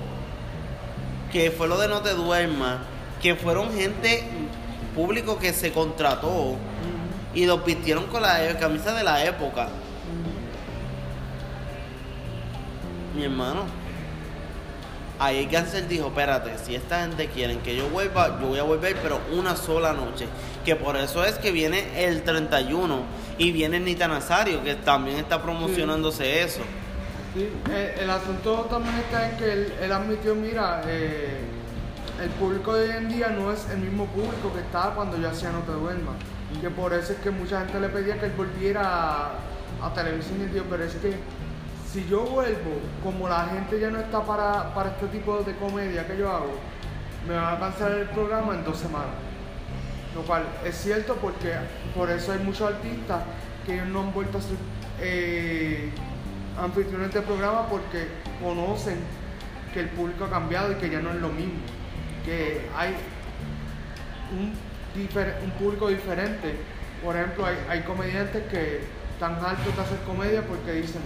que 1.33 1.49
fue 1.49 1.67
lo 1.67 1.79
de 1.79 1.87
No 1.87 2.01
te 2.01 2.11
duermas, 2.11 2.77
que 3.21 3.35
fueron 3.35 3.73
gente 3.73 4.23
público 4.95 5.39
que 5.39 5.51
se 5.51 5.71
contrató 5.71 6.55
y 7.33 7.47
los 7.47 7.65
vistieron 7.65 8.05
con 8.05 8.21
la 8.21 8.47
e- 8.47 8.55
camisa 8.57 8.93
de 8.93 9.03
la 9.03 9.25
época. 9.25 9.67
Mi 13.15 13.23
hermano. 13.23 13.63
Ahí 15.19 15.45
Gansel 15.45 15.87
dijo, 15.87 16.07
espérate, 16.07 16.51
si 16.63 16.75
esta 16.75 17.01
gente 17.01 17.27
quieren 17.27 17.59
que 17.59 17.75
yo 17.75 17.87
vuelva, 17.89 18.39
yo 18.41 18.47
voy 18.47 18.59
a 18.59 18.63
volver, 18.63 18.95
pero 19.01 19.19
una 19.31 19.55
sola 19.55 19.93
noche. 19.93 20.27
Que 20.65 20.75
por 20.75 20.97
eso 20.97 21.23
es 21.23 21.35
que 21.35 21.51
viene 21.51 22.05
el 22.05 22.23
31 22.23 22.99
y 23.37 23.51
viene 23.51 23.79
Nita 23.79 24.07
Nazario, 24.07 24.63
que 24.63 24.75
también 24.75 25.17
está 25.17 25.41
promocionándose 25.41 26.43
eso. 26.43 26.61
Sí, 27.33 27.49
eh, 27.71 27.95
el 27.99 28.09
asunto 28.11 28.67
también 28.69 28.95
está 28.97 29.27
en 29.27 29.37
que 29.37 29.53
él, 29.53 29.91
admitió, 29.91 30.35
mira, 30.35 30.83
eh, 30.85 31.39
el 32.21 32.29
público 32.31 32.75
de 32.75 32.89
hoy 32.89 32.97
en 32.97 33.09
día 33.09 33.29
no 33.29 33.51
es 33.51 33.67
el 33.71 33.79
mismo 33.79 34.05
público 34.05 34.53
que 34.53 34.59
estaba 34.59 34.93
cuando 34.93 35.17
yo 35.17 35.29
hacía 35.29 35.51
No 35.51 35.61
Te 35.61 35.71
Duermas. 35.71 36.15
Que 36.61 36.69
por 36.69 36.93
eso 36.93 37.13
es 37.13 37.19
que 37.19 37.31
mucha 37.31 37.61
gente 37.61 37.79
le 37.79 37.89
pedía 37.89 38.19
que 38.19 38.27
él 38.27 38.33
volviera 38.37 39.31
a, 39.81 39.93
televisión 39.95 40.41
y 40.41 40.53
digo, 40.53 40.65
pero 40.69 40.83
es 40.83 40.93
que 40.93 41.15
si 41.91 42.05
yo 42.07 42.21
vuelvo, 42.21 42.79
como 43.03 43.27
la 43.27 43.45
gente 43.47 43.79
ya 43.79 43.89
no 43.89 43.99
está 43.99 44.21
para, 44.21 44.71
para 44.75 44.91
este 44.91 45.07
tipo 45.07 45.39
de 45.39 45.55
comedia 45.55 46.05
que 46.05 46.15
yo 46.15 46.29
hago, 46.31 46.53
me 47.27 47.33
van 47.33 47.55
a 47.55 47.59
cancelar 47.59 47.93
el 47.93 48.09
programa 48.09 48.53
en 48.53 48.63
dos 48.63 48.77
semanas. 48.77 49.15
Lo 50.13 50.21
cual 50.21 50.43
es 50.63 50.75
cierto 50.75 51.15
porque 51.15 51.51
por 51.95 52.11
eso 52.11 52.31
hay 52.31 52.39
muchos 52.39 52.71
artistas 52.71 53.23
que 53.65 53.81
no 53.81 54.01
han 54.01 54.13
vuelto 54.13 54.37
a 54.37 54.41
ser 54.41 54.57
eh, 55.01 55.89
anfitriones 56.59 57.13
de 57.13 57.21
programa 57.21 57.67
porque 57.67 58.07
conocen 58.41 58.97
que 59.73 59.81
el 59.81 59.89
público 59.89 60.25
ha 60.25 60.29
cambiado 60.29 60.71
y 60.71 60.75
que 60.75 60.89
ya 60.89 60.99
no 60.99 61.11
es 61.11 61.17
lo 61.17 61.29
mismo. 61.29 61.59
Que 62.25 62.67
hay 62.75 62.95
un, 64.31 64.53
público 65.59 65.89
diferente. 65.89 66.55
Por 67.03 67.15
ejemplo, 67.15 67.45
hay, 67.45 67.57
hay 67.69 67.81
comediantes 67.81 68.43
que 68.47 68.81
están 69.13 69.33
hartos 69.33 69.75
de 69.75 69.81
hacer 69.81 69.99
comedia 70.05 70.41
porque 70.45 70.73
dicen, 70.73 71.01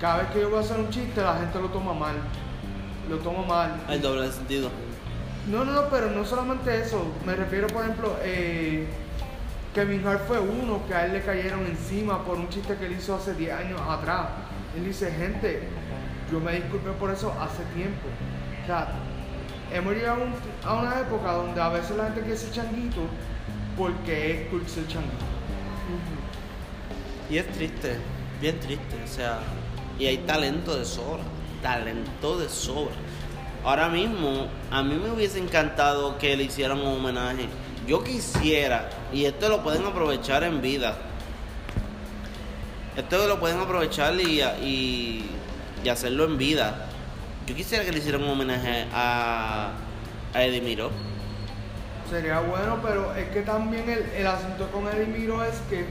cada 0.00 0.18
vez 0.18 0.30
que 0.30 0.40
yo 0.40 0.50
voy 0.50 0.58
a 0.58 0.62
hacer 0.62 0.78
un 0.78 0.90
chiste 0.90 1.20
la 1.22 1.38
gente 1.38 1.60
lo 1.60 1.68
toma 1.68 1.92
mal. 1.92 2.16
Lo 3.08 3.18
toma 3.18 3.46
mal. 3.46 3.80
El 3.88 4.00
doble 4.00 4.30
sentido. 4.30 4.70
No, 5.50 5.64
no, 5.64 5.72
no, 5.72 5.88
pero 5.88 6.10
no 6.10 6.24
solamente 6.24 6.80
eso. 6.80 7.04
Me 7.26 7.34
refiero, 7.34 7.66
por 7.66 7.82
ejemplo, 7.82 8.16
eh, 8.22 8.86
Kevin 9.74 10.06
Hart 10.06 10.26
fue 10.26 10.38
uno 10.38 10.80
que 10.86 10.94
a 10.94 11.06
él 11.06 11.14
le 11.14 11.22
cayeron 11.22 11.66
encima 11.66 12.24
por 12.24 12.36
un 12.36 12.48
chiste 12.48 12.76
que 12.76 12.86
él 12.86 12.92
hizo 12.92 13.14
hace 13.14 13.34
10 13.34 13.52
años 13.52 13.80
atrás. 13.80 14.26
Él 14.76 14.84
dice, 14.86 15.10
gente, 15.10 15.62
yo 16.30 16.40
me 16.40 16.52
disculpé 16.52 16.90
por 16.92 17.10
eso 17.10 17.32
hace 17.40 17.62
tiempo. 17.74 18.08
O 18.62 18.66
sea, 18.66 18.88
hemos 19.72 19.94
llegado 19.94 20.22
a 20.22 20.24
un- 20.24 20.34
a 20.64 20.74
una 20.82 21.00
época 21.00 21.32
donde 21.32 21.60
a 21.60 21.68
veces 21.68 21.96
la 21.96 22.04
gente 22.04 22.20
quiere 22.22 22.36
ser 22.36 22.52
changuito 22.52 23.00
porque 23.76 24.42
es 24.42 24.48
cool 24.48 24.66
ser 24.68 24.86
changuito. 24.86 25.24
Y 27.30 27.38
es 27.38 27.50
triste, 27.52 27.96
bien 28.40 28.58
triste, 28.60 28.96
o 29.04 29.08
sea, 29.08 29.38
y 29.98 30.06
hay 30.06 30.18
talento 30.18 30.76
de 30.76 30.84
sobra, 30.84 31.22
talento 31.62 32.38
de 32.38 32.48
sobra. 32.48 32.94
Ahora 33.64 33.88
mismo, 33.88 34.48
a 34.70 34.82
mí 34.82 34.94
me 34.94 35.10
hubiese 35.10 35.38
encantado 35.38 36.18
que 36.18 36.36
le 36.36 36.44
hicieran 36.44 36.78
un 36.80 36.98
homenaje. 36.98 37.46
Yo 37.86 38.02
quisiera, 38.02 38.90
y 39.12 39.24
esto 39.24 39.48
lo 39.48 39.62
pueden 39.62 39.84
aprovechar 39.86 40.42
en 40.44 40.60
vida, 40.60 40.96
esto 42.96 43.26
lo 43.26 43.40
pueden 43.40 43.58
aprovechar 43.58 44.14
y, 44.14 44.42
y, 44.62 45.88
hacerlo 45.88 46.24
en 46.24 46.38
vida. 46.38 46.86
Yo 47.46 47.54
quisiera 47.54 47.84
que 47.84 47.92
le 47.92 47.98
hicieran 47.98 48.22
un 48.22 48.30
homenaje 48.30 48.86
a, 48.92 49.72
a 50.34 50.42
Eddie 50.44 50.60
Miró. 50.60 50.90
Sería 52.08 52.40
bueno, 52.40 52.80
pero 52.82 53.14
es 53.14 53.28
que 53.30 53.40
también 53.42 53.88
el, 53.88 54.02
el 54.14 54.26
asunto 54.26 54.70
con 54.70 54.86
Eddie 54.86 55.06
Miro 55.06 55.42
es 55.42 55.54
que 55.70 55.86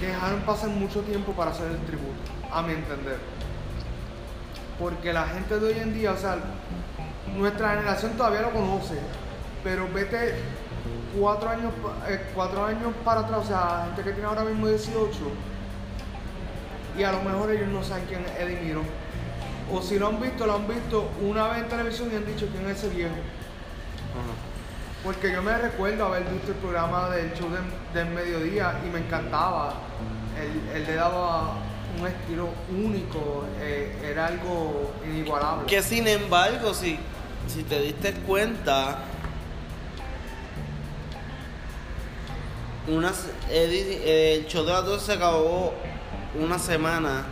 dejaron 0.00 0.40
pasar 0.40 0.70
mucho 0.70 1.02
tiempo 1.02 1.32
para 1.32 1.50
hacer 1.50 1.66
el 1.70 1.78
tributo, 1.86 2.30
a 2.50 2.62
mi 2.62 2.72
entender. 2.72 3.18
Porque 4.78 5.12
la 5.12 5.26
gente 5.26 5.58
de 5.58 5.66
hoy 5.66 5.78
en 5.78 5.94
día, 5.94 6.12
o 6.12 6.16
sea, 6.16 6.38
nuestra 7.36 7.70
generación 7.70 8.12
todavía 8.12 8.42
lo 8.42 8.52
conoce, 8.52 8.98
pero 9.62 9.88
vete 9.92 10.34
cuatro 11.18 11.48
años, 11.48 11.72
eh, 12.08 12.20
cuatro 12.34 12.64
años 12.64 12.92
para 13.04 13.20
atrás, 13.20 13.40
o 13.44 13.46
sea, 13.46 13.84
gente 13.86 14.02
que 14.02 14.12
tiene 14.12 14.28
ahora 14.28 14.44
mismo 14.44 14.68
18, 14.68 15.18
y 16.98 17.02
a 17.02 17.12
lo 17.12 17.22
mejor 17.22 17.50
ellos 17.50 17.68
no 17.68 17.82
saben 17.82 18.04
quién 18.06 18.24
es 18.24 18.40
Eddie 18.40 18.60
Miro. 18.60 18.82
O 19.72 19.82
si 19.82 19.98
lo 19.98 20.08
han 20.08 20.20
visto, 20.20 20.46
lo 20.46 20.54
han 20.54 20.68
visto 20.68 21.10
una 21.20 21.48
vez 21.48 21.62
en 21.62 21.68
televisión 21.68 22.08
y 22.12 22.16
han 22.16 22.26
dicho 22.26 22.46
quién 22.52 22.68
es 22.70 22.78
ese 22.78 22.88
viejo. 22.94 23.14
Porque 25.04 25.32
yo 25.32 25.42
me 25.42 25.56
recuerdo 25.58 26.06
haber 26.06 26.24
visto 26.24 26.52
el 26.52 26.58
programa 26.58 27.10
del 27.10 27.32
show 27.34 27.48
del, 27.50 27.64
del 27.92 28.14
mediodía 28.14 28.80
y 28.86 28.90
me 28.90 29.00
encantaba. 29.00 29.74
Él, 30.40 30.76
él 30.76 30.86
le 30.86 30.94
daba 30.94 31.54
un 31.98 32.06
estilo 32.06 32.48
único, 32.70 33.44
eh, 33.60 33.96
era 34.04 34.26
algo 34.26 34.92
inigualable. 35.04 35.66
Que 35.66 35.82
sin 35.82 36.06
embargo, 36.06 36.74
si, 36.74 36.98
si 37.46 37.62
te 37.62 37.80
diste 37.80 38.12
cuenta, 38.26 38.98
unas, 42.88 43.26
el 43.50 44.46
show 44.46 44.64
de 44.64 44.72
las 44.72 44.84
12 44.84 45.06
se 45.06 45.12
acabó 45.12 45.74
una 46.38 46.58
semana 46.58 47.24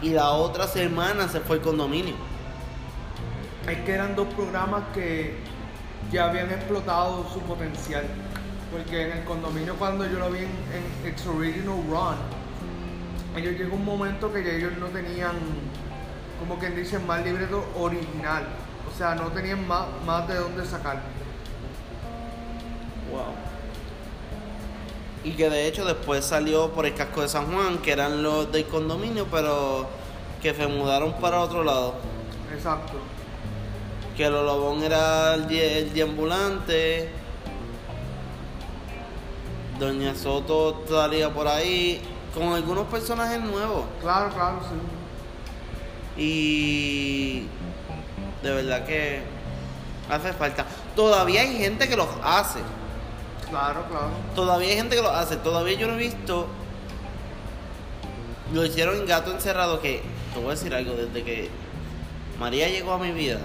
y 0.00 0.10
la 0.10 0.30
otra 0.30 0.66
semana 0.66 1.28
se 1.28 1.40
fue 1.40 1.56
el 1.56 1.62
condominio. 1.62 2.14
Es 3.68 3.78
que 3.78 3.92
eran 3.92 4.16
dos 4.16 4.28
programas 4.34 4.82
que 4.94 5.36
ya 6.10 6.28
habían 6.28 6.50
explotado 6.50 7.26
su 7.32 7.40
potencial. 7.40 8.04
Porque 8.70 9.02
en 9.02 9.18
el 9.18 9.24
condominio 9.24 9.76
cuando 9.76 10.06
yo 10.06 10.18
lo 10.18 10.30
vi 10.30 10.38
en, 10.38 11.04
en 11.04 11.12
Its 11.12 11.26
Original 11.26 11.76
Run, 11.88 12.16
ellos 13.36 13.58
llegó 13.58 13.76
un 13.76 13.84
momento 13.84 14.32
que 14.32 14.42
ya 14.42 14.50
ellos 14.50 14.72
no 14.78 14.86
tenían, 14.86 15.36
como 16.40 16.58
quien 16.58 16.74
dice, 16.74 16.98
más 16.98 17.22
libreto 17.24 17.64
original. 17.76 18.44
O 18.90 18.96
sea, 18.96 19.14
no 19.14 19.28
tenían 19.28 19.66
más, 19.66 19.86
más 20.06 20.26
de 20.26 20.36
dónde 20.36 20.64
sacar. 20.64 21.00
Wow. 23.10 23.51
Y 25.24 25.32
que 25.32 25.48
de 25.48 25.68
hecho 25.68 25.84
después 25.84 26.24
salió 26.24 26.70
por 26.70 26.84
el 26.86 26.94
casco 26.94 27.22
de 27.22 27.28
San 27.28 27.52
Juan, 27.52 27.78
que 27.78 27.92
eran 27.92 28.22
los 28.22 28.50
del 28.50 28.66
condominio, 28.66 29.26
pero 29.30 29.86
que 30.42 30.52
se 30.52 30.66
mudaron 30.66 31.12
para 31.14 31.40
otro 31.40 31.62
lado. 31.62 31.94
Exacto. 32.52 32.94
Que 34.16 34.24
el 34.24 34.32
Lobón 34.32 34.82
era 34.82 35.34
el, 35.34 35.50
el 35.50 35.92
deambulante. 35.94 37.08
Doña 39.78 40.14
Soto 40.14 40.82
salía 40.88 41.32
por 41.32 41.46
ahí 41.46 42.00
con 42.34 42.52
algunos 42.52 42.86
personajes 42.86 43.40
nuevos. 43.40 43.84
Claro, 44.00 44.30
claro, 44.34 44.60
sí. 44.60 46.22
Y 46.22 47.46
de 48.42 48.50
verdad 48.52 48.84
que 48.84 49.22
hace 50.10 50.32
falta. 50.32 50.66
Todavía 50.94 51.40
hay 51.42 51.56
gente 51.56 51.88
que 51.88 51.96
los 51.96 52.08
hace. 52.22 52.60
Claro, 53.52 53.84
claro. 53.86 54.08
Todavía 54.34 54.70
hay 54.70 54.76
gente 54.76 54.96
que 54.96 55.02
lo 55.02 55.10
hace. 55.10 55.36
Todavía 55.36 55.78
yo 55.78 55.86
no 55.86 55.94
he 55.94 55.98
visto. 55.98 56.46
Lo 58.54 58.64
hicieron 58.64 58.96
en 58.96 59.06
Gato 59.06 59.30
Encerrado. 59.30 59.78
Que 59.82 60.02
te 60.32 60.40
voy 60.40 60.48
a 60.48 60.50
decir 60.52 60.74
algo. 60.74 60.94
Desde 60.94 61.22
que 61.22 61.50
María 62.40 62.70
llegó 62.70 62.94
a 62.94 62.98
mi 62.98 63.12
vida, 63.12 63.40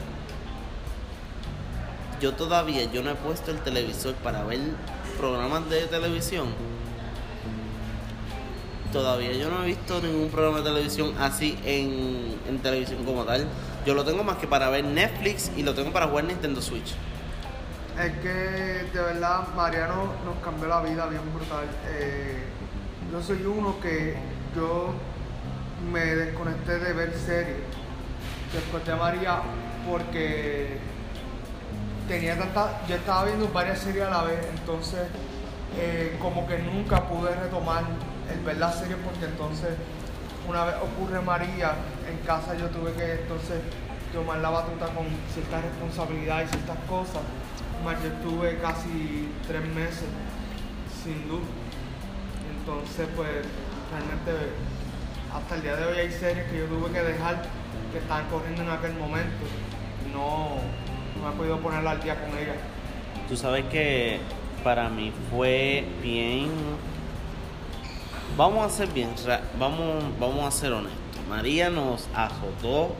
yo 2.21 2.33
todavía 2.35 2.85
yo 2.85 3.03
no 3.03 3.11
he 3.11 3.15
puesto 3.15 3.51
el 3.51 3.59
televisor 3.59 4.13
para 4.15 4.45
ver 4.45 4.61
programas 5.17 5.69
de 5.69 5.81
televisión. 5.87 6.47
Todavía 8.93 9.33
yo 9.33 9.49
no 9.49 9.63
he 9.63 9.65
visto 9.65 10.01
ningún 10.01 10.29
programa 10.29 10.59
de 10.59 10.63
televisión 10.63 11.13
así 11.19 11.59
en, 11.65 12.33
en 12.47 12.59
televisión 12.59 13.03
como 13.03 13.25
tal. 13.25 13.45
Yo 13.85 13.93
lo 13.93 14.05
tengo 14.05 14.23
más 14.23 14.37
que 14.37 14.47
para 14.47 14.69
ver 14.69 14.85
Netflix 14.85 15.51
y 15.57 15.63
lo 15.63 15.73
tengo 15.73 15.91
para 15.91 16.07
jugar 16.07 16.23
Nintendo 16.23 16.61
Switch. 16.61 16.95
Es 17.99 18.11
que 18.19 18.29
de 18.93 19.01
verdad 19.01 19.47
Mariano 19.55 20.13
nos 20.23 20.35
cambió 20.43 20.67
la 20.67 20.81
vida 20.81 21.07
bien 21.07 21.23
brutal. 21.33 21.65
Eh, 21.89 22.43
yo 23.11 23.23
soy 23.23 23.43
uno 23.43 23.79
que 23.79 24.15
yo 24.55 24.93
me 25.91 26.05
desconecté 26.05 26.77
de 26.77 26.93
ver 26.93 27.11
series 27.15 27.57
después 28.53 28.85
de 28.85 28.95
María 28.95 29.41
porque 29.89 30.77
tenía 32.07 32.37
tanta, 32.37 32.81
yo 32.87 32.95
estaba 32.97 33.25
viendo 33.25 33.47
varias 33.49 33.79
series 33.79 34.05
a 34.05 34.09
la 34.11 34.23
vez, 34.23 34.45
entonces 34.59 35.07
eh, 35.79 36.17
como 36.21 36.47
que 36.47 36.59
nunca 36.59 37.03
pude 37.03 37.33
retomar 37.33 37.83
el 38.31 38.39
ver 38.45 38.57
las 38.57 38.77
series 38.77 38.97
porque 39.03 39.25
entonces 39.25 39.69
una 40.47 40.65
vez 40.65 40.75
ocurre 40.83 41.19
María 41.21 41.73
en 42.07 42.17
casa 42.27 42.53
yo 42.55 42.67
tuve 42.67 42.93
que 42.93 43.21
entonces 43.21 43.59
tomar 44.13 44.37
la 44.37 44.51
batuta 44.51 44.85
con 44.87 45.05
ciertas 45.33 45.63
responsabilidades 45.63 46.49
y 46.49 46.53
ciertas 46.53 46.77
cosas. 46.87 47.21
Más 47.83 48.01
yo 48.01 48.09
estuve 48.09 48.57
casi 48.59 49.29
tres 49.47 49.65
meses 49.73 50.05
sin 51.03 51.27
luz. 51.27 51.41
Entonces 52.59 53.07
pues 53.15 53.29
realmente 53.91 54.51
hasta 55.33 55.55
el 55.55 55.61
día 55.61 55.75
de 55.75 55.85
hoy 55.85 55.97
hay 55.99 56.11
series 56.11 56.45
que 56.49 56.59
yo 56.59 56.65
tuve 56.65 56.91
que 56.91 57.01
dejar 57.01 57.43
que 57.91 57.99
estaban 57.99 58.27
corriendo 58.27 58.63
en 58.63 58.69
aquel 58.69 58.93
momento. 58.95 59.45
No, 60.13 60.57
no 61.21 61.31
he 61.31 61.35
podido 61.35 61.59
ponerla 61.59 61.91
al 61.91 62.01
día 62.01 62.19
con 62.19 62.37
ellas. 62.37 62.57
Tú 63.29 63.35
sabes 63.35 63.65
que 63.65 64.19
para 64.63 64.89
mí 64.89 65.11
fue 65.29 65.85
bien. 66.01 66.49
Vamos 68.35 68.65
a 68.65 68.69
ser 68.69 68.89
bien, 68.89 69.09
vamos, 69.57 70.03
vamos 70.19 70.45
a 70.45 70.51
ser 70.51 70.71
honestos. 70.73 71.01
María 71.29 71.69
nos 71.69 72.07
azotó 72.13 72.95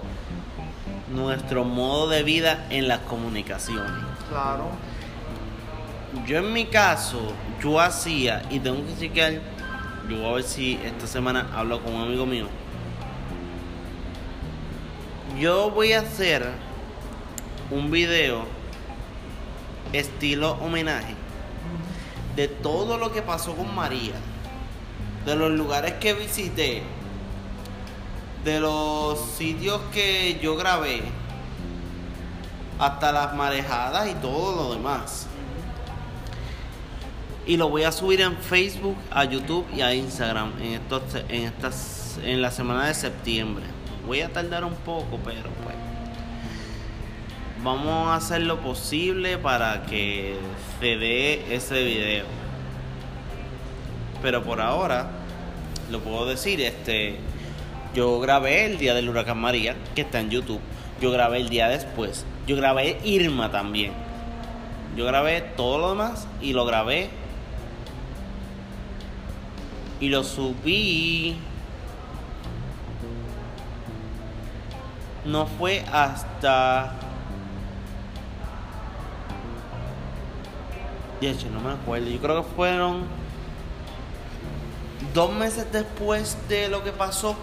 nuestro 1.14 1.64
modo 1.64 2.10
de 2.10 2.24
vida 2.24 2.66
en 2.70 2.88
las 2.88 3.00
comunicaciones. 3.00 3.92
Claro. 4.30 4.70
Yo 6.26 6.38
en 6.40 6.52
mi 6.54 6.66
caso, 6.66 7.34
yo 7.62 7.80
hacía, 7.80 8.44
y 8.50 8.60
tengo 8.60 8.86
que 8.86 8.98
chequear, 8.98 9.34
yo 10.10 10.18
voy 10.18 10.26
a 10.26 10.34
ver 10.36 10.44
si 10.44 10.80
esta 10.84 11.08
semana 11.08 11.48
hablo 11.56 11.82
con 11.84 11.94
un 11.94 12.04
amigo 12.04 12.26
mío. 12.26 12.48
Yo 15.40 15.70
voy 15.72 15.94
a 15.94 16.00
hacer 16.00 16.50
un 17.70 17.92
video 17.92 18.46
estilo 19.94 20.54
homenaje 20.54 21.14
de 22.36 22.48
todo 22.48 22.98
lo 22.98 23.12
que 23.12 23.22
pasó 23.22 23.56
con 23.56 23.74
María, 23.74 24.14
de 25.26 25.36
los 25.36 25.52
lugares 25.52 25.94
que 25.94 26.14
visité, 26.14 26.84
de 28.44 28.60
los 28.60 29.20
sitios 29.20 29.82
que 29.94 30.40
yo 30.42 30.56
grabé, 30.56 31.02
hasta 32.80 33.12
las 33.12 33.34
marejadas 33.36 34.10
y 34.10 34.14
todo 34.16 34.56
lo 34.56 34.74
demás. 34.74 35.28
Y 37.46 37.58
lo 37.58 37.70
voy 37.70 37.84
a 37.84 37.92
subir 37.92 38.22
en 38.22 38.36
Facebook, 38.38 38.98
a 39.10 39.24
YouTube 39.24 39.66
y 39.74 39.82
a 39.82 39.94
Instagram 39.94 40.52
en 40.62 40.74
estos, 40.74 41.02
en 41.30 41.44
estas 41.46 42.20
en 42.24 42.42
la 42.42 42.52
semana 42.52 42.88
de 42.88 42.94
septiembre. 42.94 43.66
Voy 44.06 44.22
a 44.22 44.30
tardar 44.30 44.64
un 44.64 44.76
poco, 44.76 45.20
pero 45.24 45.50
pues 45.64 45.76
vamos 47.64 48.10
a 48.10 48.16
hacer 48.16 48.42
lo 48.42 48.60
posible 48.60 49.38
para 49.38 49.84
que 49.84 50.38
se 50.80 50.98
dé 50.98 51.56
ese 51.56 51.84
video. 51.84 52.26
Pero 54.22 54.44
por 54.44 54.62
ahora 54.62 55.10
lo 55.92 56.00
puedo 56.00 56.26
decir, 56.26 56.62
este 56.62 57.18
yo 57.94 58.20
grabé 58.20 58.66
el 58.66 58.78
día 58.78 58.94
del 58.94 59.10
huracán 59.10 59.40
María, 59.40 59.76
que 59.96 60.02
está 60.02 60.20
en 60.20 60.30
YouTube. 60.30 60.62
Yo 61.02 61.12
grabé 61.12 61.38
el 61.38 61.50
día 61.50 61.68
después. 61.68 62.26
Yo 62.48 62.56
grabé 62.56 63.00
Irma 63.04 63.52
también. 63.52 63.92
Yo 64.96 65.06
grabé 65.06 65.42
todo 65.42 65.78
lo 65.78 65.90
demás 65.90 66.28
y 66.42 66.54
lo 66.54 66.66
grabé 66.66 67.10
y 70.00 70.10
lo 70.10 70.24
subí. 70.24 71.38
No 75.26 75.46
fue 75.46 75.84
hasta. 75.92 76.94
De 81.20 81.32
hecho, 81.32 81.50
no 81.50 81.60
me 81.60 81.74
acuerdo. 81.74 82.08
Yo 82.08 82.20
creo 82.20 82.44
que 82.44 82.50
fueron 82.56 83.04
dos 85.14 85.34
meses 85.34 85.70
después 85.72 86.38
de 86.48 86.70
lo 86.70 86.84
que 86.84 86.92
pasó. 86.92 87.36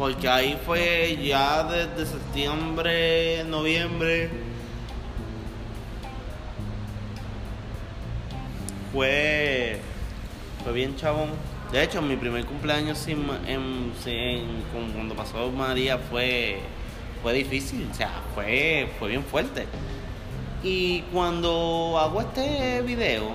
Porque 0.00 0.26
ahí 0.30 0.58
fue 0.64 1.18
ya 1.22 1.62
desde 1.64 2.10
septiembre, 2.10 3.44
noviembre. 3.44 4.30
Fue, 8.94 9.78
fue 10.64 10.72
bien 10.72 10.96
chabón. 10.96 11.28
De 11.70 11.82
hecho, 11.82 12.00
mi 12.00 12.16
primer 12.16 12.46
cumpleaños 12.46 12.96
sin, 12.96 13.26
en, 13.46 13.92
sin- 14.02 14.62
cuando 14.94 15.14
pasó 15.14 15.50
María 15.50 15.98
fue 15.98 16.60
fue 17.22 17.34
difícil, 17.34 17.86
o 17.92 17.94
sea, 17.94 18.22
fue, 18.34 18.88
fue 18.98 19.08
bien 19.10 19.22
fuerte. 19.22 19.66
Y 20.62 21.02
cuando 21.12 21.98
hago 22.00 22.22
este 22.22 22.80
video, 22.80 23.32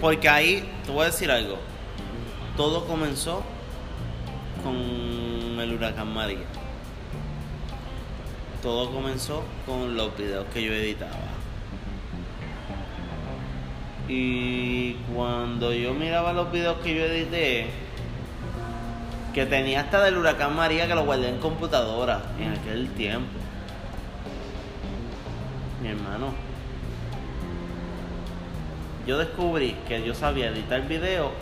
porque 0.00 0.28
ahí, 0.28 0.70
te 0.86 0.92
voy 0.92 1.02
a 1.02 1.06
decir 1.06 1.28
algo, 1.32 1.58
todo 2.60 2.84
comenzó 2.84 3.42
con 4.62 4.74
el 5.58 5.72
huracán 5.72 6.12
María. 6.12 6.44
Todo 8.62 8.92
comenzó 8.92 9.42
con 9.64 9.96
los 9.96 10.14
videos 10.14 10.44
que 10.52 10.62
yo 10.62 10.74
editaba. 10.74 11.14
Y 14.10 14.92
cuando 15.14 15.72
yo 15.72 15.94
miraba 15.94 16.34
los 16.34 16.52
videos 16.52 16.76
que 16.80 16.94
yo 16.94 17.04
edité, 17.06 17.70
que 19.32 19.46
tenía 19.46 19.80
hasta 19.80 20.04
del 20.04 20.18
huracán 20.18 20.54
María 20.54 20.86
que 20.86 20.94
lo 20.94 21.06
guardé 21.06 21.30
en 21.30 21.38
computadora 21.38 22.20
en 22.38 22.52
aquel 22.52 22.90
tiempo. 22.90 23.38
Mi 25.82 25.88
hermano. 25.88 26.34
Yo 29.06 29.16
descubrí 29.16 29.74
que 29.88 30.04
yo 30.04 30.14
sabía 30.14 30.48
editar 30.48 30.86
video 30.86 31.32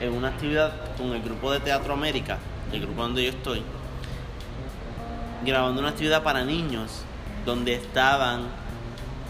en 0.00 0.12
una 0.12 0.28
actividad 0.28 0.72
con 0.96 1.12
el 1.12 1.22
grupo 1.22 1.52
de 1.52 1.60
Teatro 1.60 1.94
América, 1.94 2.38
el 2.72 2.80
grupo 2.80 3.02
donde 3.02 3.24
yo 3.24 3.30
estoy, 3.30 3.62
grabando 5.44 5.80
una 5.80 5.90
actividad 5.90 6.22
para 6.22 6.44
niños 6.44 7.02
donde 7.44 7.74
estaban 7.74 8.42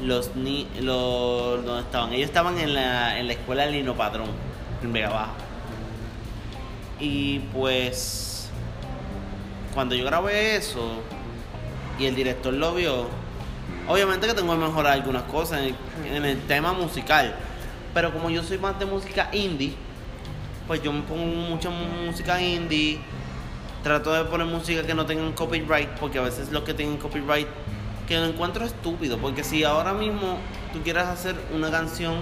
los 0.00 0.34
ni 0.34 0.66
los 0.80 1.64
donde 1.64 1.82
estaban 1.82 2.12
ellos 2.12 2.28
estaban 2.28 2.58
en 2.58 2.74
la, 2.74 3.18
en 3.18 3.26
la 3.26 3.32
escuela 3.32 3.66
Lino 3.66 3.94
Padrón 3.94 4.28
en 4.82 4.92
Vega 4.92 5.10
Baja. 5.10 5.32
Y 7.00 7.40
pues 7.52 8.50
cuando 9.74 9.94
yo 9.94 10.04
grabé 10.04 10.56
eso 10.56 11.00
y 11.98 12.06
el 12.06 12.14
director 12.14 12.54
lo 12.54 12.74
vio 12.74 13.06
obviamente 13.88 14.26
que 14.26 14.34
tengo 14.34 14.52
que 14.52 14.58
mejorar 14.58 14.94
algunas 14.94 15.24
cosas 15.24 15.60
en 15.60 15.76
el, 16.06 16.16
en 16.16 16.24
el 16.24 16.40
tema 16.42 16.72
musical 16.72 17.34
pero 17.92 18.12
como 18.12 18.30
yo 18.30 18.42
soy 18.42 18.58
más 18.58 18.78
de 18.78 18.86
música 18.86 19.28
indie 19.32 19.74
pues 20.66 20.82
yo 20.82 20.92
me 20.92 21.02
pongo 21.02 21.24
mucha 21.24 21.70
música 21.70 22.40
indie 22.40 23.00
trato 23.82 24.12
de 24.12 24.24
poner 24.24 24.46
música 24.46 24.82
que 24.82 24.94
no 24.94 25.04
tengan 25.04 25.32
copyright 25.32 25.90
porque 26.00 26.18
a 26.18 26.22
veces 26.22 26.50
los 26.50 26.62
que 26.64 26.72
tienen 26.72 26.96
copyright 26.96 27.46
que 28.08 28.18
lo 28.18 28.26
encuentro 28.26 28.64
estúpido, 28.64 29.18
porque 29.18 29.44
si 29.44 29.64
ahora 29.64 29.92
mismo 29.92 30.38
tú 30.72 30.82
quieres 30.82 31.04
hacer 31.04 31.36
una 31.54 31.70
canción, 31.70 32.16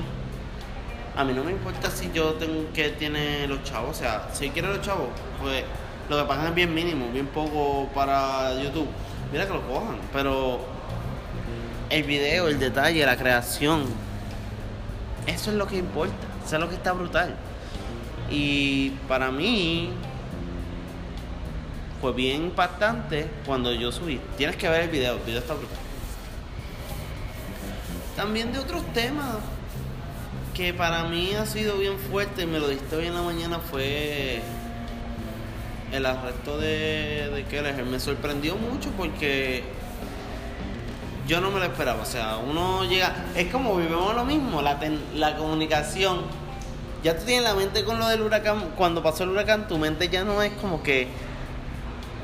a 1.16 1.24
mí 1.24 1.32
no 1.32 1.44
me 1.44 1.52
importa 1.52 1.90
si 1.90 2.10
yo 2.12 2.34
tengo 2.34 2.72
que 2.72 2.90
tiene 2.90 3.46
los 3.48 3.62
chavos, 3.64 3.90
o 3.90 3.94
sea, 4.00 4.28
si 4.32 4.50
quiere 4.50 4.68
los 4.68 4.80
chavos, 4.80 5.08
pues 5.40 5.64
lo 6.08 6.18
que 6.18 6.24
pagan 6.24 6.46
es 6.48 6.54
bien 6.54 6.74
mínimo, 6.74 7.10
bien 7.12 7.26
poco 7.26 7.88
para 7.94 8.54
YouTube. 8.60 8.88
Mira 9.32 9.46
que 9.46 9.54
lo 9.54 9.62
cojan, 9.62 9.98
pero 10.12 10.60
el 11.90 12.02
video, 12.04 12.48
el 12.48 12.58
detalle, 12.58 13.04
la 13.04 13.16
creación, 13.16 13.84
eso 15.26 15.50
es 15.50 15.56
lo 15.56 15.66
que 15.66 15.76
importa, 15.76 16.14
eso 16.44 16.56
es 16.56 16.60
lo 16.60 16.68
que 16.68 16.76
está 16.76 16.92
brutal. 16.92 17.34
Y 18.30 18.90
para 19.08 19.30
mí, 19.30 19.90
fue 22.00 22.12
bien 22.12 22.44
impactante 22.44 23.28
cuando 23.46 23.72
yo 23.72 23.92
subí. 23.92 24.20
Tienes 24.36 24.56
que 24.56 24.68
ver 24.68 24.82
el 24.82 24.90
video, 24.90 25.14
el 25.14 25.22
video 25.22 25.38
está 25.38 25.54
brutal. 25.54 25.78
También 28.16 28.52
de 28.52 28.58
otros 28.58 28.82
temas 28.92 29.36
que 30.52 30.74
para 30.74 31.04
mí 31.04 31.32
ha 31.34 31.46
sido 31.46 31.78
bien 31.78 31.98
fuerte, 31.98 32.44
me 32.44 32.58
lo 32.58 32.68
diste 32.68 32.96
hoy 32.96 33.06
en 33.06 33.14
la 33.14 33.22
mañana, 33.22 33.58
fue 33.58 34.42
el 35.92 36.04
arresto 36.04 36.58
de, 36.58 37.30
de 37.32 37.44
Kelleher. 37.44 37.84
Me 37.84 38.00
sorprendió 38.00 38.56
mucho 38.56 38.90
porque 38.98 39.62
yo 41.28 41.40
no 41.40 41.50
me 41.50 41.60
lo 41.60 41.66
esperaba. 41.66 42.02
O 42.02 42.06
sea, 42.06 42.36
uno 42.36 42.84
llega. 42.84 43.14
Es 43.36 43.50
como 43.52 43.76
vivimos 43.76 44.14
lo 44.14 44.24
mismo, 44.24 44.60
la, 44.60 44.78
la 45.14 45.36
comunicación. 45.36 46.41
Ya 47.02 47.16
tú 47.16 47.24
tienes 47.24 47.44
la 47.44 47.54
mente 47.54 47.84
con 47.84 47.98
lo 47.98 48.06
del 48.06 48.22
huracán. 48.22 48.70
Cuando 48.76 49.02
pasó 49.02 49.24
el 49.24 49.30
huracán, 49.30 49.66
tu 49.66 49.78
mente 49.78 50.08
ya 50.08 50.24
no 50.24 50.40
es 50.42 50.52
como 50.54 50.82
que 50.82 51.08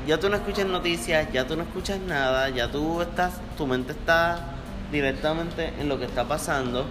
ya 0.07 0.19
tú 0.19 0.29
no 0.29 0.37
escuchas 0.37 0.65
noticias, 0.65 1.31
ya 1.31 1.45
tú 1.45 1.55
no 1.55 1.63
escuchas 1.63 1.99
nada, 1.99 2.49
ya 2.49 2.71
tú 2.71 3.01
estás, 3.01 3.33
tu 3.57 3.67
mente 3.67 3.91
está 3.91 4.55
directamente 4.91 5.73
en 5.79 5.89
lo 5.89 5.99
que 5.99 6.05
está 6.05 6.27
pasando, 6.27 6.87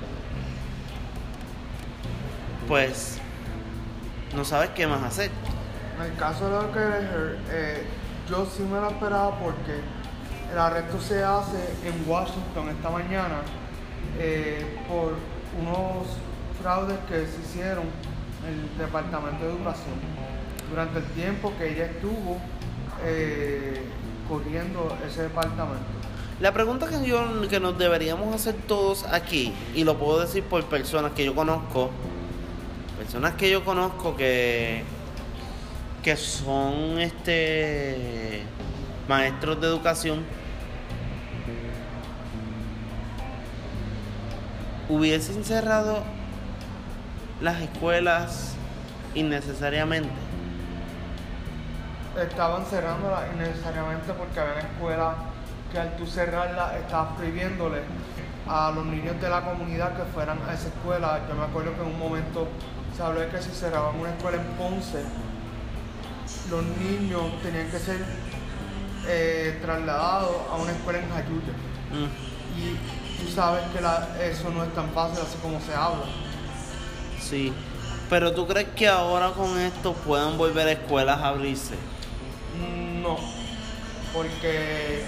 pues 2.69 3.19
no 4.37 4.45
sabes 4.45 4.71
qué 4.71 4.87
más 4.87 5.03
hacer. 5.03 5.31
En 5.99 6.13
el 6.13 6.17
caso 6.17 6.45
de 6.45 6.63
lo 6.63 6.73
que 6.73 6.81
eh, 7.51 7.87
yo 8.31 8.47
sí 8.47 8.63
me 8.63 8.79
lo 8.79 8.91
esperaba 8.91 9.37
porque 9.39 9.81
el 10.53 10.59
arresto 10.59 11.01
se 11.01 11.25
hace 11.25 11.59
en 11.85 12.09
Washington 12.09 12.69
esta 12.69 12.91
mañana 12.91 13.41
eh, 14.19 14.79
por 14.87 15.15
unos 15.61 16.07
fraudes 16.69 16.99
que 17.09 17.27
se 17.27 17.41
hicieron 17.41 17.85
en 18.47 18.53
el 18.53 18.77
Departamento 18.77 19.43
de 19.43 19.53
Educación 19.53 19.95
durante 20.69 20.99
el 20.99 21.05
tiempo 21.13 21.51
que 21.57 21.73
ella 21.73 21.87
estuvo 21.87 22.37
eh, 23.03 23.85
corriendo 24.29 24.95
ese 25.09 25.23
departamento. 25.23 25.87
La 26.41 26.53
pregunta 26.53 26.87
que, 26.87 27.09
yo, 27.09 27.49
que 27.49 27.59
nos 27.59 27.79
deberíamos 27.79 28.35
hacer 28.35 28.55
todos 28.67 29.05
aquí, 29.05 29.55
y 29.75 29.85
lo 29.85 29.99
puedo 29.99 30.21
decir 30.21 30.45
por 30.45 30.63
personas 30.65 31.13
que 31.13 31.25
yo 31.25 31.35
conozco, 31.35 31.89
personas 32.99 33.33
que 33.37 33.51
yo 33.51 33.65
conozco 33.65 34.15
que, 34.15 34.83
que 36.03 36.17
son 36.17 36.99
este 36.99 38.43
maestros 39.09 39.59
de 39.59 39.69
educación, 39.69 40.23
hubiesen 44.91 45.43
cerrado 45.47 46.18
las 47.41 47.61
escuelas 47.61 48.55
innecesariamente 49.15 50.29
estaban 52.23 52.65
cerrándola 52.67 53.29
innecesariamente 53.35 54.13
porque 54.13 54.41
había 54.41 54.61
escuelas 54.61 55.15
que 55.71 55.79
al 55.79 55.97
tú 55.97 56.07
cerrarla 56.07 56.77
estabas 56.79 57.17
prohibiéndole 57.17 57.83
a 58.47 58.71
los 58.75 58.87
niños 58.87 59.21
de 59.21 59.29
la 59.29 59.43
comunidad 59.43 59.97
que 59.97 60.05
fueran 60.15 60.39
a 60.49 60.55
esa 60.55 60.69
escuela. 60.69 61.21
Yo 61.29 61.35
me 61.35 61.45
acuerdo 61.45 61.75
que 61.75 61.83
en 61.83 61.89
un 61.89 61.99
momento 61.99 62.49
se 62.97 63.03
habló 63.03 63.21
de 63.21 63.29
que 63.29 63.43
si 63.43 63.51
cerraban 63.51 64.01
una 64.01 64.11
escuela 64.11 64.39
en 64.39 64.47
Ponce, 64.57 65.05
los 66.51 66.65
niños 66.65 67.23
tenían 67.43 67.71
que 67.71 67.79
ser 67.79 67.99
eh, 69.07 69.59
trasladados 69.63 70.35
a 70.51 70.57
una 70.57 70.73
escuela 70.73 70.99
en 70.99 71.11
Jayuya. 71.11 71.53
Mm. 71.93 72.59
Y 72.59 73.23
tú 73.23 73.31
sabes 73.31 73.63
que 73.73 74.31
eso 74.31 74.51
no 74.51 74.65
es 74.65 74.75
tan 74.75 74.89
fácil 74.91 75.19
así 75.23 75.37
como 75.43 75.61
se 75.61 75.75
habla. 75.75 76.07
Sí, 77.29 77.53
pero 78.09 78.33
¿tú 78.33 78.47
crees 78.47 78.69
que 78.75 78.89
ahora 78.89 79.33
con 79.33 79.59
esto 79.59 79.93
puedan 79.93 80.39
volver 80.39 80.67
a 80.69 80.73
escuelas 80.73 81.19
a 81.19 81.29
abrirse? 81.29 81.75
No, 83.03 83.19
porque 84.15 85.05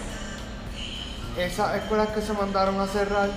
esas 1.38 1.76
escuelas 1.76 2.08
que 2.08 2.20
se 2.20 2.32
mandaron 2.34 2.78
a 2.78 2.86
cerrar 2.86 3.30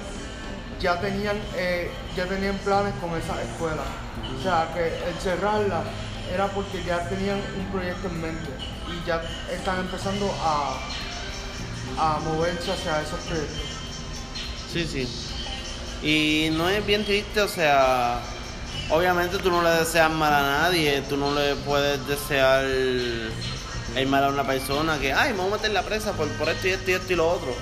ya 0.81 0.99
tenían, 0.99 1.38
eh, 1.55 1.89
ya 2.15 2.25
tenían 2.25 2.57
planes 2.57 2.93
con 2.99 3.11
esas 3.17 3.39
escuelas. 3.39 3.86
O 4.38 4.43
sea, 4.43 4.69
que 4.73 4.88
el 4.88 5.15
cerrarla 5.21 5.84
era 6.34 6.47
porque 6.47 6.84
ya 6.84 7.07
tenían 7.07 7.39
un 7.57 7.65
proyecto 7.71 8.07
en 8.07 8.21
mente 8.21 8.49
y 8.89 9.07
ya 9.07 9.21
están 9.49 9.79
empezando 9.79 10.29
a, 10.41 10.77
a 11.97 12.19
moverse 12.19 12.71
hacia 12.71 13.01
esos 13.01 13.19
proyectos. 13.21 13.63
Sí, 14.73 14.86
sí. 14.86 15.07
Y 16.03 16.49
no 16.57 16.67
es 16.67 16.86
bien 16.86 17.05
triste, 17.05 17.39
o 17.39 17.47
sea, 17.47 18.19
obviamente 18.89 19.38
tú 19.38 19.51
no 19.51 19.61
le 19.61 19.69
deseas 19.69 20.11
mal 20.11 20.34
a 20.34 20.41
nadie, 20.41 21.01
tú 21.07 21.17
no 21.17 21.34
le 21.34 21.55
puedes 21.55 22.05
desear 22.07 22.63
el 22.63 24.07
mal 24.07 24.23
a 24.23 24.29
una 24.29 24.43
persona 24.43 24.97
que, 24.97 25.13
ay, 25.13 25.34
me 25.34 25.39
voy 25.39 25.49
a 25.49 25.55
meter 25.55 25.71
la 25.71 25.84
presa 25.84 26.13
por, 26.13 26.27
por 26.34 26.49
esto 26.49 26.67
y 26.67 26.71
esto 26.71 26.91
y 26.91 26.93
esto 26.93 27.13
y 27.13 27.15
lo 27.15 27.29
otro. 27.29 27.53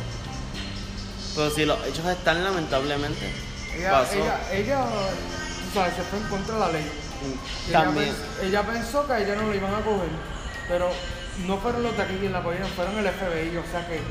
Pero 1.35 1.49
si 1.49 1.65
los 1.65 1.77
hechos 1.87 2.05
están 2.05 2.43
lamentablemente. 2.43 3.31
Ella, 3.75 4.03
ella, 4.11 4.39
ella 4.51 4.85
¿sabes? 5.73 5.95
se 5.95 6.03
fue 6.03 6.19
en 6.19 6.25
contra 6.25 6.55
de 6.55 6.59
la 6.59 6.71
ley. 6.71 6.91
También. 7.71 8.13
Ella, 8.43 8.63
pensó 8.63 9.05
que 9.05 9.13
a 9.13 9.19
ella 9.19 9.35
no 9.35 9.43
lo 9.47 9.55
iban 9.55 9.73
a 9.73 9.81
coger, 9.81 10.09
pero 10.67 10.89
no 11.47 11.57
fueron 11.57 11.83
los 11.83 11.95
de 11.95 12.03
aquí 12.03 12.13
quienes 12.15 12.31
la 12.31 12.43
cogieron, 12.43 12.69
fueron 12.69 12.97
el 12.97 13.07
FBI. 13.07 13.57
O 13.57 13.71
sea 13.71 13.87
que 13.87 14.01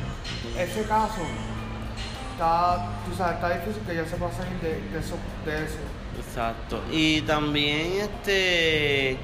ese 0.62 0.82
caso 0.84 1.20
está, 2.32 2.88
tú 3.04 3.14
sabes, 3.16 3.34
está 3.34 3.58
difícil 3.58 3.82
que 3.82 3.92
ella 3.92 4.08
se 4.08 4.16
pueda 4.16 4.32
salir 4.32 4.58
de, 4.60 4.80
de, 4.80 4.98
eso, 4.98 5.16
de 5.44 5.64
eso. 5.64 5.82
Exacto. 6.30 6.80
Y 6.92 7.22
también 7.22 8.02
este 8.02 9.18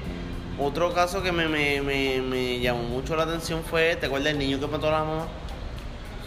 otro 0.59 0.93
caso 0.93 1.23
que 1.23 1.31
me, 1.31 1.47
me, 1.47 1.81
me, 1.81 2.59
llamó 2.59 2.83
mucho 2.83 3.15
la 3.15 3.23
atención 3.23 3.63
fue, 3.63 3.95
¿te 3.95 4.07
acuerdas 4.07 4.33
del 4.33 4.39
niño 4.39 4.59
que 4.59 4.67
mató 4.67 4.89
a 4.89 4.91
la 4.91 5.03
mamá? 5.05 5.27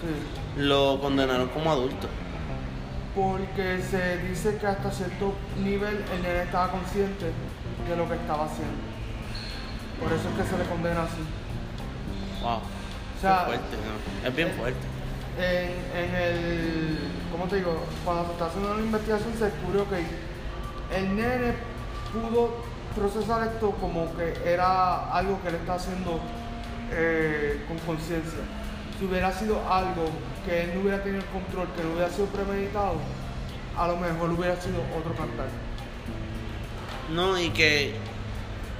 Sí. 0.01 0.63
Lo 0.63 0.99
condenaron 1.03 1.49
como 1.49 1.71
adulto. 1.71 2.09
Porque 3.15 3.83
se 3.83 4.19
dice 4.27 4.57
que 4.57 4.67
hasta 4.67 4.91
cierto 4.91 5.35
nivel 5.63 6.03
el 6.15 6.23
nene 6.23 6.45
estaba 6.45 6.71
consciente 6.71 7.27
de 7.27 7.97
lo 7.97 8.09
que 8.09 8.15
estaba 8.15 8.47
haciendo. 8.47 8.81
Por 10.01 10.11
eso 10.11 10.31
es 10.31 10.43
que 10.43 10.51
se 10.51 10.59
le 10.59 10.65
condena 10.65 11.03
así. 11.03 11.21
Wow. 12.41 12.53
O 12.53 13.21
sea, 13.21 13.45
fuerte, 13.45 13.77
¿no? 13.77 14.29
Es 14.29 14.35
bien 14.35 14.49
eh, 14.49 14.55
fuerte. 14.59 14.87
En, 15.39 16.05
en 16.05 16.15
el. 16.15 16.99
¿Cómo 17.31 17.45
te 17.49 17.57
digo? 17.57 17.85
Cuando 18.03 18.25
se 18.25 18.33
está 18.33 18.47
haciendo 18.47 18.73
una 18.73 18.81
investigación 18.83 19.35
se 19.37 19.45
descubrió 19.45 19.87
que 19.91 20.30
el 20.95 21.17
nene 21.17 21.55
pudo 22.13 22.55
procesar 22.95 23.47
esto 23.49 23.71
como 23.73 24.15
que 24.17 24.35
era 24.45 25.13
algo 25.13 25.41
que 25.43 25.49
él 25.49 25.55
está 25.57 25.75
haciendo 25.75 26.21
eh, 26.93 27.65
con 27.69 27.79
conciencia. 27.79 28.41
Si 28.99 29.05
hubiera 29.07 29.33
sido 29.33 29.61
algo 29.71 30.11
que 30.45 30.65
él 30.65 30.73
no 30.75 30.81
hubiera 30.83 31.03
tenido 31.03 31.23
el 31.23 31.29
control, 31.29 31.69
que 31.77 31.83
no 31.83 31.93
hubiera 31.93 32.11
sido 32.11 32.27
premeditado, 32.27 32.95
a 33.77 33.89
lo 33.89 33.97
mejor 33.97 34.31
hubiera 34.31 34.61
sido 34.61 34.81
otro 34.99 35.15
cantar. 35.15 35.47
No, 37.13 37.39
y 37.39 37.51
que, 37.51 37.95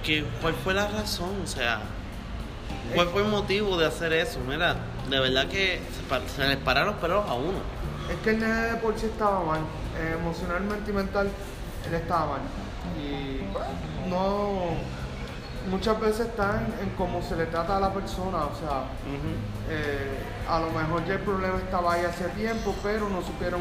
que. 0.05 0.25
¿Cuál 0.41 0.55
fue 0.55 0.75
la 0.75 0.89
razón? 0.89 1.41
O 1.43 1.47
sea. 1.47 1.81
¿Cuál 2.95 3.09
fue 3.09 3.23
el 3.23 3.29
motivo 3.29 3.77
de 3.77 3.87
hacer 3.87 4.13
eso? 4.13 4.41
Mira, 4.47 4.77
de 5.09 5.21
verdad 5.21 5.47
que 5.49 5.81
se, 5.81 6.37
se 6.37 6.49
les 6.49 6.57
pararon 6.59 6.93
los 6.93 7.01
pelos 7.01 7.29
a 7.29 7.35
uno. 7.35 7.59
Es 8.11 8.17
que 8.23 8.31
el 8.31 8.41
nene 8.41 8.63
de 8.63 8.77
por 8.77 8.99
sí 8.99 9.07
estaba 9.07 9.45
mal, 9.45 9.61
eh, 9.97 10.17
emocionalmente 10.21 10.91
y 10.91 10.95
mental, 10.95 11.31
él 11.87 11.95
estaba 11.95 12.27
mal. 12.27 12.41
Y 12.99 13.43
pues, 13.53 13.65
no. 14.09 15.01
Muchas 15.71 16.01
veces 16.01 16.29
está 16.29 16.59
en, 16.59 16.89
en 16.89 16.95
cómo 16.97 17.23
se 17.23 17.37
le 17.37 17.45
trata 17.47 17.77
a 17.77 17.81
la 17.81 17.93
persona, 17.93 18.47
o 18.47 18.55
sea, 18.59 18.85
eh, 19.69 20.19
a 20.49 20.59
lo 20.59 20.71
mejor 20.71 21.05
ya 21.07 21.15
el 21.15 21.21
problema 21.21 21.59
estaba 21.59 21.93
ahí 21.93 22.05
hace 22.07 22.25
tiempo, 22.31 22.75
pero 22.83 23.11
no 23.11 23.21
supieron 23.21 23.61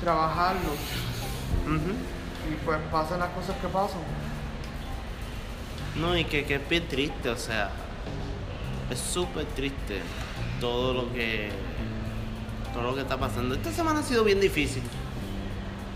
trabajarlo. 0.00 0.70
Y 2.48 2.54
pues 2.64 2.78
pasan 2.92 3.18
las 3.18 3.30
cosas 3.30 3.56
que 3.56 3.66
pasan. 3.66 4.00
No, 5.96 6.16
y 6.16 6.24
que, 6.24 6.44
que 6.44 6.54
es 6.54 6.68
bien 6.68 6.86
triste, 6.86 7.28
o 7.28 7.36
sea, 7.36 7.70
es 8.88 9.00
súper 9.00 9.46
triste 9.46 10.00
todo 10.60 10.94
lo 10.94 11.12
que 11.12 11.50
todo 12.72 12.82
lo 12.84 12.94
que 12.94 13.00
está 13.00 13.18
pasando. 13.18 13.54
Esta 13.54 13.72
semana 13.72 14.00
ha 14.00 14.02
sido 14.02 14.22
bien 14.22 14.40
difícil. 14.40 14.82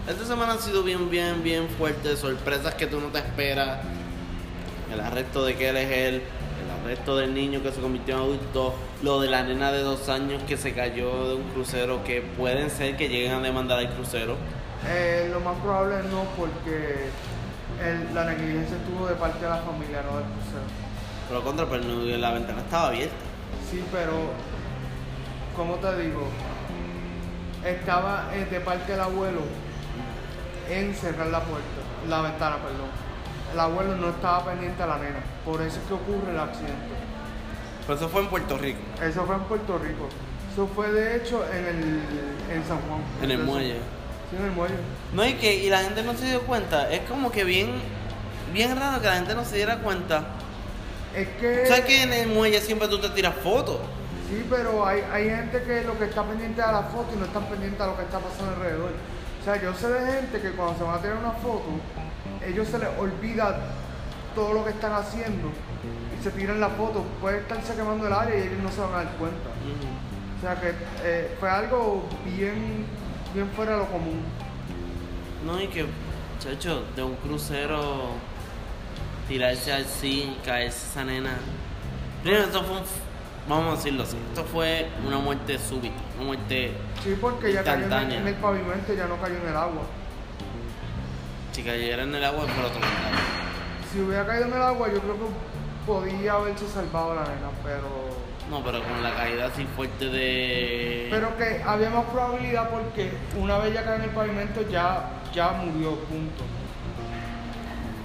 Esta 0.09 0.25
semana 0.25 0.55
ha 0.55 0.59
sido 0.59 0.83
bien, 0.83 1.11
bien, 1.11 1.43
bien 1.43 1.69
fuerte, 1.69 2.17
sorpresas 2.17 2.75
que 2.75 2.87
tú 2.87 3.01
no 3.01 3.09
te 3.09 3.19
esperas. 3.19 3.79
El 4.93 5.01
arresto 5.01 5.45
de 5.45 5.55
que 5.57 5.69
él 5.69 5.77
es 5.77 5.91
él, 5.91 6.15
el 6.17 6.83
arresto 6.83 7.17
del 7.17 7.33
niño 7.33 7.63
que 7.63 7.71
se 7.71 7.81
convirtió 7.81 8.17
en 8.17 8.21
adulto, 8.23 8.75
lo 9.03 9.21
de 9.21 9.29
la 9.31 9.43
nena 9.45 9.71
de 9.71 9.83
dos 9.83 10.09
años 10.09 10.43
que 10.49 10.57
se 10.57 10.73
cayó 10.75 11.29
de 11.29 11.35
un 11.37 11.45
crucero, 11.51 12.03
que 12.03 12.23
pueden 12.23 12.71
ser 12.71 12.97
que 12.97 13.09
lleguen 13.09 13.33
a 13.33 13.41
demandar 13.41 13.79
al 13.79 13.91
crucero. 13.95 14.37
Eh, 14.89 15.29
lo 15.33 15.39
más 15.41 15.57
probable 15.61 15.97
no, 16.11 16.25
porque 16.37 17.11
el- 17.85 18.13
la 18.15 18.25
negligencia 18.25 18.77
estuvo 18.77 19.07
de 19.07 19.15
parte 19.15 19.45
de 19.45 19.51
la 19.51 19.59
familia, 19.59 20.03
no 20.03 20.17
del 20.17 20.27
crucero. 20.27 20.65
Pero 21.29 21.45
contra, 21.45 21.67
pero 21.67 21.85
la 22.19 22.33
ventana 22.33 22.61
estaba 22.63 22.89
abierta. 22.89 23.15
Sí, 23.71 23.85
pero, 23.93 24.13
¿cómo 25.55 25.77
te 25.77 26.03
digo? 26.03 26.27
Estaba 27.65 28.31
eh, 28.35 28.47
de 28.51 28.59
parte 28.61 28.91
del 28.93 29.03
abuelo 29.03 29.43
en 30.71 30.95
cerrar 30.95 31.27
la 31.29 31.41
puerta, 31.41 31.81
la 32.09 32.23
ventana, 32.23 32.57
perdón. 32.57 32.89
El 33.53 33.59
abuelo 33.61 33.97
no 33.97 34.11
estaba 34.11 34.45
pendiente 34.45 34.83
a 34.83 34.87
la 34.87 34.99
nena, 34.99 35.19
por 35.45 35.61
eso 35.61 35.79
es 35.81 35.87
que 35.87 35.95
ocurre 35.95 36.31
el 36.31 36.39
accidente. 36.39 36.95
Pero 37.87 37.99
eso 37.99 38.09
fue 38.09 38.23
en 38.23 38.29
Puerto 38.29 38.57
Rico, 38.59 38.79
Eso 39.03 39.25
fue 39.25 39.35
en 39.35 39.43
Puerto 39.43 39.79
Rico. 39.79 40.09
Eso 40.53 40.69
fue 40.75 40.93
de 40.93 41.17
hecho 41.17 41.45
en 41.53 41.67
el 41.67 42.01
en 42.51 42.65
San 42.67 42.79
Juan. 42.83 43.01
en 43.23 43.31
el 43.31 43.39
muelle. 43.39 43.79
Sí, 44.31 44.37
en 44.37 44.45
el 44.45 44.53
muelle. 44.53 44.75
No, 45.13 45.25
y 45.27 45.35
que 45.35 45.55
y 45.55 45.71
la 45.71 45.79
gente 45.81 46.03
no 46.03 46.15
se 46.15 46.27
dio 46.27 46.43
cuenta. 46.43 46.91
Es 46.93 47.01
como 47.09 47.33
que 47.33 47.45
bien, 47.45 47.71
bien 48.53 48.79
raro 48.79 49.01
que 49.01 49.07
la 49.07 49.15
gente 49.15 49.35
no 49.35 49.45
se 49.45 49.57
diera 49.57 49.79
cuenta. 49.79 50.25
Es 51.17 51.29
que. 51.41 51.67
¿Sabes 51.67 51.85
que 51.85 52.03
en 52.03 52.13
el 52.13 52.29
muelle 52.29 52.61
siempre 52.61 52.87
tú 52.89 53.01
te 53.01 53.09
tiras 53.11 53.35
fotos? 53.43 53.79
Sí, 54.29 54.47
pero 54.49 54.87
hay, 54.87 55.03
hay 55.13 55.29
gente 55.29 55.63
que 55.65 55.83
lo 55.83 55.99
que 55.99 56.05
está 56.05 56.23
pendiente 56.23 56.63
a 56.63 56.71
la 56.71 56.83
foto 56.83 57.09
y 57.15 57.19
no 57.19 57.25
están 57.25 57.47
pendientes 57.47 57.81
a 57.81 57.87
lo 57.89 57.97
que 57.97 58.03
está 58.03 58.21
pasando 58.21 58.53
alrededor. 58.55 58.93
O 59.41 59.43
sea, 59.43 59.61
yo 59.61 59.75
sé 59.75 59.89
de 59.89 60.13
gente 60.13 60.41
que 60.41 60.51
cuando 60.51 60.77
se 60.77 60.85
van 60.85 60.97
a 60.97 61.01
tirar 61.01 61.17
una 61.17 61.33
foto, 61.33 61.65
ellos 62.47 62.69
se 62.69 62.79
les 62.79 62.89
olvida 62.99 63.59
todo 64.35 64.53
lo 64.53 64.65
que 64.65 64.71
están 64.71 64.93
haciendo 64.93 65.49
y 66.19 66.23
se 66.23 66.31
tiran 66.33 66.61
la 66.61 66.69
foto. 66.69 67.03
Puede 67.21 67.39
estarse 67.39 67.75
quemando 67.75 68.07
el 68.07 68.13
área 68.13 68.37
y 68.39 68.49
ellos 68.49 68.63
no 68.63 68.71
se 68.71 68.81
van 68.81 68.93
a 68.93 68.97
dar 69.05 69.13
cuenta. 69.17 69.51
O 70.37 70.41
sea 70.43 70.61
que 70.61 70.75
eh, 71.03 71.37
fue 71.41 71.51
algo 71.51 72.07
bien, 72.25 72.85
bien 73.35 73.49
fuera 73.57 73.73
de 73.73 73.79
lo 73.79 73.87
común. 73.87 74.21
No, 75.47 75.61
y 75.61 75.69
que, 75.69 75.87
chacho, 76.39 76.85
de 76.95 77.03
un 77.03 77.17
crucero, 77.17 78.11
tirarse 79.27 79.73
al 79.73 79.87
sí, 79.87 80.37
caerse 80.45 80.87
esa 80.87 81.05
nena. 81.05 81.33
Primero, 82.23 82.45
esto 82.45 82.63
fue 82.63 82.77
un, 82.77 82.85
vamos 83.49 83.73
a 83.73 83.77
decirlo 83.77 84.03
así, 84.05 84.17
esto 84.29 84.45
fue 84.45 84.89
una 85.07 85.19
muerte 85.19 85.59
súbita, 85.59 85.97
una 86.17 86.27
muerte, 86.27 86.73
Sí, 87.03 87.17
porque 87.21 87.53
ya 87.53 87.63
cayó 87.65 87.87
en 87.87 87.93
el, 87.93 88.13
en 88.13 88.29
el 88.29 88.35
pavimento, 88.35 88.93
ya 88.95 89.07
no 89.07 89.17
cayó 89.17 89.37
en 89.37 89.49
el 89.49 89.57
agua. 89.57 89.83
si 91.53 91.63
cayera 91.63 92.03
en 92.03 92.15
el 92.15 92.25
agua, 92.25 92.45
fue 92.47 92.65
otro 92.65 92.81
cantar. 92.81 93.13
Si 93.93 94.01
hubiera 94.01 94.27
caído 94.27 94.45
en 94.47 94.53
el 94.55 94.63
agua, 94.63 94.89
yo 94.93 95.01
creo 95.01 95.15
que 95.15 95.27
podía 95.87 96.35
haberse 96.35 96.69
salvado 96.69 97.15
la 97.17 97.23
nena, 97.23 97.51
pero 97.65 97.89
No, 98.51 98.63
pero 98.63 98.83
con 98.85 99.03
la 99.03 99.15
caída 99.15 99.47
así 99.47 99.65
fuerte 99.77 100.05
de... 100.07 101.09
Pero 101.11 101.37
que 101.37 101.63
había 101.65 101.91
más 101.91 102.05
probabilidad 102.07 102.69
porque 102.71 103.11
una 103.37 103.59
vez 103.59 103.75
ya 103.75 103.85
cae 103.85 103.97
en 103.97 104.03
el 104.03 104.11
pavimento 104.11 104.63
ya, 104.71 105.11
ya 105.35 105.53
murió, 105.53 105.97
punto. 106.01 106.45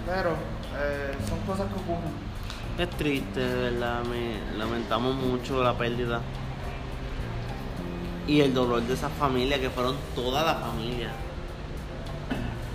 Pero 0.08 0.32
eh, 0.78 1.14
son 1.28 1.40
cosas 1.42 1.68
que 1.68 1.80
ocurren. 1.80 2.25
Es 2.78 2.90
triste, 2.90 3.40
de 3.40 3.72
verdad, 3.72 4.04
me 4.04 4.58
lamentamos 4.58 5.16
mucho 5.16 5.64
la 5.64 5.78
pérdida. 5.78 6.20
Y 8.28 8.42
el 8.42 8.54
dolor 8.54 8.82
de 8.82 8.96
esa 8.96 9.08
familia, 9.08 9.62
que 9.62 9.70
fueron 9.70 9.96
toda 10.14 10.44
la 10.44 10.56
familia. 10.56 11.10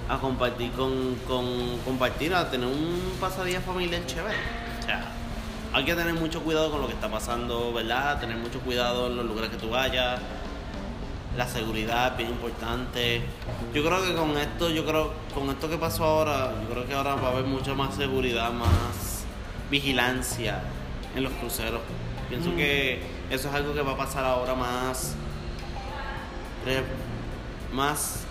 A 0.08 0.16
compartir 0.16 0.72
con, 0.72 1.16
compartir, 1.84 2.34
a 2.34 2.50
tener 2.50 2.66
un 2.66 3.12
pasadía 3.20 3.60
familiar 3.60 4.00
chévere. 4.06 4.38
O 4.78 4.82
sea, 4.82 5.04
hay 5.74 5.84
que 5.84 5.94
tener 5.94 6.14
mucho 6.14 6.42
cuidado 6.42 6.70
con 6.70 6.80
lo 6.80 6.86
que 6.86 6.94
está 6.94 7.10
pasando, 7.10 7.70
¿verdad? 7.74 8.18
Tener 8.20 8.38
mucho 8.38 8.58
cuidado 8.60 9.08
en 9.08 9.16
los 9.16 9.26
lugares 9.26 9.50
que 9.50 9.58
tú 9.58 9.68
vayas. 9.68 10.18
La 11.36 11.46
seguridad 11.46 12.12
es 12.12 12.16
bien 12.16 12.30
importante. 12.30 13.20
Yo 13.74 13.84
creo 13.84 14.02
que 14.02 14.14
con 14.14 14.30
esto, 14.38 14.70
yo 14.70 14.86
creo, 14.86 15.12
con 15.34 15.50
esto 15.50 15.68
que 15.68 15.76
pasó 15.76 16.04
ahora, 16.04 16.54
yo 16.62 16.70
creo 16.70 16.86
que 16.86 16.94
ahora 16.94 17.16
va 17.16 17.28
a 17.28 17.32
haber 17.32 17.44
mucha 17.44 17.74
más 17.74 17.94
seguridad, 17.94 18.50
más 18.50 19.09
vigilancia 19.70 20.60
en 21.14 21.22
los 21.24 21.32
cruceros. 21.34 21.80
Pienso 22.28 22.50
Mm. 22.50 22.56
que 22.56 23.02
eso 23.30 23.48
es 23.48 23.54
algo 23.54 23.72
que 23.74 23.82
va 23.82 23.92
a 23.92 23.96
pasar 23.96 24.24
ahora 24.24 24.54
más, 24.54 25.14
eh, 26.66 26.82
más 27.72 28.24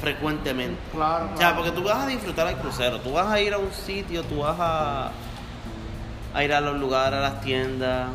frecuentemente. 0.00 0.78
Claro. 0.92 1.24
O 1.26 1.28
sea, 1.28 1.36
claro. 1.36 1.56
porque 1.56 1.70
tú 1.72 1.82
vas 1.82 2.04
a 2.04 2.06
disfrutar 2.06 2.48
el 2.48 2.56
crucero, 2.56 3.00
tú 3.00 3.12
vas 3.12 3.28
a 3.28 3.40
ir 3.40 3.52
a 3.54 3.58
un 3.58 3.72
sitio, 3.72 4.22
tú 4.24 4.38
vas 4.40 4.56
a, 4.58 5.12
a 6.34 6.44
ir 6.44 6.52
a 6.52 6.60
los 6.60 6.78
lugares, 6.78 7.18
a 7.18 7.22
las 7.22 7.40
tiendas. 7.42 8.08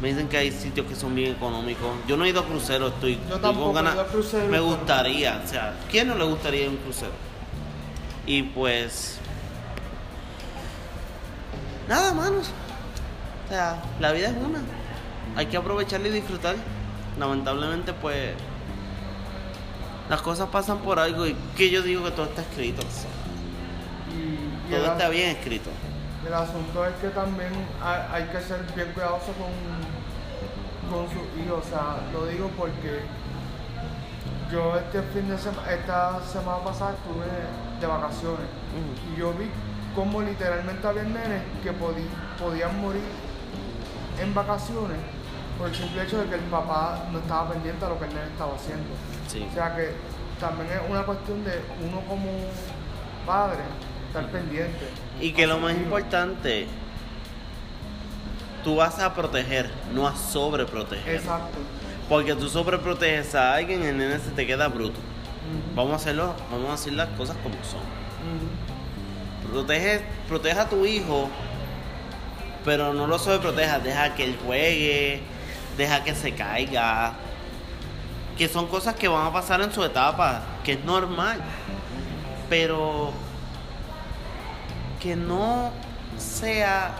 Me 0.00 0.08
dicen 0.08 0.28
que 0.28 0.36
hay 0.36 0.50
sitios 0.52 0.86
que 0.86 0.94
son 0.94 1.14
bien 1.14 1.32
económicos. 1.32 1.88
Yo 2.06 2.16
no 2.16 2.24
he 2.24 2.28
ido 2.28 2.40
a 2.40 2.44
crucero, 2.44 2.88
estoy, 2.88 3.18
Yo 3.28 3.38
tampoco 3.40 3.72
con 3.72 3.86
he 3.86 3.90
ganas. 3.90 4.06
crucero, 4.08 4.44
me 4.44 4.50
pero- 4.52 4.64
gustaría, 4.64 5.40
o 5.44 5.48
sea, 5.48 5.74
¿quién 5.90 6.08
no 6.08 6.14
le 6.16 6.24
gustaría 6.24 6.62
ir 6.62 6.66
a 6.68 6.70
un 6.70 6.76
crucero? 6.78 7.12
Y 8.26 8.42
pues. 8.42 9.18
Nada, 11.88 12.14
manos. 12.14 12.50
O 13.44 13.48
sea, 13.48 13.82
la 14.00 14.12
vida 14.12 14.28
es 14.28 14.36
una. 14.36 14.60
Hay 15.36 15.46
que 15.46 15.56
aprovecharla 15.56 16.08
y 16.08 16.12
disfrutar. 16.12 16.56
Lamentablemente, 17.18 17.92
pues. 17.92 18.34
Las 20.08 20.20
cosas 20.20 20.48
pasan 20.48 20.78
por 20.78 20.98
algo 20.98 21.26
y 21.26 21.34
que 21.56 21.70
yo 21.70 21.82
digo 21.82 22.04
que 22.04 22.10
todo 22.10 22.26
está 22.26 22.42
escrito. 22.42 22.82
o 22.86 22.90
sea, 22.90 23.10
Y, 24.12 24.70
todo 24.70 24.92
está 24.92 25.08
bien 25.08 25.30
escrito. 25.30 25.70
el 26.26 26.34
asunto 26.34 26.86
es 26.86 26.94
que 26.96 27.08
también 27.08 27.50
hay, 27.82 28.00
hay 28.12 28.28
que 28.28 28.40
ser 28.40 28.62
bien 28.74 28.92
cuidadoso 28.92 29.32
con, 29.32 30.90
con 30.90 31.06
sus 31.08 31.22
hijos. 31.42 31.64
O 31.66 31.68
sea, 31.68 31.96
lo 32.12 32.26
digo 32.26 32.50
porque 32.56 33.00
yo 34.52 34.76
este 34.76 35.02
fin 35.12 35.28
de 35.28 35.38
semana, 35.38 35.70
esta 35.70 36.20
semana 36.30 36.58
pasada 36.62 36.92
estuve 36.92 37.26
de 37.80 37.86
vacaciones. 37.86 38.46
Y 39.12 39.18
yo 39.18 39.32
vi 39.32 39.50
cómo 39.94 40.22
literalmente 40.22 40.86
había 40.86 41.04
nenes 41.04 41.42
que 41.62 41.72
podían 41.72 42.80
morir 42.80 43.02
en 44.20 44.34
vacaciones 44.34 44.98
por 45.58 45.68
el 45.68 45.74
simple 45.74 46.02
hecho 46.02 46.18
de 46.18 46.28
que 46.28 46.34
el 46.34 46.42
papá 46.42 47.06
no 47.12 47.18
estaba 47.20 47.52
pendiente 47.52 47.84
a 47.84 47.88
lo 47.88 47.98
que 47.98 48.06
el 48.06 48.14
nene 48.14 48.26
estaba 48.26 48.54
haciendo. 48.54 48.90
Sí. 49.28 49.46
O 49.48 49.54
sea 49.54 49.76
que 49.76 49.92
también 50.40 50.70
es 50.72 50.90
una 50.90 51.04
cuestión 51.04 51.44
de 51.44 51.60
uno 51.86 52.00
como 52.08 52.30
padre 53.24 53.60
estar 54.08 54.26
pendiente. 54.30 54.88
Y 55.20 55.32
que 55.32 55.46
lo 55.46 55.58
más 55.58 55.72
importante, 55.74 56.66
tú 58.64 58.76
vas 58.76 58.98
a 58.98 59.14
proteger, 59.14 59.70
no 59.92 60.08
a 60.08 60.16
sobreproteger. 60.16 61.14
Exacto. 61.14 61.58
Porque 62.08 62.34
tú 62.34 62.48
sobreproteges 62.48 63.34
a 63.34 63.54
alguien, 63.54 63.82
el 63.82 63.96
nene 63.96 64.18
se 64.18 64.30
te 64.30 64.46
queda 64.46 64.68
bruto. 64.68 64.98
Vamos 65.74 65.92
a 65.92 65.96
hacerlo, 65.96 66.34
vamos 66.50 66.68
a 66.68 66.72
decir 66.72 66.92
las 66.94 67.08
cosas 67.10 67.36
como 67.42 67.54
son. 67.62 67.80
Protege, 69.50 70.02
protege 70.28 70.58
a 70.58 70.68
tu 70.68 70.84
hijo 70.84 71.28
pero 72.64 72.94
no 72.94 73.06
lo 73.06 73.18
sobreprotejas, 73.18 73.84
deja 73.84 74.14
que 74.14 74.24
él 74.24 74.38
juegue, 74.44 75.20
deja 75.76 76.02
que 76.02 76.14
se 76.14 76.32
caiga, 76.32 77.12
que 78.38 78.48
son 78.48 78.66
cosas 78.68 78.94
que 78.94 79.06
van 79.06 79.26
a 79.26 79.32
pasar 79.32 79.60
en 79.60 79.72
su 79.72 79.84
etapa, 79.84 80.42
que 80.64 80.72
es 80.72 80.84
normal, 80.84 81.40
pero 82.48 83.12
que 85.00 85.14
no 85.14 85.70
sea, 86.16 86.94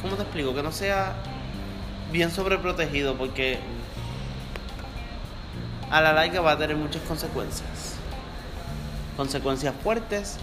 ¿cómo 0.00 0.16
te 0.16 0.22
explico? 0.22 0.54
Que 0.54 0.62
no 0.62 0.72
sea 0.72 1.12
bien 2.10 2.30
sobreprotegido, 2.30 3.16
porque 3.16 3.58
a 5.90 6.00
la 6.00 6.14
larga 6.14 6.40
va 6.40 6.52
a 6.52 6.58
tener 6.58 6.76
muchas 6.76 7.02
consecuencias. 7.02 7.96
Consecuencias 9.16 9.74
fuertes, 9.82 10.38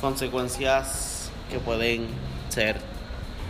consecuencias 0.00 1.30
que 1.50 1.58
pueden 1.58 2.06
ser 2.48 2.80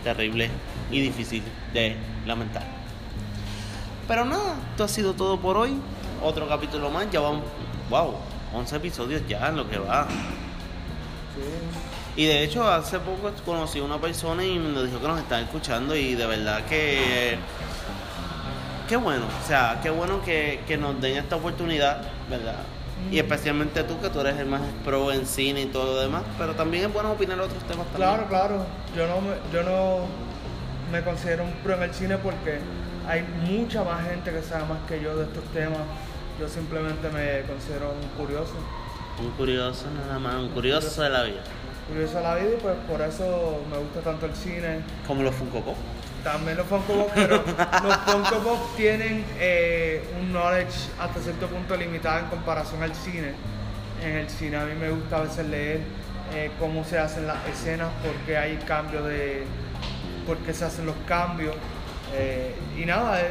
terribles 0.03 0.49
y 0.91 1.01
difíciles 1.01 1.49
de 1.73 1.95
lamentar. 2.25 2.63
Pero 4.07 4.25
nada, 4.25 4.55
esto 4.71 4.83
ha 4.85 4.87
sido 4.87 5.13
todo 5.13 5.39
por 5.39 5.57
hoy. 5.57 5.77
Otro 6.23 6.47
capítulo 6.47 6.89
más, 6.89 7.09
ya 7.11 7.19
vamos, 7.19 7.43
wow, 7.89 8.15
11 8.53 8.75
episodios 8.75 9.21
ya 9.27 9.47
en 9.47 9.57
lo 9.57 9.69
que 9.69 9.77
va. 9.77 10.07
Y 12.15 12.25
de 12.25 12.43
hecho, 12.43 12.67
hace 12.67 12.99
poco 12.99 13.31
conocí 13.45 13.79
a 13.79 13.83
una 13.83 14.01
persona 14.01 14.43
y 14.43 14.57
me 14.59 14.83
dijo 14.83 14.99
que 14.99 15.07
nos 15.07 15.19
están 15.19 15.43
escuchando 15.43 15.95
y 15.95 16.15
de 16.15 16.25
verdad 16.25 16.65
que 16.65 17.37
qué 18.89 18.97
bueno, 18.97 19.25
o 19.25 19.47
sea, 19.47 19.79
qué 19.83 19.91
bueno 19.91 20.21
que, 20.23 20.61
que 20.67 20.75
nos 20.75 20.99
den 20.99 21.17
esta 21.17 21.35
oportunidad, 21.35 22.01
¿verdad? 22.29 22.57
Y 23.11 23.17
especialmente 23.17 23.83
tú, 23.83 23.99
que 23.99 24.09
tú 24.09 24.19
eres 24.19 24.37
el 24.37 24.45
más 24.45 24.61
pro 24.85 25.11
en 25.11 25.25
cine 25.25 25.61
y 25.61 25.65
todo 25.65 25.95
lo 25.95 25.99
demás, 25.99 26.23
pero 26.37 26.53
también 26.53 26.85
es 26.85 26.93
bueno 26.93 27.11
opinar 27.11 27.39
otros 27.39 27.63
temas 27.63 27.87
también. 27.87 28.09
Claro, 28.09 28.27
claro. 28.27 28.65
Yo 28.95 29.07
no 29.07 29.21
me, 29.21 29.35
yo 29.51 29.63
no 29.63 30.05
me 30.91 31.03
considero 31.03 31.43
un 31.43 31.51
pro 31.63 31.75
en 31.75 31.83
el 31.83 31.93
cine 31.93 32.17
porque 32.17 32.59
hay 33.07 33.23
mucha 33.47 33.83
más 33.83 34.07
gente 34.07 34.31
que 34.31 34.41
sabe 34.41 34.65
más 34.65 34.79
que 34.87 35.01
yo 35.01 35.15
de 35.15 35.23
estos 35.23 35.43
temas. 35.45 35.79
Yo 36.39 36.47
simplemente 36.47 37.09
me 37.09 37.41
considero 37.47 37.91
un 37.91 38.07
curioso. 38.23 38.53
Un 39.19 39.31
curioso 39.31 39.85
nada 39.91 40.19
más, 40.19 40.35
un 40.35 40.49
curioso 40.49 41.01
de 41.01 41.09
la 41.09 41.23
vida. 41.23 41.41
Curioso 41.87 42.17
de 42.17 42.23
la 42.23 42.35
vida 42.35 42.49
y 42.57 42.61
pues 42.61 42.75
por 42.87 43.01
eso 43.01 43.61
me 43.69 43.77
gusta 43.77 44.01
tanto 44.01 44.27
el 44.27 44.35
cine. 44.35 44.81
Como 45.07 45.23
los 45.23 45.35
Funko 45.35 45.61
Pop. 45.61 45.75
También 46.23 46.57
los 46.57 46.67
Funko 46.67 47.07
pero 47.15 47.37
los 47.37 47.97
Funko 48.05 48.71
tienen 48.75 49.25
eh, 49.39 50.03
un 50.19 50.31
knowledge 50.31 50.89
hasta 50.99 51.19
cierto 51.21 51.47
punto 51.47 51.75
limitado 51.75 52.19
en 52.19 52.25
comparación 52.25 52.83
al 52.83 52.93
cine. 52.93 53.33
En 54.03 54.15
el 54.15 54.29
cine 54.29 54.57
a 54.57 54.65
mí 54.65 54.73
me 54.75 54.89
gusta 54.89 55.17
a 55.17 55.21
veces 55.21 55.47
leer 55.47 55.81
eh, 56.33 56.51
cómo 56.59 56.83
se 56.83 56.99
hacen 56.99 57.25
las 57.27 57.37
escenas, 57.47 57.89
por 58.03 58.13
qué 58.25 58.37
hay 58.37 58.57
cambios 58.57 59.05
de... 59.07 59.43
por 60.25 60.37
qué 60.37 60.53
se 60.53 60.65
hacen 60.65 60.85
los 60.85 60.95
cambios. 61.07 61.55
Eh, 62.15 62.55
y 62.77 62.85
nada, 62.85 63.21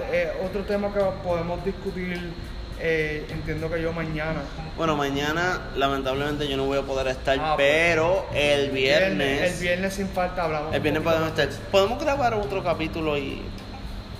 otro 0.45 0.63
tema 0.63 0.93
que 0.93 1.01
podemos 1.23 1.65
discutir, 1.65 2.33
eh, 2.81 3.27
entiendo 3.31 3.71
que 3.71 3.81
yo 3.83 3.93
mañana. 3.93 4.41
Bueno, 4.77 4.97
mañana 4.97 5.69
lamentablemente 5.77 6.47
yo 6.49 6.57
no 6.57 6.65
voy 6.67 6.79
a 6.79 6.83
poder 6.83 7.09
estar, 7.09 7.39
Ah, 7.41 7.55
pues. 7.57 7.67
pero 7.67 8.27
el 8.35 8.71
viernes... 8.71 9.53
El 9.55 9.61
viernes 9.61 9.95
sin 9.95 10.09
falta 10.09 10.45
hablamos. 10.45 10.75
el 10.75 10.81
viernes 10.81 11.03
podemos 11.03 11.29
estar. 11.29 11.49
Podemos 11.71 12.01
grabar 12.03 12.35
otro 12.35 12.63
capítulo 12.63 13.17
y 13.19 13.43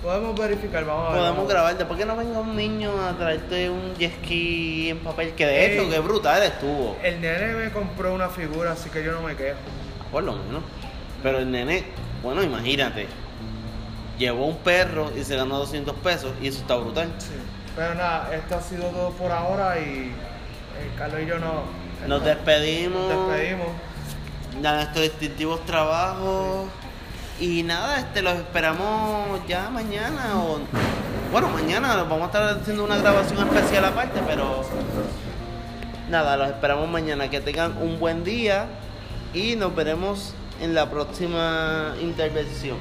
Podemos 0.01 0.39
verificar, 0.39 0.85
vamos 0.85 1.09
a 1.09 1.11
ver. 1.11 1.19
podemos 1.19 1.49
grabar. 1.49 1.77
Después 1.77 1.99
que 1.99 2.05
no 2.05 2.15
venga 2.15 2.39
un 2.39 2.55
niño 2.55 2.89
a 3.05 3.17
traerte 3.17 3.69
un 3.69 3.93
jet 3.97 4.13
ski 4.23 4.89
en 4.91 4.99
papel, 4.99 5.31
que 5.33 5.45
de 5.45 5.65
hecho, 5.73 5.89
que 5.89 5.99
brutal 5.99 6.41
estuvo. 6.41 6.95
El 7.03 7.19
nene 7.19 7.47
me 7.53 7.69
compró 7.71 8.13
una 8.13 8.29
figura, 8.29 8.71
así 8.71 8.89
que 8.89 9.03
yo 9.03 9.11
no 9.11 9.21
me 9.21 9.35
quejo. 9.35 9.57
Por 10.09 10.23
lo 10.23 10.31
menos. 10.37 10.63
Pero 11.21 11.39
el 11.39 11.51
nene, 11.51 11.83
bueno, 12.23 12.41
imagínate. 12.41 13.07
Llevó 14.17 14.45
un 14.47 14.57
perro 14.59 15.11
y 15.17 15.23
se 15.25 15.35
ganó 15.35 15.57
200 15.59 15.93
pesos 15.97 16.31
y 16.41 16.47
eso 16.47 16.59
está 16.59 16.75
brutal. 16.75 17.09
Sí. 17.17 17.31
Pero 17.75 17.95
nada, 17.95 18.29
esto 18.33 18.55
ha 18.55 18.61
sido 18.61 18.83
todo 18.89 19.11
por 19.11 19.31
ahora 19.31 19.79
y 19.79 20.11
eh, 20.11 20.91
Carlos 20.97 21.21
y 21.23 21.25
yo 21.25 21.39
no, 21.39 21.63
Nos 22.07 22.23
despedimos. 22.23 22.99
nos 23.09 23.27
despedimos. 23.29 23.67
de 24.61 24.71
nuestros 24.71 25.03
distintivos 25.03 25.65
trabajos. 25.65 26.67
Y 27.39 27.63
nada, 27.63 27.99
este 27.99 28.21
los 28.21 28.35
esperamos 28.35 29.39
ya 29.47 29.69
mañana 29.69 30.33
o 30.35 30.59
bueno, 31.31 31.47
mañana 31.49 31.95
vamos 32.03 32.23
a 32.23 32.25
estar 32.25 32.43
haciendo 32.59 32.83
una 32.83 32.97
grabación 32.97 33.47
especial 33.47 33.85
aparte, 33.85 34.19
pero 34.27 34.63
nada, 36.09 36.35
los 36.35 36.49
esperamos 36.49 36.89
mañana 36.89 37.29
que 37.29 37.39
tengan 37.39 37.77
un 37.77 37.99
buen 37.99 38.23
día 38.23 38.65
y 39.33 39.55
nos 39.55 39.73
veremos 39.75 40.33
en 40.59 40.73
la 40.73 40.89
próxima 40.89 41.93
intervención. 42.01 42.77